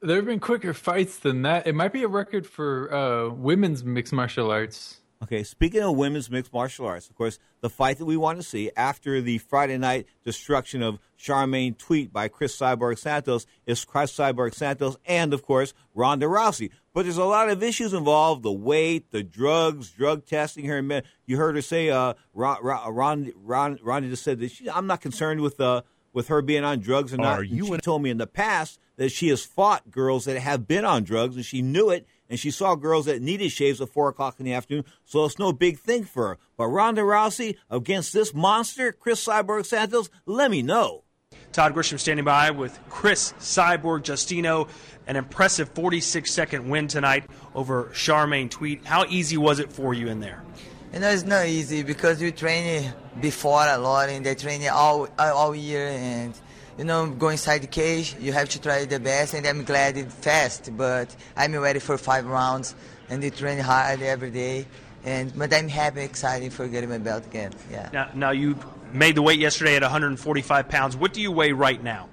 There 0.00 0.16
have 0.16 0.26
been 0.26 0.38
quicker 0.38 0.72
fights 0.74 1.18
than 1.18 1.42
that. 1.42 1.66
It 1.66 1.74
might 1.74 1.92
be 1.92 2.04
a 2.04 2.08
record 2.08 2.46
for 2.46 2.92
uh, 2.94 3.28
women's 3.30 3.82
mixed 3.82 4.12
martial 4.12 4.50
arts. 4.50 5.00
Okay, 5.24 5.42
speaking 5.42 5.82
of 5.82 5.96
women's 5.96 6.30
mixed 6.30 6.52
martial 6.52 6.86
arts, 6.86 7.10
of 7.10 7.16
course, 7.16 7.40
the 7.60 7.68
fight 7.68 7.98
that 7.98 8.04
we 8.04 8.16
want 8.16 8.38
to 8.38 8.44
see 8.44 8.70
after 8.76 9.20
the 9.20 9.38
Friday 9.38 9.76
night 9.76 10.06
destruction 10.24 10.80
of 10.80 11.00
Charmaine 11.18 11.76
Tweet 11.76 12.12
by 12.12 12.28
Chris 12.28 12.56
Cyborg 12.56 12.96
Santos 12.98 13.44
is 13.66 13.84
Chris 13.84 14.16
Cyborg 14.16 14.54
Santos 14.54 14.96
and, 15.04 15.34
of 15.34 15.42
course, 15.42 15.74
Ronda 15.96 16.26
Rousey. 16.26 16.70
But 16.94 17.02
there's 17.02 17.16
a 17.16 17.24
lot 17.24 17.48
of 17.50 17.60
issues 17.64 17.92
involved 17.92 18.44
the 18.44 18.52
weight, 18.52 19.10
the 19.10 19.24
drugs, 19.24 19.90
drug 19.90 20.24
testing 20.24 20.66
her. 20.66 21.02
You 21.26 21.36
heard 21.36 21.56
her 21.56 21.62
say, 21.62 21.90
uh, 21.90 22.14
Ron, 22.32 22.62
Ron, 22.62 23.32
Ron, 23.34 23.80
Ronda 23.82 24.08
just 24.08 24.22
said 24.22 24.38
that 24.38 24.52
she, 24.52 24.70
I'm 24.70 24.86
not 24.86 25.00
concerned 25.00 25.40
with, 25.40 25.60
uh, 25.60 25.82
with 26.12 26.28
her 26.28 26.40
being 26.40 26.62
on 26.62 26.78
drugs 26.78 27.12
or 27.12 27.16
not. 27.16 27.40
Are 27.40 27.42
you 27.42 27.66
she 27.66 27.72
in- 27.72 27.80
told 27.80 28.02
me 28.02 28.10
in 28.10 28.18
the 28.18 28.28
past 28.28 28.78
that 28.98 29.10
she 29.10 29.28
has 29.28 29.42
fought 29.42 29.90
girls 29.90 30.26
that 30.26 30.38
have 30.38 30.68
been 30.68 30.84
on 30.84 31.04
drugs 31.04 31.36
and 31.36 31.44
she 31.44 31.62
knew 31.62 31.88
it 31.88 32.06
and 32.28 32.38
she 32.38 32.50
saw 32.50 32.74
girls 32.74 33.06
that 33.06 33.22
needed 33.22 33.50
shaves 33.50 33.80
at 33.80 33.88
4 33.88 34.10
o'clock 34.10 34.36
in 34.38 34.44
the 34.44 34.52
afternoon, 34.52 34.84
so 35.06 35.24
it's 35.24 35.38
no 35.38 35.52
big 35.52 35.78
thing 35.78 36.04
for 36.04 36.28
her. 36.28 36.38
But 36.58 36.66
Ronda 36.66 37.00
Rousey 37.00 37.56
against 37.70 38.12
this 38.12 38.34
monster, 38.34 38.92
Chris 38.92 39.24
Cyborg 39.24 39.64
Santos, 39.64 40.10
let 40.26 40.50
me 40.50 40.60
know. 40.60 41.04
Todd 41.52 41.74
Grisham 41.74 41.98
standing 41.98 42.24
by 42.24 42.50
with 42.50 42.78
Chris 42.90 43.32
Cyborg 43.38 44.02
Justino. 44.02 44.68
An 45.06 45.16
impressive 45.16 45.70
46 45.70 46.30
second 46.30 46.68
win 46.68 46.86
tonight 46.86 47.24
over 47.54 47.84
Charmaine 47.94 48.50
Tweet. 48.50 48.84
How 48.84 49.06
easy 49.08 49.38
was 49.38 49.58
it 49.58 49.72
for 49.72 49.94
you 49.94 50.08
in 50.08 50.20
there? 50.20 50.44
You 50.92 51.00
know, 51.00 51.08
it's 51.08 51.24
not 51.24 51.46
easy 51.46 51.82
because 51.82 52.20
we 52.20 52.32
train 52.32 52.92
before 53.20 53.66
a 53.66 53.78
lot 53.78 54.10
and 54.10 54.24
they 54.24 54.34
train 54.34 54.66
all 54.68 55.08
all 55.18 55.54
year 55.54 55.88
and 55.88 56.38
you 56.78 56.84
know, 56.84 57.10
go 57.10 57.28
inside 57.28 57.62
the 57.62 57.66
cage, 57.66 58.14
you 58.20 58.32
have 58.32 58.48
to 58.50 58.60
try 58.60 58.84
the 58.84 59.00
best, 59.00 59.34
and 59.34 59.44
I'm 59.46 59.64
glad 59.64 59.96
it's 59.96 60.14
fast, 60.14 60.70
but 60.76 61.14
I'm 61.36 61.54
ready 61.56 61.80
for 61.80 61.98
five 61.98 62.24
rounds, 62.24 62.76
and 63.10 63.20
they 63.20 63.30
train 63.30 63.58
hard 63.58 64.00
every 64.00 64.30
day, 64.30 64.64
and 65.04 65.36
but 65.36 65.52
I'm 65.52 65.68
happy, 65.68 66.02
excited 66.02 66.52
for 66.52 66.68
getting 66.68 66.88
my 66.88 66.98
belt 66.98 67.26
again. 67.26 67.52
Yeah. 67.70 67.90
Now, 67.92 68.10
now 68.14 68.30
you 68.30 68.56
made 68.92 69.16
the 69.16 69.22
weight 69.22 69.40
yesterday 69.40 69.74
at 69.74 69.82
145 69.82 70.68
pounds. 70.68 70.96
What 70.96 71.12
do 71.12 71.20
you 71.20 71.32
weigh 71.32 71.52
right 71.52 71.82
now? 71.82 72.08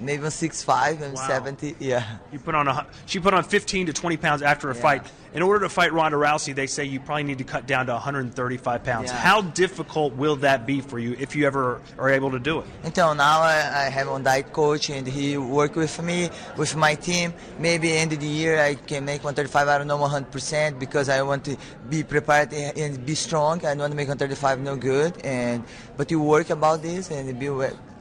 Maybe 0.00 0.22
I'm 0.22 0.28
6'5", 0.28 1.02
I'm 1.02 1.12
Wow. 1.12 1.26
70, 1.26 1.76
yeah. 1.80 2.04
You 2.32 2.38
put 2.38 2.54
on 2.54 2.68
a, 2.68 2.86
she 3.06 3.18
put 3.18 3.34
on 3.34 3.42
15 3.42 3.86
to 3.86 3.92
20 3.92 4.16
pounds 4.16 4.42
after 4.42 4.70
a 4.70 4.74
fight. 4.74 5.02
In 5.34 5.42
order 5.42 5.60
to 5.66 5.68
fight 5.68 5.92
Ronda 5.92 6.16
Rousey, 6.16 6.54
they 6.54 6.66
say 6.66 6.84
you 6.84 7.00
probably 7.00 7.24
need 7.24 7.38
to 7.38 7.44
cut 7.44 7.66
down 7.66 7.86
to 7.86 7.92
135 7.92 8.82
pounds. 8.82 9.10
Yeah. 9.10 9.16
How 9.18 9.42
difficult 9.42 10.14
will 10.14 10.36
that 10.36 10.66
be 10.66 10.80
for 10.80 10.98
you 10.98 11.16
if 11.18 11.36
you 11.36 11.46
ever 11.46 11.82
are 11.98 12.08
able 12.08 12.30
to 12.30 12.38
do 12.38 12.60
it? 12.60 12.66
Until 12.82 13.14
now 13.14 13.40
I, 13.40 13.56
I 13.86 13.90
have 13.90 14.08
one 14.08 14.22
diet 14.22 14.52
coach 14.52 14.88
and 14.88 15.06
he 15.06 15.36
work 15.36 15.76
with 15.76 16.00
me, 16.02 16.30
with 16.56 16.74
my 16.76 16.94
team. 16.94 17.34
Maybe 17.58 17.92
end 17.92 18.12
of 18.14 18.20
the 18.20 18.26
year 18.26 18.58
I 18.58 18.74
can 18.74 19.04
make 19.04 19.22
135. 19.22 19.68
I 19.68 19.78
don't 19.78 19.86
know 19.86 19.98
100% 19.98 20.78
because 20.78 21.08
I 21.10 21.20
want 21.22 21.44
to 21.44 21.56
be 21.90 22.02
prepared 22.02 22.52
and 22.54 22.78
and 22.78 23.04
be 23.04 23.14
strong. 23.14 23.58
I 23.66 23.70
don't 23.74 23.80
want 23.80 23.92
to 23.92 23.96
make 23.96 24.08
135 24.08 24.60
no 24.60 24.76
good. 24.76 25.12
And 25.24 25.62
but 25.96 26.10
you 26.10 26.20
work 26.22 26.48
about 26.50 26.80
this 26.82 27.10
and 27.10 27.38
be 27.38 27.50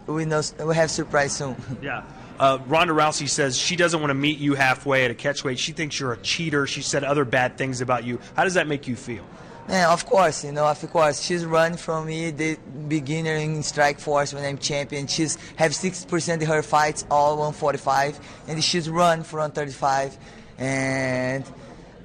we 0.08 0.26
know 0.26 0.42
we 0.64 0.76
have 0.76 0.92
surprise 0.92 1.34
soon. 1.34 1.56
Yeah. 1.82 2.04
Uh, 2.40 2.60
Ronda 2.68 2.94
Rousey 2.94 3.28
says 3.28 3.58
she 3.58 3.76
doesn't 3.76 4.00
want 4.00 4.12
to 4.12 4.16
meet 4.16 4.38
you 4.38 4.54
halfway 4.54 5.06
at 5.06 5.12
a 5.12 5.16
catchweight. 5.16 5.58
She 5.58 5.72
thinks 5.72 6.00
you're 6.00 6.14
a 6.14 6.18
cheater. 6.18 6.68
She 6.68 6.84
said 6.84 7.04
other 7.04 7.26
bad 7.26 7.58
things 7.58 7.82
about 7.82 8.04
you. 8.04 8.20
How 8.36 8.44
does 8.44 8.54
that 8.54 8.68
make 8.68 8.88
you 8.88 8.96
feel? 8.96 9.24
Yeah, 9.68 9.92
of 9.92 10.06
course, 10.06 10.46
you 10.46 10.54
know, 10.54 10.66
of 10.66 10.80
course. 10.92 11.22
She's 11.22 11.44
run 11.46 11.76
from 11.76 12.06
me, 12.06 12.32
the 12.32 12.58
beginner 12.88 13.36
in 13.36 13.64
Strike 13.64 14.00
Force 14.00 14.34
when 14.34 14.46
I'm 14.46 14.58
champion. 14.58 15.08
She's 15.08 15.36
have 15.58 15.72
60% 15.72 16.42
of 16.42 16.48
her 16.48 16.62
fights 16.64 17.06
all 17.12 17.32
145, 17.32 18.20
and 18.48 18.64
she's 18.64 18.90
run 18.90 19.24
for 19.24 19.40
135. 19.40 20.18
And 20.58 21.44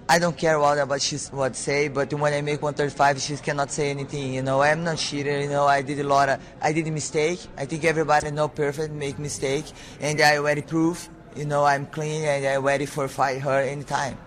I 0.09 0.19
don't 0.19 0.37
care 0.37 0.59
what 0.59 0.79
about 0.79 1.01
she's 1.01 1.29
what 1.31 1.57
say, 1.57 1.89
but 1.89 2.13
when 2.13 2.33
I 2.33 2.41
make 2.41 2.61
135, 2.61 3.21
she 3.21 3.37
cannot 3.37 3.71
say 3.71 3.91
anything. 3.91 4.35
You 4.35 4.43
know, 4.43 4.61
I'm 4.61 4.85
not 4.85 4.99
cheater. 4.99 5.41
You 5.41 5.49
know, 5.49 5.67
I 5.67 5.83
did 5.83 6.01
a 6.01 6.05
lot 6.05 6.29
of, 6.29 6.41
I 6.61 6.73
did 6.73 6.87
a 6.87 6.91
mistake. 6.91 7.41
I 7.57 7.65
think 7.65 7.85
everybody 7.85 8.31
know 8.31 8.49
perfect 8.49 8.93
make 8.93 9.19
mistake, 9.19 9.65
and 10.01 10.21
I 10.21 10.39
already 10.39 10.63
prove. 10.63 11.09
You 11.37 11.47
know, 11.47 11.65
I'm 11.65 11.87
clean 11.87 12.25
and 12.25 12.45
I'm 12.47 12.63
ready 12.63 12.85
for 12.85 13.09
fight 13.09 13.41
her 13.41 13.61
anytime. 13.61 14.19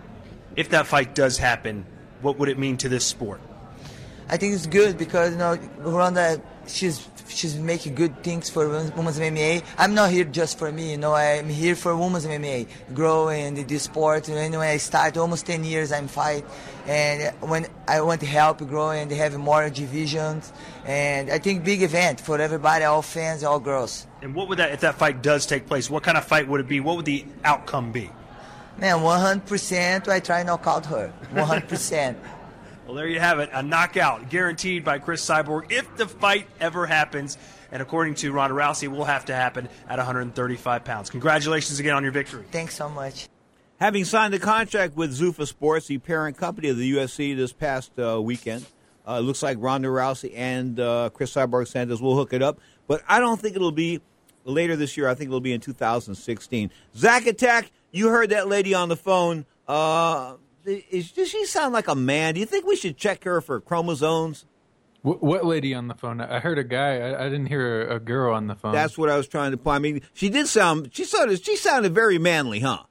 If 0.56 0.70
that 0.70 0.88
fight 0.88 1.14
does 1.14 1.38
happen, 1.38 1.86
what 2.22 2.40
would 2.40 2.50
it 2.50 2.58
mean 2.58 2.78
to 2.78 2.90
this 2.90 3.06
sport? 3.06 3.42
I 4.28 4.38
think 4.38 4.56
it's 4.56 4.66
good 4.66 4.98
because 4.98 5.34
you 5.34 5.38
know 5.38 5.56
Ronda 5.80 6.42
she's 6.66 7.08
she's 7.28 7.56
making 7.56 7.96
good 7.96 8.24
things 8.24 8.50
for 8.50 8.68
women's 8.70 9.20
MMA. 9.20 9.64
I'm 9.78 9.94
not 9.94 10.12
here 10.12 10.26
just 10.26 10.58
for 10.58 10.72
me, 10.72 10.92
you 10.92 10.98
know. 10.98 11.14
I'm 11.14 11.50
here 11.50 11.76
for 11.76 11.96
women's 11.96 12.26
MMA, 12.26 12.68
growing 12.94 13.56
this 13.68 13.84
sport. 13.84 14.28
And 14.30 14.54
when 14.54 14.62
I 14.62 14.78
start, 14.78 15.18
almost 15.18 15.46
10 15.46 15.64
years 15.64 15.92
I'm 15.92 16.08
fight, 16.08 16.46
and 16.86 17.34
when 17.42 17.68
I 17.88 18.02
want 18.02 18.22
to 18.22 18.28
help 18.28 18.60
grow 18.60 18.92
and 18.92 19.12
have 19.12 19.38
more 19.38 19.70
divisions, 19.70 20.52
and 20.86 21.30
I 21.30 21.40
think 21.40 21.64
big 21.64 21.82
event 21.82 22.22
for 22.22 22.40
everybody, 22.40 22.86
all 22.86 23.02
fans, 23.02 23.44
all 23.44 23.60
girls. 23.60 24.08
And 24.22 24.34
what 24.36 24.48
would 24.50 24.60
that, 24.60 24.72
if 24.72 24.82
that 24.82 24.96
fight 24.96 25.22
does 25.22 25.46
take 25.46 25.68
place, 25.68 25.90
what 25.90 26.04
kind 26.04 26.18
of 26.18 26.26
fight 26.26 26.48
would 26.48 26.62
it 26.62 26.68
be? 26.68 26.80
What 26.80 26.98
would 26.98 27.06
the 27.06 27.26
outcome 27.44 27.92
be? 27.92 28.12
Man, 28.78 28.98
100% 28.98 30.08
I 30.10 30.20
try 30.20 30.44
knock 30.44 30.68
out 30.68 30.86
her, 30.88 31.14
100%. 31.34 32.16
Well, 32.86 32.94
there 32.94 33.08
you 33.08 33.20
have 33.20 33.40
it. 33.40 33.50
A 33.52 33.64
knockout 33.64 34.30
guaranteed 34.30 34.84
by 34.84 35.00
Chris 35.00 35.26
Cyborg 35.26 35.72
if 35.72 35.96
the 35.98 36.08
fight 36.08 36.48
ever 36.60 36.86
happens. 36.86 37.38
And 37.72 37.82
according 37.82 38.16
to 38.16 38.32
Ronda 38.32 38.56
Rousey, 38.56 38.84
it 38.84 38.88
will 38.90 39.06
have 39.06 39.26
to 39.26 39.36
happen 39.36 39.68
at 39.90 39.98
135 39.98 40.84
pounds. 40.86 41.10
Congratulations 41.10 41.80
again 41.80 41.96
on 41.96 42.04
your 42.04 42.12
victory. 42.12 42.46
Thanks 42.52 42.76
so 42.76 42.88
much. 42.88 43.28
Having 43.80 44.06
signed 44.06 44.34
a 44.36 44.40
contract 44.40 44.96
with 44.96 45.18
Zuffa 45.18 45.48
Sports, 45.48 45.88
the 45.88 45.98
parent 45.98 46.38
company 46.38 46.70
of 46.70 46.78
the 46.78 46.94
UFC, 46.94 47.36
this 47.36 47.52
past 47.52 47.98
uh, 48.00 48.22
weekend, 48.22 48.66
uh, 49.08 49.18
it 49.20 49.22
looks 49.24 49.42
like 49.42 49.58
Ronda 49.60 49.88
Rousey 49.88 50.32
and 50.36 50.80
uh, 50.80 51.10
Chris 51.12 51.34
Cyborg 51.34 51.68
Santos 51.68 52.00
will 52.00 52.16
hook 52.16 52.34
it 52.34 52.44
up. 52.44 52.60
But 52.88 53.02
I 53.08 53.20
don't 53.20 53.42
think 53.42 53.56
it'll 53.56 53.72
be 53.72 54.00
later 54.44 54.76
this 54.76 54.96
year. 54.96 55.10
I 55.10 55.16
think 55.16 55.30
it'll 55.30 55.42
be 55.42 55.54
in 55.54 55.60
2016. 55.60 56.72
Zach 56.96 57.26
Attack, 57.26 57.72
you 57.92 58.10
heard 58.10 58.30
that 58.30 58.48
lady 58.48 58.76
on 58.76 58.90
the 58.90 58.96
phone. 58.96 59.46
Uh, 59.68 60.36
is, 60.66 61.12
does 61.12 61.30
she 61.30 61.46
sound 61.46 61.74
like 61.74 61.88
a 61.88 61.96
man? 61.96 62.34
Do 62.34 62.40
you 62.40 62.46
think 62.46 62.66
we 62.66 62.76
should 62.76 62.98
check 62.98 63.24
her 63.24 63.42
for 63.42 63.60
chromosomes? 63.60 64.46
What, 65.02 65.22
what 65.22 65.46
lady 65.46 65.74
on 65.76 65.88
the 65.88 65.94
phone? 65.94 66.20
I 66.20 66.40
heard 66.40 66.58
a 66.58 66.64
guy. 66.64 66.98
I, 66.98 67.26
I 67.26 67.30
didn't 67.30 67.46
hear 67.46 67.88
a, 67.88 67.98
a 67.98 68.00
girl 68.00 68.34
on 68.34 68.48
the 68.48 68.56
phone. 68.56 68.74
That's 68.74 68.98
what 68.98 69.10
I 69.10 69.18
was 69.18 69.28
trying 69.28 69.52
to 69.52 69.58
point. 69.58 69.76
I 69.76 69.80
mean, 69.80 70.02
she 70.14 70.30
did 70.30 70.48
sound. 70.48 70.90
She 70.94 71.04
sounded. 71.04 71.44
She 71.46 71.56
sounded 71.56 71.94
very 71.94 72.18
manly, 72.18 72.60
huh? 72.62 72.84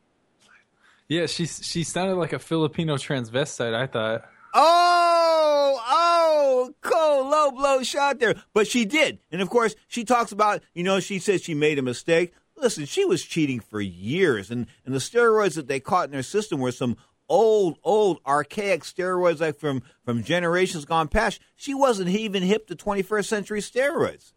yeah, 1.08 1.26
she 1.26 1.46
she 1.46 1.82
sounded 1.84 2.14
like 2.14 2.32
a 2.32 2.38
Filipino 2.38 2.96
transvestite. 2.96 3.74
I 3.74 3.86
thought. 3.86 4.24
Oh, 4.56 5.80
oh, 5.88 6.74
cold 6.80 7.28
low 7.28 7.50
blow 7.50 7.82
shot 7.82 8.20
there. 8.20 8.36
But 8.52 8.68
she 8.68 8.84
did. 8.84 9.18
And 9.32 9.42
of 9.42 9.50
course, 9.50 9.74
she 9.88 10.04
talks 10.04 10.30
about, 10.30 10.62
you 10.74 10.84
know, 10.84 11.00
she 11.00 11.18
says 11.18 11.42
she 11.42 11.54
made 11.54 11.78
a 11.80 11.82
mistake. 11.82 12.32
Listen, 12.56 12.84
she 12.84 13.04
was 13.04 13.24
cheating 13.24 13.58
for 13.58 13.80
years. 13.80 14.52
And, 14.52 14.68
and 14.86 14.94
the 14.94 15.00
steroids 15.00 15.56
that 15.56 15.66
they 15.66 15.80
caught 15.80 16.08
in 16.08 16.14
her 16.14 16.22
system 16.22 16.60
were 16.60 16.70
some 16.70 16.96
old, 17.28 17.78
old, 17.82 18.20
archaic 18.26 18.82
steroids 18.82 19.40
like 19.40 19.58
from, 19.58 19.82
from 20.04 20.22
generations 20.22 20.84
gone 20.84 21.08
past. 21.08 21.40
She 21.56 21.74
wasn't 21.74 22.10
even 22.10 22.42
hip 22.42 22.66
to 22.68 22.76
21st 22.76 23.26
century 23.26 23.60
steroids. 23.60 24.32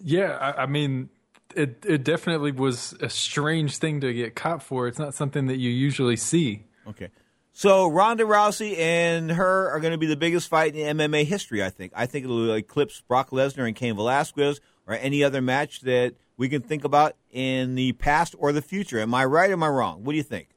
Yeah, 0.00 0.32
I, 0.32 0.62
I 0.62 0.66
mean, 0.66 1.10
it 1.54 1.84
it 1.86 2.04
definitely 2.04 2.52
was 2.52 2.94
a 3.00 3.08
strange 3.08 3.78
thing 3.78 4.00
to 4.00 4.12
get 4.12 4.34
caught 4.34 4.62
for. 4.62 4.88
It's 4.88 4.98
not 4.98 5.14
something 5.14 5.46
that 5.46 5.56
you 5.56 5.70
usually 5.70 6.16
see. 6.16 6.64
Okay. 6.86 7.08
So 7.52 7.86
Ronda 7.88 8.24
Rousey 8.24 8.76
and 8.76 9.30
her 9.30 9.70
are 9.70 9.80
going 9.80 9.92
to 9.92 9.98
be 9.98 10.06
the 10.06 10.16
biggest 10.16 10.48
fight 10.48 10.74
in 10.74 10.98
MMA 10.98 11.24
history. 11.24 11.62
I 11.62 11.70
think. 11.70 11.92
I 11.96 12.06
think 12.06 12.24
it'll 12.24 12.52
eclipse 12.52 13.00
Brock 13.00 13.30
Lesnar 13.30 13.66
and 13.66 13.74
Cain 13.74 13.96
Velasquez 13.96 14.60
or 14.86 14.94
any 14.94 15.24
other 15.24 15.40
match 15.40 15.80
that 15.82 16.14
we 16.36 16.48
can 16.48 16.62
think 16.62 16.84
about 16.84 17.16
in 17.30 17.74
the 17.74 17.92
past 17.92 18.34
or 18.38 18.52
the 18.52 18.62
future. 18.62 18.98
Am 18.98 19.14
I 19.14 19.24
right? 19.24 19.50
or 19.50 19.54
Am 19.54 19.62
I 19.62 19.68
wrong? 19.68 20.04
What 20.04 20.12
do 20.12 20.16
you 20.16 20.22
think? 20.22 20.48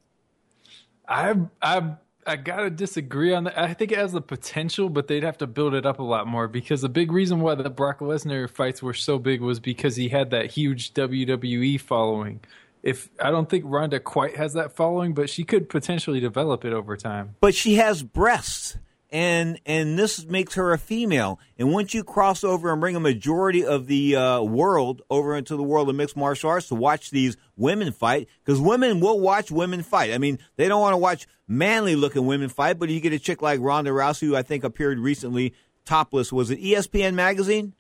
I 1.10 1.36
I 1.62 1.96
I 2.26 2.36
gotta 2.36 2.70
disagree 2.70 3.34
on 3.34 3.46
that. 3.46 3.58
I 3.58 3.74
think 3.74 3.92
it 3.92 3.98
has 3.98 4.12
the 4.12 4.22
potential, 4.22 4.90
but 4.90 5.08
they'd 5.08 5.24
have 5.24 5.40
to 5.40 5.48
build 5.48 5.74
it 5.74 5.86
up 5.86 6.00
a 6.00 6.04
lot 6.04 6.28
more 6.28 6.48
because 6.48 6.82
the 6.82 6.90
big 6.90 7.12
reason 7.12 7.42
why 7.42 7.56
the 7.56 7.70
Brock 7.70 8.00
Lesnar 8.00 8.48
fights 8.50 8.84
were 8.84 8.94
so 8.94 9.18
big 9.18 9.42
was 9.42 9.60
because 9.60 9.96
he 9.96 10.10
had 10.10 10.30
that 10.30 10.52
huge 10.52 10.94
WWE 10.94 11.82
following, 11.82 12.42
if 12.84 13.10
I 13.20 13.32
don't 13.32 13.50
think 13.50 13.64
Ronda 13.68 14.00
quite 14.00 14.38
has 14.38 14.54
that 14.54 14.74
following, 14.74 15.14
but 15.14 15.30
she 15.30 15.44
could 15.44 15.70
potentially 15.70 16.20
develop 16.20 16.64
it 16.64 16.74
over 16.74 16.96
time. 16.96 17.36
But 17.42 17.56
she 17.56 17.76
has 17.76 18.04
breasts. 18.04 18.78
And 19.12 19.60
and 19.66 19.98
this 19.98 20.26
makes 20.26 20.54
her 20.54 20.72
a 20.72 20.78
female. 20.78 21.40
And 21.58 21.72
once 21.72 21.96
you 21.96 22.04
cross 22.04 22.44
over 22.44 22.72
and 22.72 22.80
bring 22.80 22.96
a 22.96 23.00
majority 23.00 23.66
of 23.66 23.88
the 23.88 24.16
uh, 24.16 24.42
world 24.42 25.02
over 25.10 25.36
into 25.36 25.56
the 25.56 25.64
world 25.64 25.90
of 25.90 25.96
mixed 25.96 26.16
martial 26.16 26.52
arts 26.52 26.68
to 26.68 26.76
watch 26.76 27.10
these 27.10 27.36
women 27.58 27.92
fight, 27.92 28.28
because 28.46 28.62
women 28.62 29.00
will 29.00 29.20
watch 29.20 29.50
women 29.50 29.82
fight. 29.82 30.12
I 30.12 30.20
mean, 30.20 30.38
they 30.58 30.68
don't 30.68 30.82
want 30.82 30.94
to 30.94 30.98
watch 30.98 31.28
manly 31.48 31.96
looking 31.96 32.28
women 32.28 32.50
fight, 32.50 32.78
but 32.78 32.90
you 32.90 33.00
get 33.00 33.14
a 33.14 33.20
chick 33.20 33.42
like 33.42 33.60
Ronda 33.60 33.90
Rousey, 33.90 34.28
who 34.28 34.36
I 34.36 34.44
think 34.44 34.64
appeared 34.64 35.00
recently 35.00 35.56
topless. 35.86 36.32
Was 36.32 36.52
it 36.52 36.62
ESPN 36.62 37.16
magazine? 37.16 37.74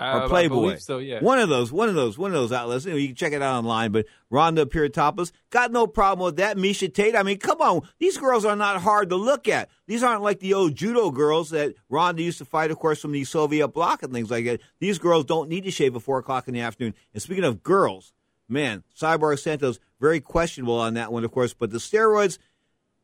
Or 0.00 0.28
Playboy. 0.28 0.76
so, 0.76 0.98
yeah. 0.98 1.20
One 1.20 1.38
of 1.38 1.48
those, 1.48 1.70
one 1.70 1.88
of 1.88 1.94
those, 1.94 2.16
one 2.16 2.30
of 2.30 2.34
those 2.34 2.52
outlets. 2.52 2.86
You, 2.86 3.08
can 3.08 3.14
check 3.14 3.32
it 3.32 3.42
out 3.42 3.58
online. 3.58 3.92
But 3.92 4.06
Ronda 4.30 4.62
appeared 4.62 4.94
topless. 4.94 5.32
Got 5.50 5.72
no 5.72 5.86
problem 5.86 6.24
with 6.24 6.36
that. 6.36 6.56
Miesha 6.56 6.92
Tate. 6.92 7.14
I 7.14 7.22
mean, 7.22 7.38
come 7.38 7.60
on. 7.60 7.82
These 7.98 8.16
girls 8.16 8.44
are 8.44 8.56
not 8.56 8.80
hard 8.80 9.10
to 9.10 9.16
look 9.16 9.48
at. 9.48 9.68
These 9.86 10.02
aren't 10.02 10.22
like 10.22 10.40
the 10.40 10.54
old 10.54 10.74
judo 10.74 11.10
girls 11.10 11.50
that 11.50 11.74
Ronda 11.88 12.22
used 12.22 12.38
to 12.38 12.44
fight, 12.44 12.70
of 12.70 12.78
course, 12.78 13.00
from 13.00 13.12
the 13.12 13.24
Soviet 13.24 13.68
bloc 13.68 14.02
and 14.02 14.12
things 14.12 14.30
like 14.30 14.44
that. 14.46 14.60
These 14.78 14.98
girls 14.98 15.24
don't 15.24 15.48
need 15.48 15.64
to 15.64 15.70
shave 15.70 15.94
at 15.94 16.02
four 16.02 16.18
o'clock 16.18 16.48
in 16.48 16.54
the 16.54 16.60
afternoon. 16.60 16.94
And 17.12 17.22
speaking 17.22 17.44
of 17.44 17.62
girls, 17.62 18.12
man, 18.48 18.84
Cyborg 18.98 19.38
Santos 19.38 19.80
very 20.00 20.20
questionable 20.20 20.78
on 20.78 20.94
that 20.94 21.12
one, 21.12 21.24
of 21.24 21.30
course. 21.30 21.52
But 21.54 21.70
the 21.70 21.78
steroids, 21.78 22.38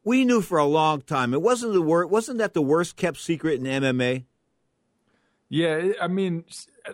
we 0.05 0.24
knew 0.24 0.40
for 0.40 0.59
a 0.59 0.64
long 0.64 1.03
time. 1.03 1.34
It 1.34 1.42
wasn't 1.42 1.72
the 1.72 1.82
wor- 1.82 2.07
Wasn't 2.07 2.38
that 2.38 2.55
the 2.55 2.62
worst 2.62 2.97
kept 2.97 3.18
secret 3.18 3.61
in 3.61 3.66
MMA? 3.66 4.24
Yeah, 5.49 5.92
I 6.01 6.09
mean, 6.09 6.44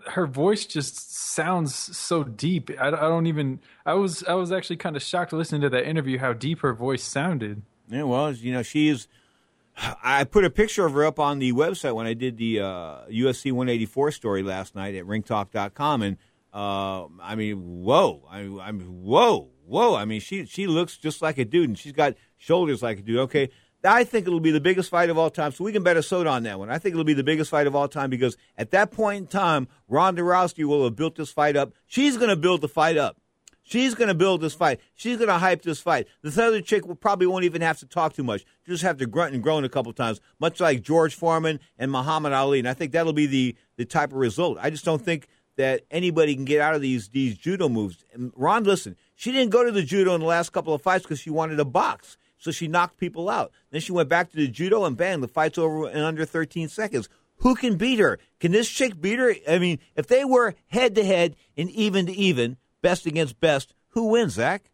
her 0.08 0.26
voice 0.26 0.66
just 0.66 1.14
sounds 1.14 1.74
so 1.74 2.22
deep. 2.22 2.70
I, 2.78 2.88
I 2.88 2.90
don't 2.90 3.26
even. 3.26 3.60
I 3.86 3.94
was 3.94 4.22
I 4.24 4.34
was 4.34 4.52
actually 4.52 4.76
kind 4.76 4.96
of 4.96 5.02
shocked 5.02 5.32
listening 5.32 5.62
to 5.62 5.70
that 5.70 5.88
interview 5.88 6.18
how 6.18 6.32
deep 6.32 6.60
her 6.60 6.74
voice 6.74 7.02
sounded. 7.02 7.62
Yeah, 7.88 8.04
well, 8.04 8.32
you 8.32 8.52
know, 8.52 8.62
she's. 8.62 9.08
I 10.04 10.24
put 10.24 10.44
a 10.44 10.50
picture 10.50 10.84
of 10.84 10.92
her 10.92 11.06
up 11.06 11.18
on 11.18 11.38
the 11.38 11.52
website 11.52 11.94
when 11.94 12.06
I 12.06 12.12
did 12.12 12.36
the 12.36 12.60
uh, 12.60 13.06
UFC 13.10 13.52
184 13.52 14.10
story 14.12 14.42
last 14.42 14.74
night 14.74 14.94
at 14.94 15.06
ringtalk.com, 15.06 16.02
and 16.02 16.18
uh, 16.52 17.06
I 17.22 17.34
mean, 17.34 17.82
whoa! 17.82 18.22
I, 18.30 18.40
I 18.40 18.72
mean, 18.72 19.02
whoa, 19.02 19.48
whoa! 19.64 19.94
I 19.94 20.04
mean, 20.04 20.20
she 20.20 20.44
she 20.44 20.66
looks 20.66 20.98
just 20.98 21.22
like 21.22 21.38
a 21.38 21.46
dude, 21.46 21.70
and 21.70 21.78
she's 21.78 21.92
got 21.92 22.14
shoulders 22.36 22.82
like 22.82 22.98
a 22.98 23.02
dude. 23.02 23.20
Okay, 23.20 23.48
I 23.84 24.04
think 24.04 24.26
it'll 24.26 24.40
be 24.40 24.50
the 24.50 24.60
biggest 24.60 24.90
fight 24.90 25.10
of 25.10 25.18
all 25.18 25.30
time, 25.30 25.52
so 25.52 25.64
we 25.64 25.72
can 25.72 25.82
bet 25.82 25.96
a 25.96 26.02
soda 26.02 26.30
on 26.30 26.44
that 26.44 26.58
one. 26.58 26.70
I 26.70 26.78
think 26.78 26.92
it'll 26.92 27.04
be 27.04 27.14
the 27.14 27.24
biggest 27.24 27.50
fight 27.50 27.66
of 27.66 27.74
all 27.74 27.88
time 27.88 28.10
because 28.10 28.36
at 28.56 28.70
that 28.70 28.92
point 28.92 29.18
in 29.18 29.26
time, 29.26 29.68
Ronda 29.88 30.22
Rousey 30.22 30.64
will 30.64 30.84
have 30.84 30.94
built 30.94 31.16
this 31.16 31.30
fight 31.30 31.56
up. 31.56 31.72
She's 31.86 32.16
going 32.16 32.30
to 32.30 32.36
build 32.36 32.60
the 32.60 32.68
fight 32.68 32.96
up. 32.96 33.16
She's 33.64 33.94
going 33.94 34.08
to 34.08 34.14
build 34.14 34.40
this 34.40 34.54
fight. 34.54 34.80
She's 34.94 35.16
going 35.16 35.28
to 35.28 35.38
hype 35.38 35.62
this 35.62 35.80
fight. 35.80 36.08
This 36.22 36.36
other 36.36 36.60
chick 36.60 36.86
will 36.86 36.96
probably 36.96 37.26
won't 37.26 37.44
even 37.44 37.62
have 37.62 37.78
to 37.78 37.86
talk 37.86 38.12
too 38.12 38.24
much. 38.24 38.44
She'll 38.64 38.74
just 38.74 38.84
have 38.84 38.98
to 38.98 39.06
grunt 39.06 39.34
and 39.34 39.42
groan 39.42 39.64
a 39.64 39.68
couple 39.68 39.92
times, 39.92 40.20
much 40.40 40.60
like 40.60 40.82
George 40.82 41.14
Foreman 41.14 41.60
and 41.78 41.90
Muhammad 41.90 42.32
Ali. 42.32 42.58
And 42.58 42.68
I 42.68 42.74
think 42.74 42.92
that'll 42.92 43.12
be 43.12 43.26
the, 43.26 43.56
the 43.76 43.84
type 43.84 44.10
of 44.10 44.18
result. 44.18 44.58
I 44.60 44.70
just 44.70 44.84
don't 44.84 45.02
think 45.02 45.28
that 45.56 45.82
anybody 45.90 46.34
can 46.34 46.44
get 46.44 46.60
out 46.60 46.74
of 46.74 46.80
these 46.80 47.08
these 47.08 47.36
judo 47.36 47.68
moves. 47.68 48.04
And 48.12 48.32
Ron, 48.34 48.64
listen, 48.64 48.96
she 49.14 49.32
didn't 49.32 49.50
go 49.50 49.64
to 49.64 49.70
the 49.70 49.82
judo 49.82 50.14
in 50.14 50.20
the 50.20 50.26
last 50.26 50.52
couple 50.52 50.74
of 50.74 50.82
fights 50.82 51.04
because 51.04 51.20
she 51.20 51.30
wanted 51.30 51.56
to 51.56 51.64
box. 51.64 52.16
So 52.42 52.50
she 52.50 52.66
knocked 52.66 52.96
people 52.96 53.30
out. 53.30 53.52
Then 53.70 53.80
she 53.80 53.92
went 53.92 54.08
back 54.08 54.30
to 54.30 54.36
the 54.36 54.48
judo 54.48 54.84
and 54.84 54.96
bang, 54.96 55.20
the 55.20 55.28
fight's 55.28 55.58
over 55.58 55.88
in 55.88 56.00
under 56.00 56.24
13 56.24 56.68
seconds. 56.68 57.08
Who 57.36 57.54
can 57.54 57.76
beat 57.76 58.00
her? 58.00 58.18
Can 58.40 58.50
this 58.50 58.68
chick 58.68 59.00
beat 59.00 59.20
her? 59.20 59.32
I 59.48 59.60
mean, 59.60 59.78
if 59.94 60.08
they 60.08 60.24
were 60.24 60.56
head 60.66 60.96
to 60.96 61.04
head 61.04 61.36
and 61.56 61.70
even 61.70 62.06
to 62.06 62.12
even, 62.12 62.56
best 62.80 63.06
against 63.06 63.38
best, 63.38 63.74
who 63.90 64.08
wins, 64.08 64.32
Zach? 64.32 64.64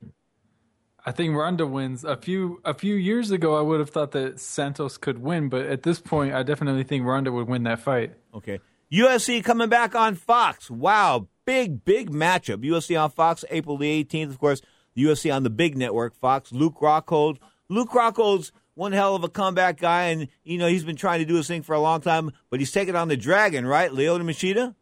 I 1.04 1.12
think 1.12 1.36
Ronda 1.36 1.66
wins. 1.66 2.04
A 2.04 2.16
few 2.16 2.58
a 2.64 2.72
few 2.72 2.94
years 2.94 3.30
ago, 3.30 3.54
I 3.54 3.60
would 3.60 3.80
have 3.80 3.90
thought 3.90 4.12
that 4.12 4.40
Santos 4.40 4.96
could 4.96 5.18
win, 5.18 5.50
but 5.50 5.66
at 5.66 5.82
this 5.82 6.00
point, 6.00 6.32
I 6.32 6.42
definitely 6.44 6.84
think 6.84 7.04
Ronda 7.04 7.32
would 7.32 7.48
win 7.48 7.64
that 7.64 7.80
fight. 7.80 8.14
Okay. 8.32 8.60
UFC 8.90 9.44
coming 9.44 9.68
back 9.68 9.94
on 9.94 10.14
Fox. 10.14 10.70
Wow, 10.70 11.28
big, 11.44 11.84
big 11.84 12.10
matchup. 12.10 12.64
UFC 12.64 12.98
on 12.98 13.10
Fox, 13.10 13.44
April 13.50 13.76
the 13.76 14.04
18th, 14.04 14.30
of 14.30 14.38
course. 14.38 14.62
UFC 14.96 15.34
on 15.34 15.42
the 15.44 15.50
big 15.50 15.76
network, 15.76 16.14
Fox. 16.14 16.52
Luke 16.52 16.76
Rockhold. 16.80 17.38
Luke 17.68 17.94
Rockhold's 17.94 18.52
one 18.74 18.92
hell 18.92 19.16
of 19.16 19.24
a 19.24 19.28
comeback 19.28 19.78
guy, 19.78 20.04
and, 20.04 20.28
you 20.44 20.56
know, 20.56 20.68
he's 20.68 20.84
been 20.84 20.96
trying 20.96 21.18
to 21.18 21.24
do 21.24 21.34
his 21.34 21.48
thing 21.48 21.62
for 21.62 21.74
a 21.74 21.80
long 21.80 22.00
time, 22.00 22.30
but 22.48 22.60
he's 22.60 22.70
taking 22.70 22.94
on 22.94 23.08
the 23.08 23.16
Dragon, 23.16 23.66
right? 23.66 23.90
Lyoto 23.90 24.22
Machida? 24.22 24.74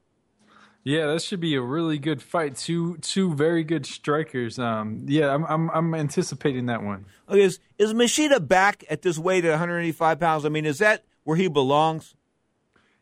Yeah, 0.84 1.06
that 1.06 1.22
should 1.22 1.40
be 1.40 1.56
a 1.56 1.60
really 1.60 1.98
good 1.98 2.22
fight. 2.22 2.54
Two 2.54 2.96
two 2.98 3.34
very 3.34 3.64
good 3.64 3.84
strikers. 3.86 4.56
Um, 4.56 5.02
yeah, 5.08 5.34
I'm 5.34 5.44
I'm, 5.46 5.68
I'm 5.70 5.94
anticipating 5.96 6.66
that 6.66 6.80
one. 6.80 7.06
Okay, 7.28 7.42
is, 7.42 7.58
is 7.76 7.92
Machida 7.92 8.46
back 8.46 8.84
at 8.88 9.02
this 9.02 9.18
weight 9.18 9.44
at 9.44 9.50
185 9.50 10.20
pounds? 10.20 10.44
I 10.44 10.48
mean, 10.48 10.64
is 10.64 10.78
that 10.78 11.02
where 11.24 11.36
he 11.36 11.48
belongs? 11.48 12.14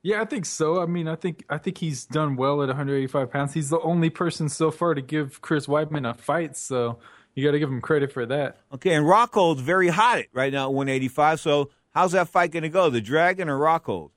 Yeah, 0.02 0.22
I 0.22 0.24
think 0.24 0.46
so. 0.46 0.80
I 0.80 0.86
mean, 0.86 1.08
I 1.08 1.16
think 1.16 1.44
I 1.50 1.58
think 1.58 1.76
he's 1.76 2.06
done 2.06 2.36
well 2.36 2.62
at 2.62 2.68
185 2.68 3.30
pounds. 3.30 3.52
He's 3.52 3.68
the 3.68 3.80
only 3.80 4.08
person 4.08 4.48
so 4.48 4.70
far 4.70 4.94
to 4.94 5.02
give 5.02 5.42
Chris 5.42 5.66
Weidman 5.66 6.08
a 6.08 6.14
fight, 6.14 6.56
so 6.56 6.98
you 7.34 7.44
got 7.44 7.52
to 7.52 7.58
give 7.58 7.68
him 7.68 7.80
credit 7.80 8.12
for 8.12 8.26
that. 8.26 8.58
Okay, 8.72 8.94
and 8.94 9.06
Rockhold's 9.06 9.60
very 9.60 9.88
hot 9.88 10.24
right 10.32 10.52
now 10.52 10.64
at 10.64 10.72
185. 10.72 11.40
So 11.40 11.70
how's 11.90 12.12
that 12.12 12.28
fight 12.28 12.52
going 12.52 12.62
to 12.62 12.68
go? 12.68 12.90
The 12.90 13.00
Dragon 13.00 13.48
or 13.48 13.58
Rockhold? 13.58 14.10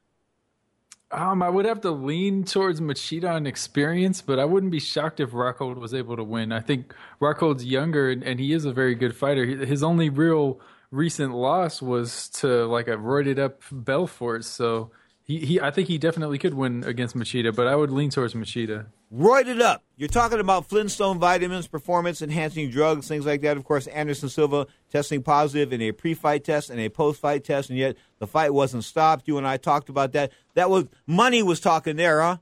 Um, 1.10 1.42
I 1.42 1.50
would 1.50 1.66
have 1.66 1.82
to 1.82 1.92
lean 1.92 2.44
towards 2.44 2.82
Machida 2.82 3.32
on 3.32 3.48
experience, 3.48 4.22
but 4.22 4.40
I 4.40 4.46
wouldn't 4.46 4.74
be 4.74 4.80
shocked 4.80 5.22
if 5.22 5.32
Rockhold 5.32 5.78
was 5.78 5.94
able 5.94 6.18
to 6.18 6.24
win. 6.24 6.52
I 6.52 6.60
think 6.60 6.94
Rockhold's 7.22 7.64
younger 7.64 8.12
and, 8.12 8.24
and 8.24 8.40
he 8.40 8.52
is 8.52 8.66
a 8.66 8.74
very 8.74 8.94
good 8.94 9.16
fighter. 9.16 9.46
His 9.46 9.84
only 9.84 10.10
real 10.10 10.60
recent 10.92 11.34
loss 11.34 11.82
was 11.82 12.30
to 12.30 12.66
like 12.66 12.90
a 12.90 12.98
roided 12.98 13.40
up 13.40 13.62
Belfort, 13.72 14.44
so 14.44 14.92
he, 15.28 15.40
he 15.40 15.62
I 15.62 15.72
think 15.72 15.90
he 15.90 15.98
definitely 15.98 16.38
could 16.38 16.54
win 16.54 16.86
against 16.86 17.16
Machida, 17.16 17.54
but 17.54 17.68
I 17.68 17.76
would 17.76 17.92
lean 17.92 18.10
towards 18.10 18.34
Machida. 18.34 18.86
Roided 19.14 19.62
up. 19.62 19.84
You're 19.98 20.08
talking 20.08 20.40
about 20.40 20.70
Flintstone 20.70 21.20
vitamins, 21.20 21.68
performance 21.68 22.22
enhancing 22.22 22.70
drugs, 22.70 23.08
things 23.08 23.26
like 23.26 23.42
that. 23.42 23.58
Of 23.58 23.66
course, 23.66 23.88
Anderson 23.88 24.30
Silva 24.30 24.68
testing 24.90 25.22
positive 25.22 25.74
in 25.74 25.82
a 25.82 25.92
pre 25.92 26.14
fight 26.14 26.46
test 26.46 26.70
and 26.70 26.80
a 26.80 26.88
post 26.88 27.20
fight 27.20 27.44
test, 27.44 27.70
and 27.70 27.78
yet 27.78 27.98
the 28.20 28.28
fight 28.28 28.54
wasn't 28.54 28.86
stopped. 28.86 29.28
You 29.28 29.38
and 29.38 29.46
I 29.46 29.58
talked 29.58 29.90
about 29.90 30.14
that. 30.14 30.32
That 30.56 30.70
was 30.70 30.86
money 31.06 31.44
was 31.44 31.60
talking 31.60 31.98
there, 31.98 32.22
huh? 32.22 32.38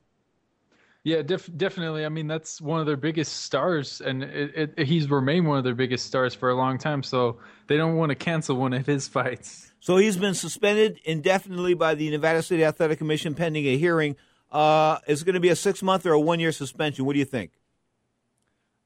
Yeah, 1.06 1.22
def- 1.22 1.56
definitely. 1.56 2.04
I 2.04 2.10
mean, 2.10 2.26
that's 2.26 2.60
one 2.60 2.80
of 2.80 2.88
their 2.88 2.98
biggest 2.98 3.44
stars, 3.44 4.02
and 4.02 4.24
it, 4.24 4.74
it, 4.76 4.88
he's 4.88 5.08
remained 5.08 5.48
one 5.48 5.60
of 5.60 5.64
their 5.64 5.76
biggest 5.76 6.08
stars 6.08 6.34
for 6.34 6.50
a 6.50 6.56
long 6.56 6.80
time. 6.80 7.04
So 7.04 7.38
they 7.68 7.78
don't 7.78 7.96
want 7.96 8.10
to 8.10 8.16
cancel 8.16 8.56
one 8.56 8.74
of 8.74 8.88
his 8.88 9.08
fights. 9.18 9.72
So 9.80 9.98
he's 9.98 10.18
been 10.18 10.34
suspended 10.34 11.00
indefinitely 11.06 11.76
by 11.76 11.94
the 11.94 12.10
Nevada 12.10 12.42
City 12.42 12.66
Athletic 12.66 12.98
Commission 12.98 13.36
pending 13.36 13.68
a 13.68 13.78
hearing. 13.78 14.16
Uh, 14.52 14.98
is 15.08 15.22
it 15.22 15.26
going 15.26 15.36
to 15.36 15.40
be 15.40 15.50
a 15.50 15.56
six 15.56 15.84
month 15.84 16.08
or 16.08 16.14
a 16.14 16.20
one 16.20 16.40
year 16.40 16.52
suspension? 16.52 17.06
What 17.06 17.14
do 17.14 17.20
you 17.20 17.26
think? 17.26 17.52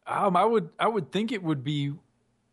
Um, 0.06 0.36
I 0.36 0.44
would 0.44 0.72
I 0.78 0.90
would 0.90 1.14
think 1.14 1.32
it 1.32 1.42
would 1.42 1.64
be 1.64 1.94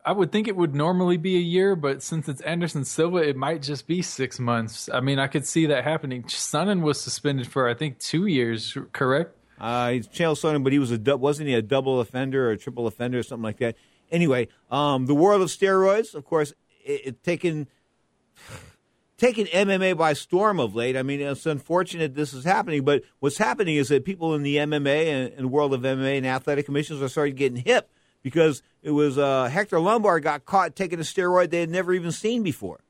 I 0.05 0.13
would 0.13 0.31
think 0.31 0.47
it 0.47 0.55
would 0.55 0.77
normally 0.77 1.17
be 1.17 1.35
a 1.39 1.41
year, 1.41 1.75
but 1.75 2.05
since 2.05 2.29
it's 2.29 2.41
Anderson 2.43 2.85
Silva, 2.85 3.17
it 3.17 3.35
might 3.35 3.63
just 3.63 3.89
be 3.89 4.01
six 4.01 4.39
months. 4.39 4.89
I 4.95 5.01
mean, 5.01 5.19
I 5.19 5.27
could 5.27 5.45
see 5.45 5.67
that 5.67 5.83
happening. 5.83 6.23
Sonnen 6.23 6.83
was 6.83 7.01
suspended 7.01 7.49
for 7.49 7.69
I 7.69 7.75
think 7.75 7.99
two 7.99 8.27
years, 8.27 8.79
correct? 8.93 9.36
Uh, 9.59 9.91
he's 9.93 10.09
Chael 10.09 10.35
Sonnen, 10.35 10.63
but 10.63 10.73
he 10.73 10.79
was 10.79 10.93
a 10.93 11.17
wasn't 11.17 11.49
he 11.49 11.55
a 11.55 11.63
double 11.63 12.01
offender 12.01 12.49
or 12.49 12.53
a 12.53 12.59
triple 12.59 12.87
offender 12.87 13.19
or 13.19 13.23
something 13.23 13.45
like 13.45 13.59
that? 13.59 13.77
Anyway, 14.11 14.49
um, 14.71 15.07
the 15.07 15.15
world 15.15 15.43
of 15.43 15.49
steroids, 15.49 16.15
of 16.15 16.25
course, 16.25 16.53
it, 16.85 17.01
it 17.05 17.23
taken 17.25 17.67
taken 19.17 19.47
MMA 19.47 19.97
by 19.97 20.13
storm 20.13 20.61
of 20.61 20.75
late. 20.75 20.97
I 20.97 21.03
mean, 21.03 21.21
it's 21.21 21.47
unfortunate 21.47 22.15
this 22.15 22.35
is 22.35 22.45
happening, 22.45 22.85
but 22.85 23.03
what's 23.21 23.39
happening 23.39 23.77
is 23.77 23.89
that 23.89 24.05
people 24.05 24.35
in 24.35 24.43
the 24.43 24.57
MMA 24.57 25.07
and, 25.07 25.33
and 25.35 25.51
world 25.51 25.73
of 25.73 25.83
MMA 25.83 26.19
and 26.19 26.27
athletic 26.27 26.67
commissions 26.67 27.03
are 27.03 27.09
starting 27.09 27.35
getting 27.35 27.65
hip 27.65 27.91
because 28.23 28.63
it 28.83 28.91
was 28.91 29.19
uh, 29.19 29.45
Hector 29.45 29.81
Lombard 29.81 30.23
got 30.23 30.45
caught 30.45 30.77
taking 30.77 30.99
a 30.99 31.03
steroid 31.03 31.51
they 31.51 31.61
had 31.61 31.71
never 31.71 31.93
even 31.93 32.13
seen 32.13 32.43
before. 32.43 32.81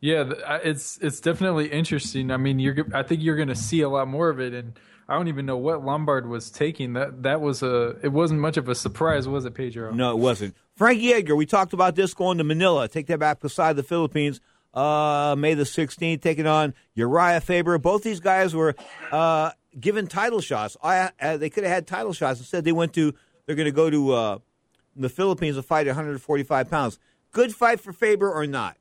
Yeah, 0.00 0.32
it's 0.64 0.98
it's 1.02 1.20
definitely 1.20 1.68
interesting. 1.68 2.30
I 2.30 2.38
mean, 2.38 2.58
you're 2.58 2.86
I 2.94 3.02
think 3.02 3.22
you're 3.22 3.36
going 3.36 3.48
to 3.48 3.54
see 3.54 3.82
a 3.82 3.88
lot 3.88 4.08
more 4.08 4.30
of 4.30 4.40
it, 4.40 4.54
and 4.54 4.72
I 5.10 5.14
don't 5.14 5.26
even 5.26 5.44
know 5.44 5.56
what 5.56 5.84
Lombard 5.84 6.28
was 6.28 6.52
taking. 6.52 6.92
That 6.92 7.24
that 7.24 7.40
was 7.40 7.64
a 7.64 7.96
it 8.00 8.12
wasn't 8.12 8.40
much 8.40 8.56
of 8.56 8.68
a 8.68 8.76
surprise, 8.76 9.26
was 9.26 9.44
it, 9.44 9.54
Pedro? 9.54 9.92
No, 9.92 10.12
it 10.12 10.18
wasn't. 10.18 10.54
Frankie 10.76 11.12
Edgar, 11.12 11.34
we 11.34 11.46
talked 11.46 11.72
about 11.72 11.96
this 11.96 12.14
going 12.14 12.38
to 12.38 12.44
Manila. 12.44 12.86
Take 12.86 13.08
that 13.08 13.18
back 13.18 13.40
beside 13.40 13.74
the 13.74 13.82
Philippines. 13.82 14.40
Uh, 14.72 15.34
May 15.36 15.54
the 15.54 15.64
16th, 15.64 16.22
taking 16.22 16.46
on 16.46 16.74
Uriah 16.94 17.40
Faber. 17.40 17.76
Both 17.78 18.04
these 18.04 18.20
guys 18.20 18.54
were 18.54 18.76
uh, 19.10 19.50
given 19.78 20.06
title 20.06 20.40
shots. 20.40 20.76
I, 20.80 21.10
uh, 21.20 21.36
they 21.36 21.50
could 21.50 21.64
have 21.64 21.72
had 21.72 21.86
title 21.88 22.12
shots. 22.12 22.38
Instead, 22.38 22.62
they 22.62 22.70
went 22.70 22.92
to, 22.94 23.12
they're 23.46 23.56
going 23.56 23.66
to 23.66 23.72
go 23.72 23.90
to 23.90 24.12
uh, 24.12 24.38
the 24.94 25.08
Philippines 25.08 25.56
to 25.56 25.62
fight 25.64 25.88
at 25.88 25.90
145 25.96 26.70
pounds. 26.70 27.00
Good 27.32 27.52
fight 27.52 27.80
for 27.80 27.92
Faber 27.92 28.32
or 28.32 28.46
not? 28.46 28.76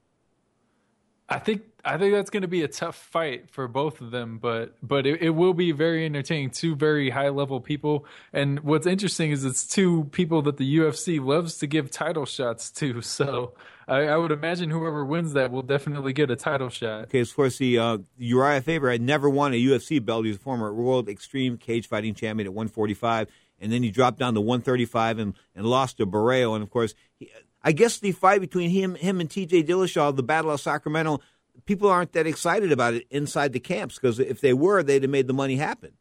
I 1.27 1.39
think 1.39 1.63
I 1.85 1.97
think 1.97 2.13
that's 2.13 2.29
going 2.29 2.41
to 2.41 2.47
be 2.47 2.63
a 2.63 2.67
tough 2.67 2.95
fight 2.95 3.49
for 3.49 3.67
both 3.67 4.01
of 4.01 4.11
them, 4.11 4.37
but 4.37 4.75
but 4.83 5.05
it, 5.05 5.21
it 5.21 5.29
will 5.29 5.53
be 5.53 5.71
very 5.71 6.05
entertaining. 6.05 6.49
Two 6.49 6.75
very 6.75 7.09
high 7.09 7.29
level 7.29 7.61
people, 7.61 8.05
and 8.33 8.59
what's 8.61 8.85
interesting 8.85 9.31
is 9.31 9.45
it's 9.45 9.65
two 9.65 10.05
people 10.11 10.41
that 10.43 10.57
the 10.57 10.77
UFC 10.77 11.23
loves 11.23 11.57
to 11.59 11.67
give 11.67 11.89
title 11.89 12.25
shots 12.25 12.71
to. 12.71 13.01
So 13.19 13.53
I, 13.87 14.03
I 14.03 14.17
would 14.17 14.31
imagine 14.31 14.69
whoever 14.69 15.03
wins 15.03 15.33
that 15.33 15.51
will 15.51 15.63
definitely 15.63 16.13
get 16.13 16.29
a 16.29 16.35
title 16.35 16.69
shot. 16.69 17.05
Okay, 17.05 17.21
of 17.21 17.35
course, 17.35 17.57
the 17.57 17.79
uh, 17.79 17.97
Uriah 18.17 18.61
Faber 18.61 18.91
had 18.91 19.01
never 19.01 19.29
won 19.29 19.53
a 19.53 19.61
UFC 19.61 20.03
belt. 20.03 20.25
He 20.25 20.29
was 20.29 20.37
a 20.37 20.41
former 20.41 20.73
World 20.73 21.09
Extreme 21.09 21.57
Cage 21.57 21.87
Fighting 21.87 22.13
Champion 22.13 22.47
at 22.47 22.53
145, 22.53 23.27
and 23.59 23.71
then 23.71 23.83
he 23.83 23.89
dropped 23.89 24.19
down 24.19 24.35
to 24.35 24.41
135 24.41 25.19
and, 25.19 25.33
and 25.55 25.65
lost 25.65 25.97
to 25.97 26.05
Barão. 26.05 26.55
And 26.55 26.63
of 26.63 26.69
course, 26.69 26.93
he, 27.15 27.31
I 27.63 27.71
guess 27.71 27.97
the 27.97 28.11
fight 28.11 28.41
between 28.41 28.69
him 28.69 28.95
him 28.95 29.19
and 29.19 29.29
T.J. 29.29 29.63
Dillashaw, 29.63 30.15
the 30.15 30.23
Battle 30.23 30.51
of 30.51 30.61
Sacramento 30.61 31.19
people 31.65 31.89
aren't 31.89 32.13
that 32.13 32.27
excited 32.27 32.71
about 32.71 32.93
it 32.93 33.07
inside 33.09 33.53
the 33.53 33.59
camps 33.59 33.95
because 33.95 34.19
if 34.19 34.41
they 34.41 34.53
were, 34.53 34.83
they'd 34.83 35.03
have 35.03 35.11
made 35.11 35.27
the 35.27 35.33
money 35.33 35.55
happen. 35.55 35.91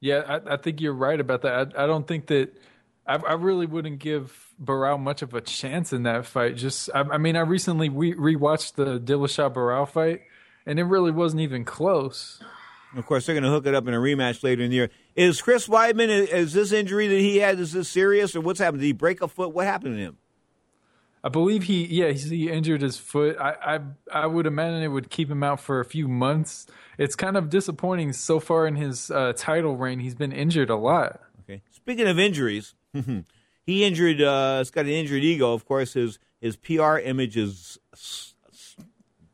Yeah, 0.00 0.22
I, 0.26 0.54
I 0.54 0.56
think 0.56 0.80
you're 0.80 0.92
right 0.92 1.20
about 1.20 1.42
that. 1.42 1.74
I, 1.76 1.84
I 1.84 1.86
don't 1.86 2.06
think 2.06 2.26
that 2.26 2.52
I, 3.06 3.16
I, 3.16 3.32
really 3.34 3.66
wouldn't 3.66 4.00
give 4.00 4.52
Barao 4.62 4.98
much 4.98 5.22
of 5.22 5.32
a 5.32 5.40
chance 5.40 5.92
in 5.92 6.02
that 6.04 6.26
fight. 6.26 6.56
Just, 6.56 6.90
I, 6.92 7.02
I 7.02 7.18
mean, 7.18 7.36
I 7.36 7.40
recently 7.40 7.88
re- 7.88 8.14
rewatched 8.14 8.74
the 8.74 8.98
Dillashaw 8.98 9.52
Barao 9.52 9.88
fight, 9.88 10.22
and 10.66 10.80
it 10.80 10.84
really 10.84 11.12
wasn't 11.12 11.42
even 11.42 11.64
close. 11.64 12.42
Of 12.96 13.06
course, 13.06 13.26
they're 13.26 13.34
going 13.34 13.44
to 13.44 13.50
hook 13.50 13.66
it 13.66 13.74
up 13.74 13.86
in 13.86 13.94
a 13.94 13.98
rematch 13.98 14.42
later 14.42 14.62
in 14.62 14.70
the 14.70 14.76
year. 14.76 14.90
Is 15.14 15.40
Chris 15.40 15.66
Weidman 15.66 16.08
is, 16.08 16.28
is 16.30 16.52
this 16.52 16.72
injury 16.72 17.08
that 17.08 17.18
he 17.18 17.38
had 17.38 17.58
is 17.58 17.72
this 17.72 17.88
serious 17.88 18.36
or 18.36 18.40
what's 18.40 18.60
happened? 18.60 18.80
Did 18.80 18.86
he 18.86 18.92
break 18.92 19.22
a 19.22 19.28
foot? 19.28 19.52
What 19.52 19.66
happened 19.66 19.96
to 19.96 20.00
him? 20.00 20.18
I 21.24 21.28
believe 21.28 21.64
he, 21.64 21.84
yeah, 21.86 22.10
he 22.10 22.50
injured 22.50 22.82
his 22.82 22.96
foot. 22.96 23.36
I, 23.38 23.54
I, 23.76 23.80
I 24.22 24.26
would 24.26 24.46
imagine 24.46 24.82
it 24.82 24.88
would 24.88 25.08
keep 25.08 25.30
him 25.30 25.44
out 25.44 25.60
for 25.60 25.78
a 25.78 25.84
few 25.84 26.08
months. 26.08 26.66
It's 26.98 27.14
kind 27.14 27.36
of 27.36 27.48
disappointing 27.48 28.12
so 28.12 28.40
far 28.40 28.66
in 28.66 28.74
his 28.74 29.10
uh, 29.10 29.32
title 29.36 29.76
reign. 29.76 30.00
He's 30.00 30.16
been 30.16 30.32
injured 30.32 30.68
a 30.68 30.76
lot. 30.76 31.20
Okay. 31.42 31.62
Speaking 31.70 32.08
of 32.08 32.18
injuries, 32.18 32.74
he 33.62 33.84
injured. 33.84 34.20
Uh, 34.20 34.58
it's 34.60 34.70
got 34.70 34.86
an 34.86 34.90
injured 34.90 35.22
ego. 35.22 35.52
Of 35.52 35.64
course, 35.64 35.92
his 35.92 36.18
his 36.40 36.56
PR 36.56 36.98
image 36.98 37.36
is 37.36 37.78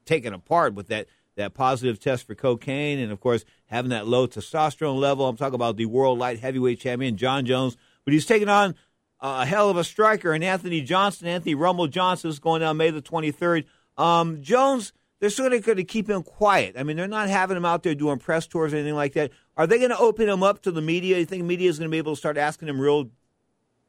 taken 0.05 0.35
apart 0.35 0.75
with 0.75 0.89
that 0.89 1.07
that 1.37 1.55
positive 1.55 1.99
test 2.01 2.27
for 2.27 2.35
cocaine, 2.35 2.99
and 2.99 3.11
of 3.13 3.21
course 3.21 3.45
having 3.67 3.91
that 3.91 4.07
low 4.07 4.27
testosterone 4.27 4.99
level. 4.99 5.27
I'm 5.27 5.37
talking 5.37 5.55
about 5.55 5.77
the 5.77 5.87
world 5.87 6.19
light 6.19 6.41
heavyweight 6.41 6.81
champion 6.81 7.17
John 7.17 7.47
Jones, 7.47 7.77
but 8.05 8.13
he's 8.13 8.27
taking 8.27 8.49
on 8.49 8.75
a 9.21 9.45
hell 9.45 9.71
of 9.71 9.77
a 9.77 9.85
striker, 9.85 10.33
and 10.33 10.45
Anthony 10.45 10.81
Johnson, 10.81 11.27
Anthony 11.27 11.55
Rumble 11.55 11.89
Johnson, 11.89 12.31
is 12.31 12.39
going 12.39 12.61
down 12.61 12.77
May 12.77 12.91
the 12.91 13.03
23rd. 13.03 13.65
Um, 13.97 14.43
Jones, 14.43 14.93
they're 15.21 15.31
sort 15.31 15.53
of 15.53 15.65
going 15.65 15.79
to 15.79 15.85
keep 15.85 16.09
him 16.09 16.23
quiet. 16.23 16.77
I 16.79 16.85
mean, 16.85 16.97
they're 16.97 17.09
not 17.09 17.29
having 17.29 17.57
him 17.57 17.65
out 17.65 17.83
there 17.83 17.95
doing 17.95 18.19
press 18.19 18.47
tours 18.47 18.73
or 18.73 18.77
anything 18.77 18.95
like 18.95 19.15
that. 19.15 19.33
Are 19.57 19.67
they 19.67 19.79
going 19.79 19.91
to 19.91 19.99
open 19.99 20.29
him 20.29 20.43
up 20.43 20.63
to 20.63 20.71
the 20.71 20.81
media? 20.81 21.19
You 21.19 21.25
think 21.27 21.45
media 21.45 21.69
is 21.69 21.79
going 21.79 21.91
to 21.91 21.93
be 21.93 21.99
able 21.99 22.13
to 22.13 22.19
start 22.19 22.39
asking 22.39 22.69
him 22.69 22.81
real 22.81 23.11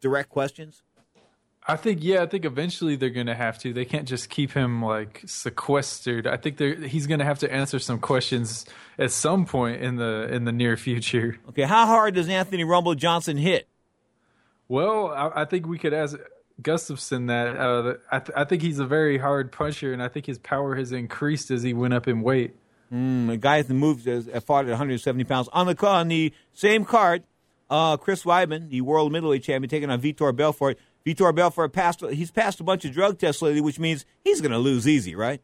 direct 0.01 0.29
questions? 0.29 0.81
I 1.67 1.75
think 1.75 1.99
yeah, 2.01 2.23
I 2.23 2.25
think 2.25 2.45
eventually 2.45 2.95
they're 2.95 3.11
going 3.11 3.27
to 3.27 3.35
have 3.35 3.59
to. 3.59 3.71
They 3.71 3.85
can't 3.85 4.07
just 4.07 4.31
keep 4.31 4.53
him 4.53 4.83
like 4.83 5.21
sequestered. 5.27 6.25
I 6.25 6.35
think 6.35 6.57
he's 6.59 7.05
going 7.05 7.19
to 7.19 7.25
have 7.25 7.37
to 7.39 7.53
answer 7.53 7.77
some 7.77 7.99
questions 7.99 8.65
at 8.97 9.11
some 9.11 9.45
point 9.45 9.83
in 9.83 9.97
the 9.97 10.27
in 10.33 10.45
the 10.45 10.51
near 10.51 10.77
future. 10.77 11.37
Okay, 11.49 11.61
how 11.63 11.85
hard 11.85 12.15
does 12.15 12.27
Anthony 12.27 12.63
Rumble 12.63 12.95
Johnson 12.95 13.37
hit? 13.37 13.68
Well, 14.69 15.07
I, 15.07 15.41
I 15.41 15.45
think 15.45 15.67
we 15.67 15.77
could 15.77 15.93
ask 15.93 16.15
Gustafsson 16.61 17.27
that. 17.27 17.57
Uh, 17.57 17.95
I, 18.11 18.19
th- 18.19 18.37
I, 18.37 18.43
think 18.45 18.61
he's 18.61 18.79
a 18.79 18.85
very 18.85 19.17
hard 19.17 19.51
puncher, 19.51 19.91
and 19.91 20.01
I 20.01 20.07
think 20.07 20.27
his 20.27 20.37
power 20.37 20.75
has 20.75 20.91
increased 20.91 21.51
as 21.51 21.63
he 21.63 21.73
went 21.73 21.93
up 21.93 22.07
in 22.07 22.21
weight. 22.21 22.55
Mm, 22.93 23.31
a 23.31 23.37
guy 23.37 23.61
that 23.61 23.73
moved 23.73 24.07
as 24.07 24.29
fought 24.45 24.65
at 24.65 24.69
170 24.69 25.23
pounds 25.25 25.49
on 25.51 25.67
the 25.67 25.87
on 25.87 26.07
the 26.07 26.33
same 26.53 26.85
card. 26.85 27.23
Uh, 27.69 27.97
Chris 27.97 28.23
Weidman, 28.23 28.69
the 28.69 28.81
world 28.81 29.11
middleweight 29.11 29.43
champion, 29.43 29.69
taking 29.69 29.89
on 29.91 30.01
Vitor 30.01 30.35
Belfort. 30.35 30.79
Vitor 31.05 31.35
Belfort 31.35 31.71
passed. 31.71 32.01
He's 32.11 32.31
passed 32.31 32.59
a 32.59 32.63
bunch 32.63 32.85
of 32.85 32.93
drug 32.93 33.19
tests 33.19 33.41
lately, 33.41 33.61
which 33.61 33.79
means 33.79 34.05
he's 34.23 34.41
going 34.41 34.51
to 34.51 34.57
lose 34.57 34.87
easy, 34.87 35.15
right? 35.15 35.41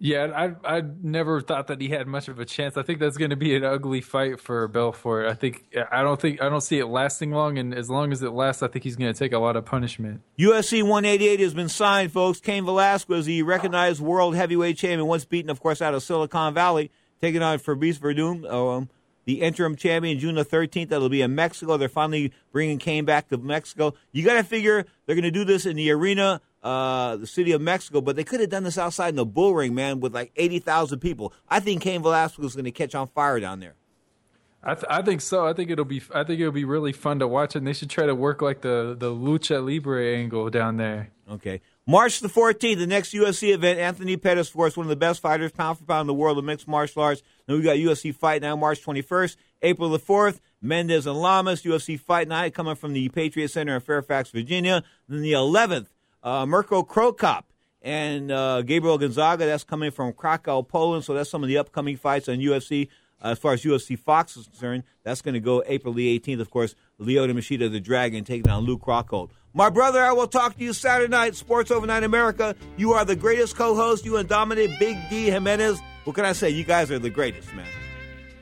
Yeah, 0.00 0.54
I 0.64 0.76
I 0.78 0.82
never 1.02 1.40
thought 1.40 1.66
that 1.66 1.80
he 1.80 1.88
had 1.88 2.06
much 2.06 2.28
of 2.28 2.38
a 2.38 2.44
chance. 2.44 2.76
I 2.76 2.82
think 2.82 3.00
that's 3.00 3.16
going 3.16 3.30
to 3.30 3.36
be 3.36 3.56
an 3.56 3.64
ugly 3.64 4.00
fight 4.00 4.40
for 4.40 4.68
Belfort. 4.68 5.26
I 5.26 5.34
think 5.34 5.64
I 5.90 6.02
don't 6.02 6.20
think 6.20 6.40
I 6.40 6.48
don't 6.48 6.60
see 6.60 6.78
it 6.78 6.86
lasting 6.86 7.32
long, 7.32 7.58
and 7.58 7.74
as 7.74 7.90
long 7.90 8.12
as 8.12 8.22
it 8.22 8.30
lasts, 8.30 8.62
I 8.62 8.68
think 8.68 8.84
he's 8.84 8.94
going 8.94 9.12
to 9.12 9.18
take 9.18 9.32
a 9.32 9.38
lot 9.38 9.56
of 9.56 9.64
punishment. 9.64 10.20
UFC 10.38 10.84
188 10.84 11.40
has 11.40 11.52
been 11.52 11.68
signed, 11.68 12.12
folks. 12.12 12.38
Cain 12.38 12.64
Velasquez, 12.64 13.26
the 13.26 13.42
recognized 13.42 14.00
world 14.00 14.36
heavyweight 14.36 14.78
champion, 14.78 15.06
once 15.06 15.24
beaten, 15.24 15.50
of 15.50 15.58
course, 15.58 15.82
out 15.82 15.94
of 15.94 16.02
Silicon 16.04 16.54
Valley, 16.54 16.92
taking 17.20 17.42
on 17.42 17.58
Fabricio 17.58 17.98
Werdum, 17.98 18.48
um, 18.48 18.88
the 19.24 19.42
interim 19.42 19.74
champion, 19.74 20.20
June 20.20 20.36
the 20.36 20.44
13th. 20.44 20.90
That'll 20.90 21.08
be 21.08 21.22
in 21.22 21.34
Mexico. 21.34 21.76
They're 21.76 21.88
finally 21.88 22.32
bringing 22.52 22.78
Cain 22.78 23.04
back 23.04 23.30
to 23.30 23.36
Mexico. 23.36 23.94
You 24.12 24.24
got 24.24 24.34
to 24.34 24.44
figure 24.44 24.86
they're 25.06 25.16
going 25.16 25.24
to 25.24 25.32
do 25.32 25.44
this 25.44 25.66
in 25.66 25.74
the 25.74 25.90
arena 25.90 26.40
uh, 26.68 27.16
the 27.16 27.26
city 27.26 27.52
of 27.52 27.62
Mexico, 27.62 28.02
but 28.02 28.14
they 28.14 28.24
could 28.24 28.40
have 28.40 28.50
done 28.50 28.64
this 28.64 28.76
outside 28.76 29.08
in 29.08 29.16
the 29.16 29.24
bull 29.24 29.54
ring, 29.54 29.74
man, 29.74 30.00
with 30.00 30.14
like 30.14 30.32
80,000 30.36 30.98
people. 30.98 31.32
I 31.48 31.60
think 31.60 31.80
Cain 31.80 32.02
Velasquez 32.02 32.44
is 32.44 32.54
going 32.54 32.66
to 32.66 32.70
catch 32.70 32.94
on 32.94 33.08
fire 33.08 33.40
down 33.40 33.60
there. 33.60 33.74
I, 34.62 34.74
th- 34.74 34.86
I 34.90 35.00
think 35.00 35.22
so. 35.22 35.46
I 35.46 35.54
think 35.54 35.70
it'll 35.70 35.84
be. 35.84 36.02
I 36.12 36.24
think 36.24 36.40
it'll 36.40 36.52
be 36.52 36.64
really 36.64 36.92
fun 36.92 37.20
to 37.20 37.28
watch, 37.28 37.54
and 37.54 37.66
they 37.66 37.72
should 37.72 37.88
try 37.88 38.06
to 38.06 38.14
work 38.14 38.42
like 38.42 38.60
the 38.60 38.96
the 38.98 39.08
lucha 39.08 39.64
libre 39.64 40.16
angle 40.16 40.50
down 40.50 40.76
there. 40.76 41.10
Okay, 41.30 41.60
March 41.86 42.18
the 42.18 42.28
fourteenth, 42.28 42.80
the 42.80 42.86
next 42.86 43.14
UFC 43.14 43.54
event. 43.54 43.78
Anthony 43.78 44.16
Pettis, 44.16 44.48
of 44.48 44.54
course, 44.54 44.76
one 44.76 44.84
of 44.84 44.90
the 44.90 44.96
best 44.96 45.20
fighters, 45.20 45.52
pound 45.52 45.78
for 45.78 45.84
pound 45.84 46.02
in 46.02 46.06
the 46.08 46.14
world 46.14 46.38
of 46.38 46.44
mixed 46.44 46.66
martial 46.66 47.02
arts. 47.02 47.22
Then 47.46 47.56
we 47.56 47.62
got 47.62 47.76
UFC 47.76 48.12
Fight 48.12 48.42
Night, 48.42 48.56
March 48.56 48.82
twenty 48.82 49.00
first, 49.00 49.38
April 49.62 49.90
the 49.90 49.98
fourth. 50.00 50.40
Mendes 50.60 51.06
and 51.06 51.16
Lamas, 51.16 51.62
UFC 51.62 51.98
Fight 51.98 52.26
Night, 52.26 52.52
coming 52.52 52.74
from 52.74 52.92
the 52.92 53.08
Patriot 53.10 53.48
Center 53.48 53.76
in 53.76 53.80
Fairfax, 53.80 54.30
Virginia. 54.30 54.82
Then 55.08 55.22
the 55.22 55.34
eleventh, 55.34 55.88
uh, 56.28 56.46
Mirko 56.46 56.82
Cro 56.82 57.12
Cop 57.12 57.46
and 57.80 58.30
uh, 58.30 58.62
Gabriel 58.62 58.98
Gonzaga. 58.98 59.46
That's 59.46 59.64
coming 59.64 59.90
from 59.90 60.12
Krakow, 60.12 60.62
Poland. 60.62 61.04
So 61.04 61.14
that's 61.14 61.30
some 61.30 61.42
of 61.42 61.48
the 61.48 61.58
upcoming 61.58 61.96
fights 61.96 62.28
on 62.28 62.36
UFC. 62.36 62.88
Uh, 63.22 63.28
as 63.30 63.38
far 63.38 63.54
as 63.54 63.62
UFC 63.64 63.98
Fox 63.98 64.36
is 64.36 64.46
concerned, 64.46 64.84
that's 65.02 65.22
going 65.22 65.34
to 65.34 65.40
go 65.40 65.62
April 65.66 65.92
the 65.92 66.18
18th. 66.18 66.40
Of 66.40 66.50
course, 66.50 66.74
Lyoto 67.00 67.32
Machida, 67.32 67.70
the 67.70 67.80
Dragon, 67.80 68.24
taking 68.24 68.48
on 68.48 68.64
Luke 68.64 68.82
Rockhold. 68.82 69.30
My 69.54 69.70
brother, 69.70 70.00
I 70.00 70.12
will 70.12 70.28
talk 70.28 70.56
to 70.56 70.62
you 70.62 70.72
Saturday 70.72 71.10
night, 71.10 71.34
Sports 71.34 71.70
Overnight 71.70 72.04
America. 72.04 72.54
You 72.76 72.92
are 72.92 73.04
the 73.04 73.16
greatest 73.16 73.56
co-host. 73.56 74.04
You 74.04 74.18
and 74.18 74.28
Dominic 74.28 74.70
Big 74.78 74.96
D 75.10 75.30
Jimenez. 75.30 75.80
What 76.04 76.14
can 76.14 76.26
I 76.26 76.32
say? 76.32 76.50
You 76.50 76.62
guys 76.62 76.92
are 76.92 76.98
the 76.98 77.10
greatest, 77.10 77.52
man. 77.54 77.66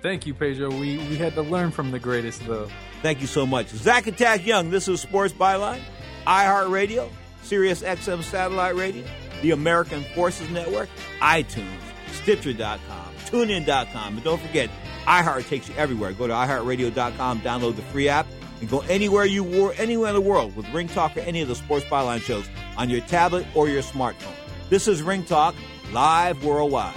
Thank 0.03 0.26
you, 0.26 0.34
Pedro. 0.34 0.70
We 0.70 0.99
we 0.99 1.16
had 1.16 1.34
to 1.34 1.43
learn 1.43 1.70
from 1.70 1.91
the 1.91 1.99
greatest, 1.99 2.47
though. 2.47 2.68
Thank 3.01 3.20
you 3.20 3.26
so 3.26 3.47
much. 3.47 3.68
Zach 3.68 4.07
Attack 4.07 4.45
Young, 4.45 4.70
this 4.70 4.89
is 4.89 5.01
Sports 5.01 5.32
Byline, 5.32 5.80
iHeartRadio, 6.26 7.09
Sirius 7.47 7.82
XM 7.82 8.22
Satellite 8.22 8.74
Radio, 8.74 9.05
the 9.42 9.53
American 9.53 10.03
Forces 10.14 10.51
Network, 10.51 10.88
iTunes, 11.20 11.80
Stitcher.com, 12.12 13.14
TuneIn.com. 13.26 14.14
And 14.14 14.24
don't 14.24 14.40
forget, 14.40 14.68
iHeart 15.05 15.49
takes 15.49 15.68
you 15.68 15.74
everywhere. 15.76 16.12
Go 16.12 16.26
to 16.26 16.32
iHeartRadio.com, 16.32 17.40
download 17.40 17.76
the 17.76 17.82
free 17.82 18.09
app, 18.09 18.26
and 18.61 18.68
go 18.68 18.80
anywhere 18.80 19.24
you 19.24 19.44
were, 19.44 19.72
anywhere 19.74 20.09
in 20.09 20.14
the 20.14 20.20
world 20.20 20.57
with 20.57 20.68
Ring 20.70 20.88
Talk 20.88 21.16
or 21.16 21.20
any 21.20 21.40
of 21.42 21.49
the 21.49 21.55
Sports 21.55 21.84
Byline 21.86 22.20
shows 22.20 22.49
on 22.76 22.90
your 22.90 23.01
tablet 23.03 23.47
or 23.55 23.68
your 23.68 23.82
smartphone. 23.82 24.34
This 24.68 24.88
is 24.88 25.03
Ring 25.03 25.24
Talk, 25.24 25.55
live 25.92 26.42
worldwide. 26.44 26.97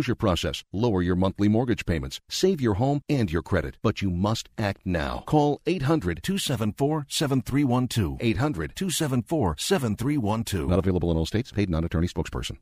process, 0.15 0.63
lower 0.73 1.01
your 1.01 1.15
monthly 1.15 1.47
mortgage 1.47 1.85
payments, 1.85 2.19
save 2.29 2.61
your 2.61 2.75
home 2.75 3.01
and 3.09 3.31
your 3.31 3.41
credit, 3.41 3.77
but 3.81 4.01
you 4.01 4.09
must 4.09 4.49
act 4.57 4.81
now. 4.85 5.23
Call 5.25 5.61
800 5.65 6.23
274 6.23 7.05
7312. 7.09 8.17
800 8.21 8.75
274 8.75 9.55
7312. 9.57 10.69
Not 10.69 10.79
available 10.79 11.11
in 11.11 11.17
all 11.17 11.25
states. 11.25 11.51
Paid 11.51 11.69
non 11.69 11.83
attorney 11.83 12.07
spokesperson. 12.07 12.57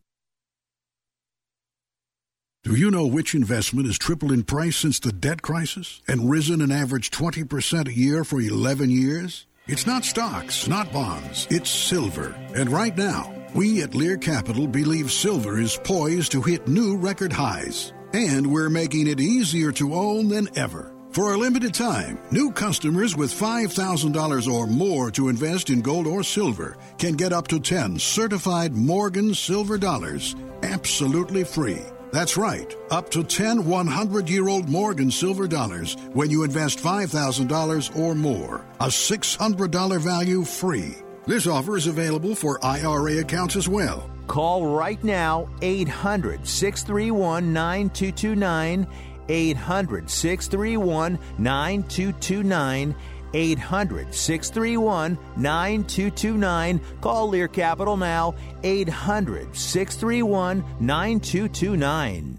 Do 2.61 2.75
you 2.75 2.91
know 2.91 3.07
which 3.07 3.33
investment 3.33 3.87
has 3.87 3.97
tripled 3.97 4.33
in 4.33 4.43
price 4.43 4.75
since 4.75 4.99
the 4.99 5.13
debt 5.13 5.41
crisis 5.41 6.01
and 6.09 6.29
risen 6.29 6.59
an 6.59 6.73
average 6.73 7.09
20% 7.09 7.87
a 7.87 7.93
year 7.93 8.25
for 8.25 8.41
11 8.41 8.89
years? 8.89 9.45
It's 9.67 9.87
not 9.87 10.03
stocks, 10.03 10.67
not 10.67 10.91
bonds, 10.91 11.47
it's 11.49 11.69
silver. 11.69 12.35
And 12.53 12.69
right 12.69 12.97
now, 12.97 13.33
we 13.53 13.81
at 13.81 13.95
Lear 13.95 14.17
Capital 14.17 14.67
believe 14.67 15.11
silver 15.11 15.59
is 15.59 15.79
poised 15.83 16.31
to 16.31 16.41
hit 16.41 16.67
new 16.67 16.97
record 16.97 17.33
highs. 17.33 17.93
And 18.13 18.51
we're 18.51 18.69
making 18.69 19.07
it 19.07 19.19
easier 19.19 19.71
to 19.73 19.93
own 19.93 20.29
than 20.29 20.49
ever. 20.57 20.91
For 21.11 21.33
a 21.33 21.37
limited 21.37 21.73
time, 21.73 22.19
new 22.31 22.51
customers 22.51 23.15
with 23.15 23.31
$5,000 23.31 24.47
or 24.47 24.67
more 24.67 25.09
to 25.11 25.29
invest 25.29 25.69
in 25.69 25.81
gold 25.81 26.05
or 26.05 26.23
silver 26.23 26.77
can 26.97 27.13
get 27.13 27.33
up 27.33 27.47
to 27.47 27.59
10 27.59 27.97
certified 27.97 28.73
Morgan 28.73 29.33
silver 29.33 29.77
dollars 29.77 30.35
absolutely 30.63 31.43
free. 31.43 31.81
That's 32.11 32.37
right, 32.37 32.75
up 32.89 33.09
to 33.11 33.23
10 33.23 33.65
100 33.65 34.29
year 34.29 34.47
old 34.47 34.67
Morgan 34.67 35.11
silver 35.11 35.47
dollars 35.47 35.95
when 36.13 36.29
you 36.29 36.43
invest 36.43 36.79
$5,000 36.79 37.95
or 37.95 38.15
more. 38.15 38.65
A 38.79 38.87
$600 38.87 39.99
value 39.99 40.43
free. 40.43 40.95
This 41.29 41.45
offer 41.45 41.77
is 41.77 41.85
available 41.85 42.33
for 42.33 42.57
IRA 42.65 43.19
accounts 43.19 43.55
as 43.55 43.69
well. 43.69 44.09
Call 44.25 44.65
right 44.65 45.01
now 45.03 45.47
800 45.61 46.47
631 46.47 47.53
9229. 47.53 48.87
800 49.29 50.09
631 50.09 51.19
9229. 51.37 52.95
800 53.35 54.15
631 54.15 55.19
9229. 55.37 56.81
Call 56.99 57.29
Lear 57.29 57.47
Capital 57.47 57.95
now. 57.95 58.33
800 58.63 59.55
631 59.55 60.65
9229. 60.79 62.38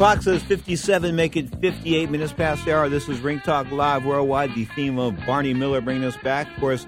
Clock 0.00 0.22
says 0.22 0.42
57, 0.44 1.14
make 1.14 1.36
it 1.36 1.50
58 1.60 2.10
minutes 2.10 2.32
past 2.32 2.64
the 2.64 2.74
hour. 2.74 2.88
This 2.88 3.06
is 3.06 3.20
Ring 3.20 3.38
Talk 3.40 3.70
Live 3.70 4.06
Worldwide, 4.06 4.54
the 4.54 4.64
theme 4.64 4.98
of 4.98 5.14
Barney 5.26 5.52
Miller 5.52 5.82
bringing 5.82 6.04
us 6.04 6.16
back. 6.16 6.50
Of 6.54 6.58
course, 6.58 6.86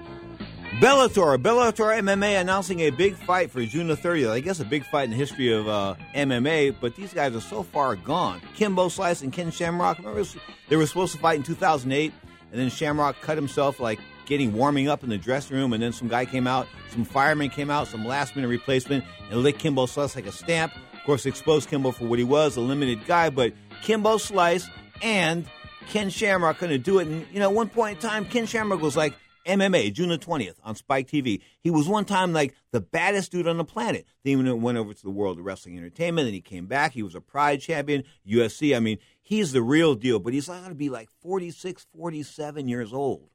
Bellator, 0.79 1.37
Bellator 1.37 1.95
MMA 1.95 2.41
announcing 2.41 2.79
a 2.79 2.89
big 2.89 3.15
fight 3.15 3.51
for 3.51 3.63
June 3.63 3.85
the 3.85 3.95
30th. 3.95 4.31
I 4.31 4.39
guess 4.39 4.59
a 4.61 4.65
big 4.65 4.83
fight 4.85 5.03
in 5.03 5.11
the 5.11 5.15
history 5.15 5.53
of 5.53 5.67
uh, 5.67 5.93
MMA, 6.15 6.77
but 6.81 6.95
these 6.95 7.13
guys 7.13 7.35
are 7.35 7.39
so 7.39 7.61
far 7.61 7.95
gone. 7.95 8.41
Kimbo 8.55 8.89
Slice 8.89 9.21
and 9.21 9.31
Ken 9.31 9.51
Shamrock, 9.51 9.99
remember 9.99 10.23
they 10.69 10.75
were 10.75 10.87
supposed 10.87 11.13
to 11.13 11.19
fight 11.19 11.37
in 11.37 11.43
2008, 11.43 12.11
and 12.51 12.59
then 12.59 12.71
Shamrock 12.71 13.21
cut 13.21 13.37
himself 13.37 13.79
like 13.79 13.99
getting 14.25 14.53
warming 14.53 14.87
up 14.87 15.03
in 15.03 15.09
the 15.11 15.19
dressing 15.19 15.55
room, 15.55 15.73
and 15.73 15.83
then 15.83 15.93
some 15.93 16.07
guy 16.07 16.25
came 16.25 16.47
out, 16.47 16.67
some 16.89 17.05
fireman 17.05 17.51
came 17.51 17.69
out, 17.69 17.87
some 17.87 18.07
last 18.07 18.35
minute 18.35 18.47
replacement, 18.47 19.03
and 19.29 19.43
licked 19.43 19.59
Kimbo 19.59 19.85
Slice 19.85 20.15
like 20.15 20.25
a 20.25 20.31
stamp. 20.31 20.73
Of 21.03 21.07
course, 21.07 21.25
exposed 21.25 21.67
Kimbo 21.67 21.91
for 21.91 22.05
what 22.05 22.17
he 22.17 22.23
was, 22.23 22.55
a 22.55 22.61
limited 22.61 23.05
guy, 23.05 23.29
but 23.29 23.51
Kimbo 23.81 24.15
Slice 24.15 24.69
and 25.01 25.45
Ken 25.89 26.09
Shamrock 26.09 26.59
couldn't 26.59 26.83
do 26.83 26.99
it. 26.99 27.09
And, 27.09 27.27
you 27.29 27.41
know, 27.41 27.49
at 27.49 27.53
one 27.53 27.67
point 27.67 27.97
in 27.97 28.09
time, 28.09 28.23
Ken 28.23 28.45
Shamrock 28.45 28.81
was 28.81 28.95
like, 28.95 29.13
MMA, 29.45 29.91
June 29.91 30.07
the 30.07 30.17
20th 30.17 30.55
on 30.63 30.75
Spike 30.77 31.09
TV. 31.09 31.41
He 31.59 31.69
was 31.69 31.89
one 31.89 32.05
time 32.05 32.31
like 32.31 32.55
the 32.71 32.79
baddest 32.79 33.33
dude 33.33 33.49
on 33.49 33.57
the 33.57 33.65
planet. 33.65 34.07
Then 34.23 34.45
he 34.45 34.51
went 34.53 34.77
over 34.77 34.93
to 34.93 35.03
the 35.03 35.09
world 35.09 35.39
of 35.39 35.43
wrestling 35.43 35.77
entertainment, 35.77 36.27
and 36.27 36.33
he 36.33 36.39
came 36.39 36.67
back. 36.67 36.93
He 36.93 37.03
was 37.03 37.15
a 37.15 37.19
Pride 37.19 37.59
champion, 37.59 38.05
UFC. 38.25 38.73
I 38.73 38.79
mean, 38.79 38.97
he's 39.21 39.51
the 39.51 39.61
real 39.61 39.95
deal, 39.95 40.19
but 40.19 40.31
he's 40.31 40.47
got 40.47 40.69
to 40.69 40.73
be 40.73 40.89
like 40.89 41.09
46, 41.21 41.85
47 41.97 42.69
years 42.69 42.93
old. 42.93 43.27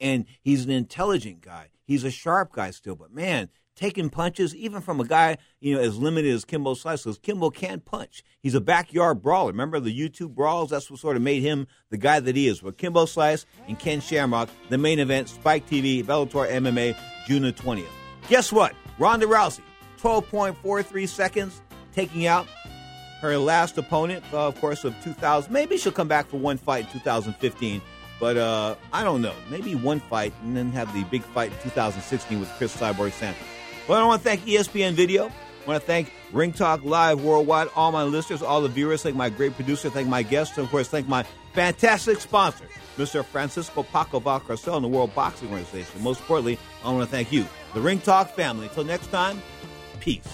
And 0.00 0.24
he's 0.40 0.64
an 0.64 0.72
intelligent 0.72 1.40
guy. 1.40 1.68
He's 1.84 2.02
a 2.02 2.10
sharp 2.10 2.52
guy 2.52 2.72
still, 2.72 2.96
but 2.96 3.12
man, 3.12 3.48
taking 3.74 4.10
punches, 4.10 4.54
even 4.54 4.80
from 4.80 5.00
a 5.00 5.04
guy, 5.04 5.38
you 5.60 5.74
know, 5.74 5.80
as 5.80 5.98
limited 5.98 6.32
as 6.32 6.44
Kimbo 6.44 6.74
Slice, 6.74 7.02
because 7.02 7.18
Kimbo 7.18 7.50
can't 7.50 7.84
punch. 7.84 8.22
He's 8.40 8.54
a 8.54 8.60
backyard 8.60 9.22
brawler. 9.22 9.48
Remember 9.48 9.80
the 9.80 9.96
YouTube 9.96 10.34
brawls? 10.34 10.70
That's 10.70 10.90
what 10.90 11.00
sort 11.00 11.16
of 11.16 11.22
made 11.22 11.42
him 11.42 11.66
the 11.90 11.96
guy 11.96 12.20
that 12.20 12.36
he 12.36 12.48
is. 12.48 12.60
But 12.60 12.78
Kimbo 12.78 13.06
Slice 13.06 13.46
and 13.68 13.78
Ken 13.78 14.00
Shamrock, 14.00 14.48
the 14.68 14.78
main 14.78 14.98
event, 14.98 15.28
Spike 15.28 15.68
TV, 15.68 16.04
Bellator 16.04 16.50
MMA, 16.50 16.96
June 17.26 17.42
the 17.42 17.52
20th. 17.52 17.86
Guess 18.28 18.52
what? 18.52 18.74
Ronda 18.98 19.26
Rousey, 19.26 19.62
12.43 20.00 21.08
seconds, 21.08 21.60
taking 21.92 22.26
out 22.26 22.46
her 23.20 23.38
last 23.38 23.78
opponent, 23.78 24.24
uh, 24.32 24.48
of 24.48 24.60
course, 24.60 24.84
of 24.84 24.94
2000. 25.02 25.52
Maybe 25.52 25.76
she'll 25.78 25.92
come 25.92 26.08
back 26.08 26.26
for 26.26 26.38
one 26.38 26.58
fight 26.58 26.86
in 26.86 26.90
2015. 26.92 27.80
But 28.22 28.36
uh, 28.36 28.76
I 28.92 29.02
don't 29.02 29.20
know. 29.20 29.34
Maybe 29.50 29.74
one 29.74 29.98
fight 29.98 30.32
and 30.42 30.56
then 30.56 30.70
have 30.72 30.92
the 30.94 31.02
big 31.04 31.22
fight 31.22 31.50
in 31.50 31.58
2016 31.58 32.38
with 32.38 32.48
Chris 32.50 32.76
Cyborg 32.76 33.10
Santos. 33.10 33.42
Well, 33.88 34.02
I 34.02 34.06
want 34.06 34.22
to 34.22 34.28
thank 34.28 34.42
ESPN 34.42 34.92
Video. 34.92 35.26
I 35.26 35.68
want 35.68 35.80
to 35.80 35.86
thank 35.86 36.12
Ring 36.32 36.52
Talk 36.52 36.84
Live 36.84 37.22
Worldwide, 37.22 37.68
all 37.76 37.92
my 37.92 38.04
listeners, 38.04 38.42
all 38.42 38.60
the 38.60 38.68
viewers. 38.68 39.02
Thank 39.02 39.16
my 39.16 39.28
great 39.28 39.54
producer. 39.54 39.90
Thank 39.90 40.08
my 40.08 40.22
guests. 40.22 40.56
And 40.56 40.64
of 40.64 40.70
course, 40.70 40.88
thank 40.88 41.08
my 41.08 41.24
fantastic 41.52 42.20
sponsor, 42.20 42.66
Mr. 42.96 43.24
Francisco 43.24 43.82
Paco 43.82 44.20
Valcarcel 44.20 44.76
and 44.76 44.84
the 44.84 44.88
World 44.88 45.14
Boxing 45.14 45.48
Organization. 45.48 46.02
Most 46.02 46.20
importantly, 46.20 46.58
I 46.84 46.92
want 46.92 47.04
to 47.04 47.10
thank 47.10 47.32
you, 47.32 47.46
the 47.74 47.80
Ring 47.80 48.00
Talk 48.00 48.30
family. 48.34 48.66
Until 48.66 48.84
next 48.84 49.08
time, 49.08 49.42
peace. 50.00 50.26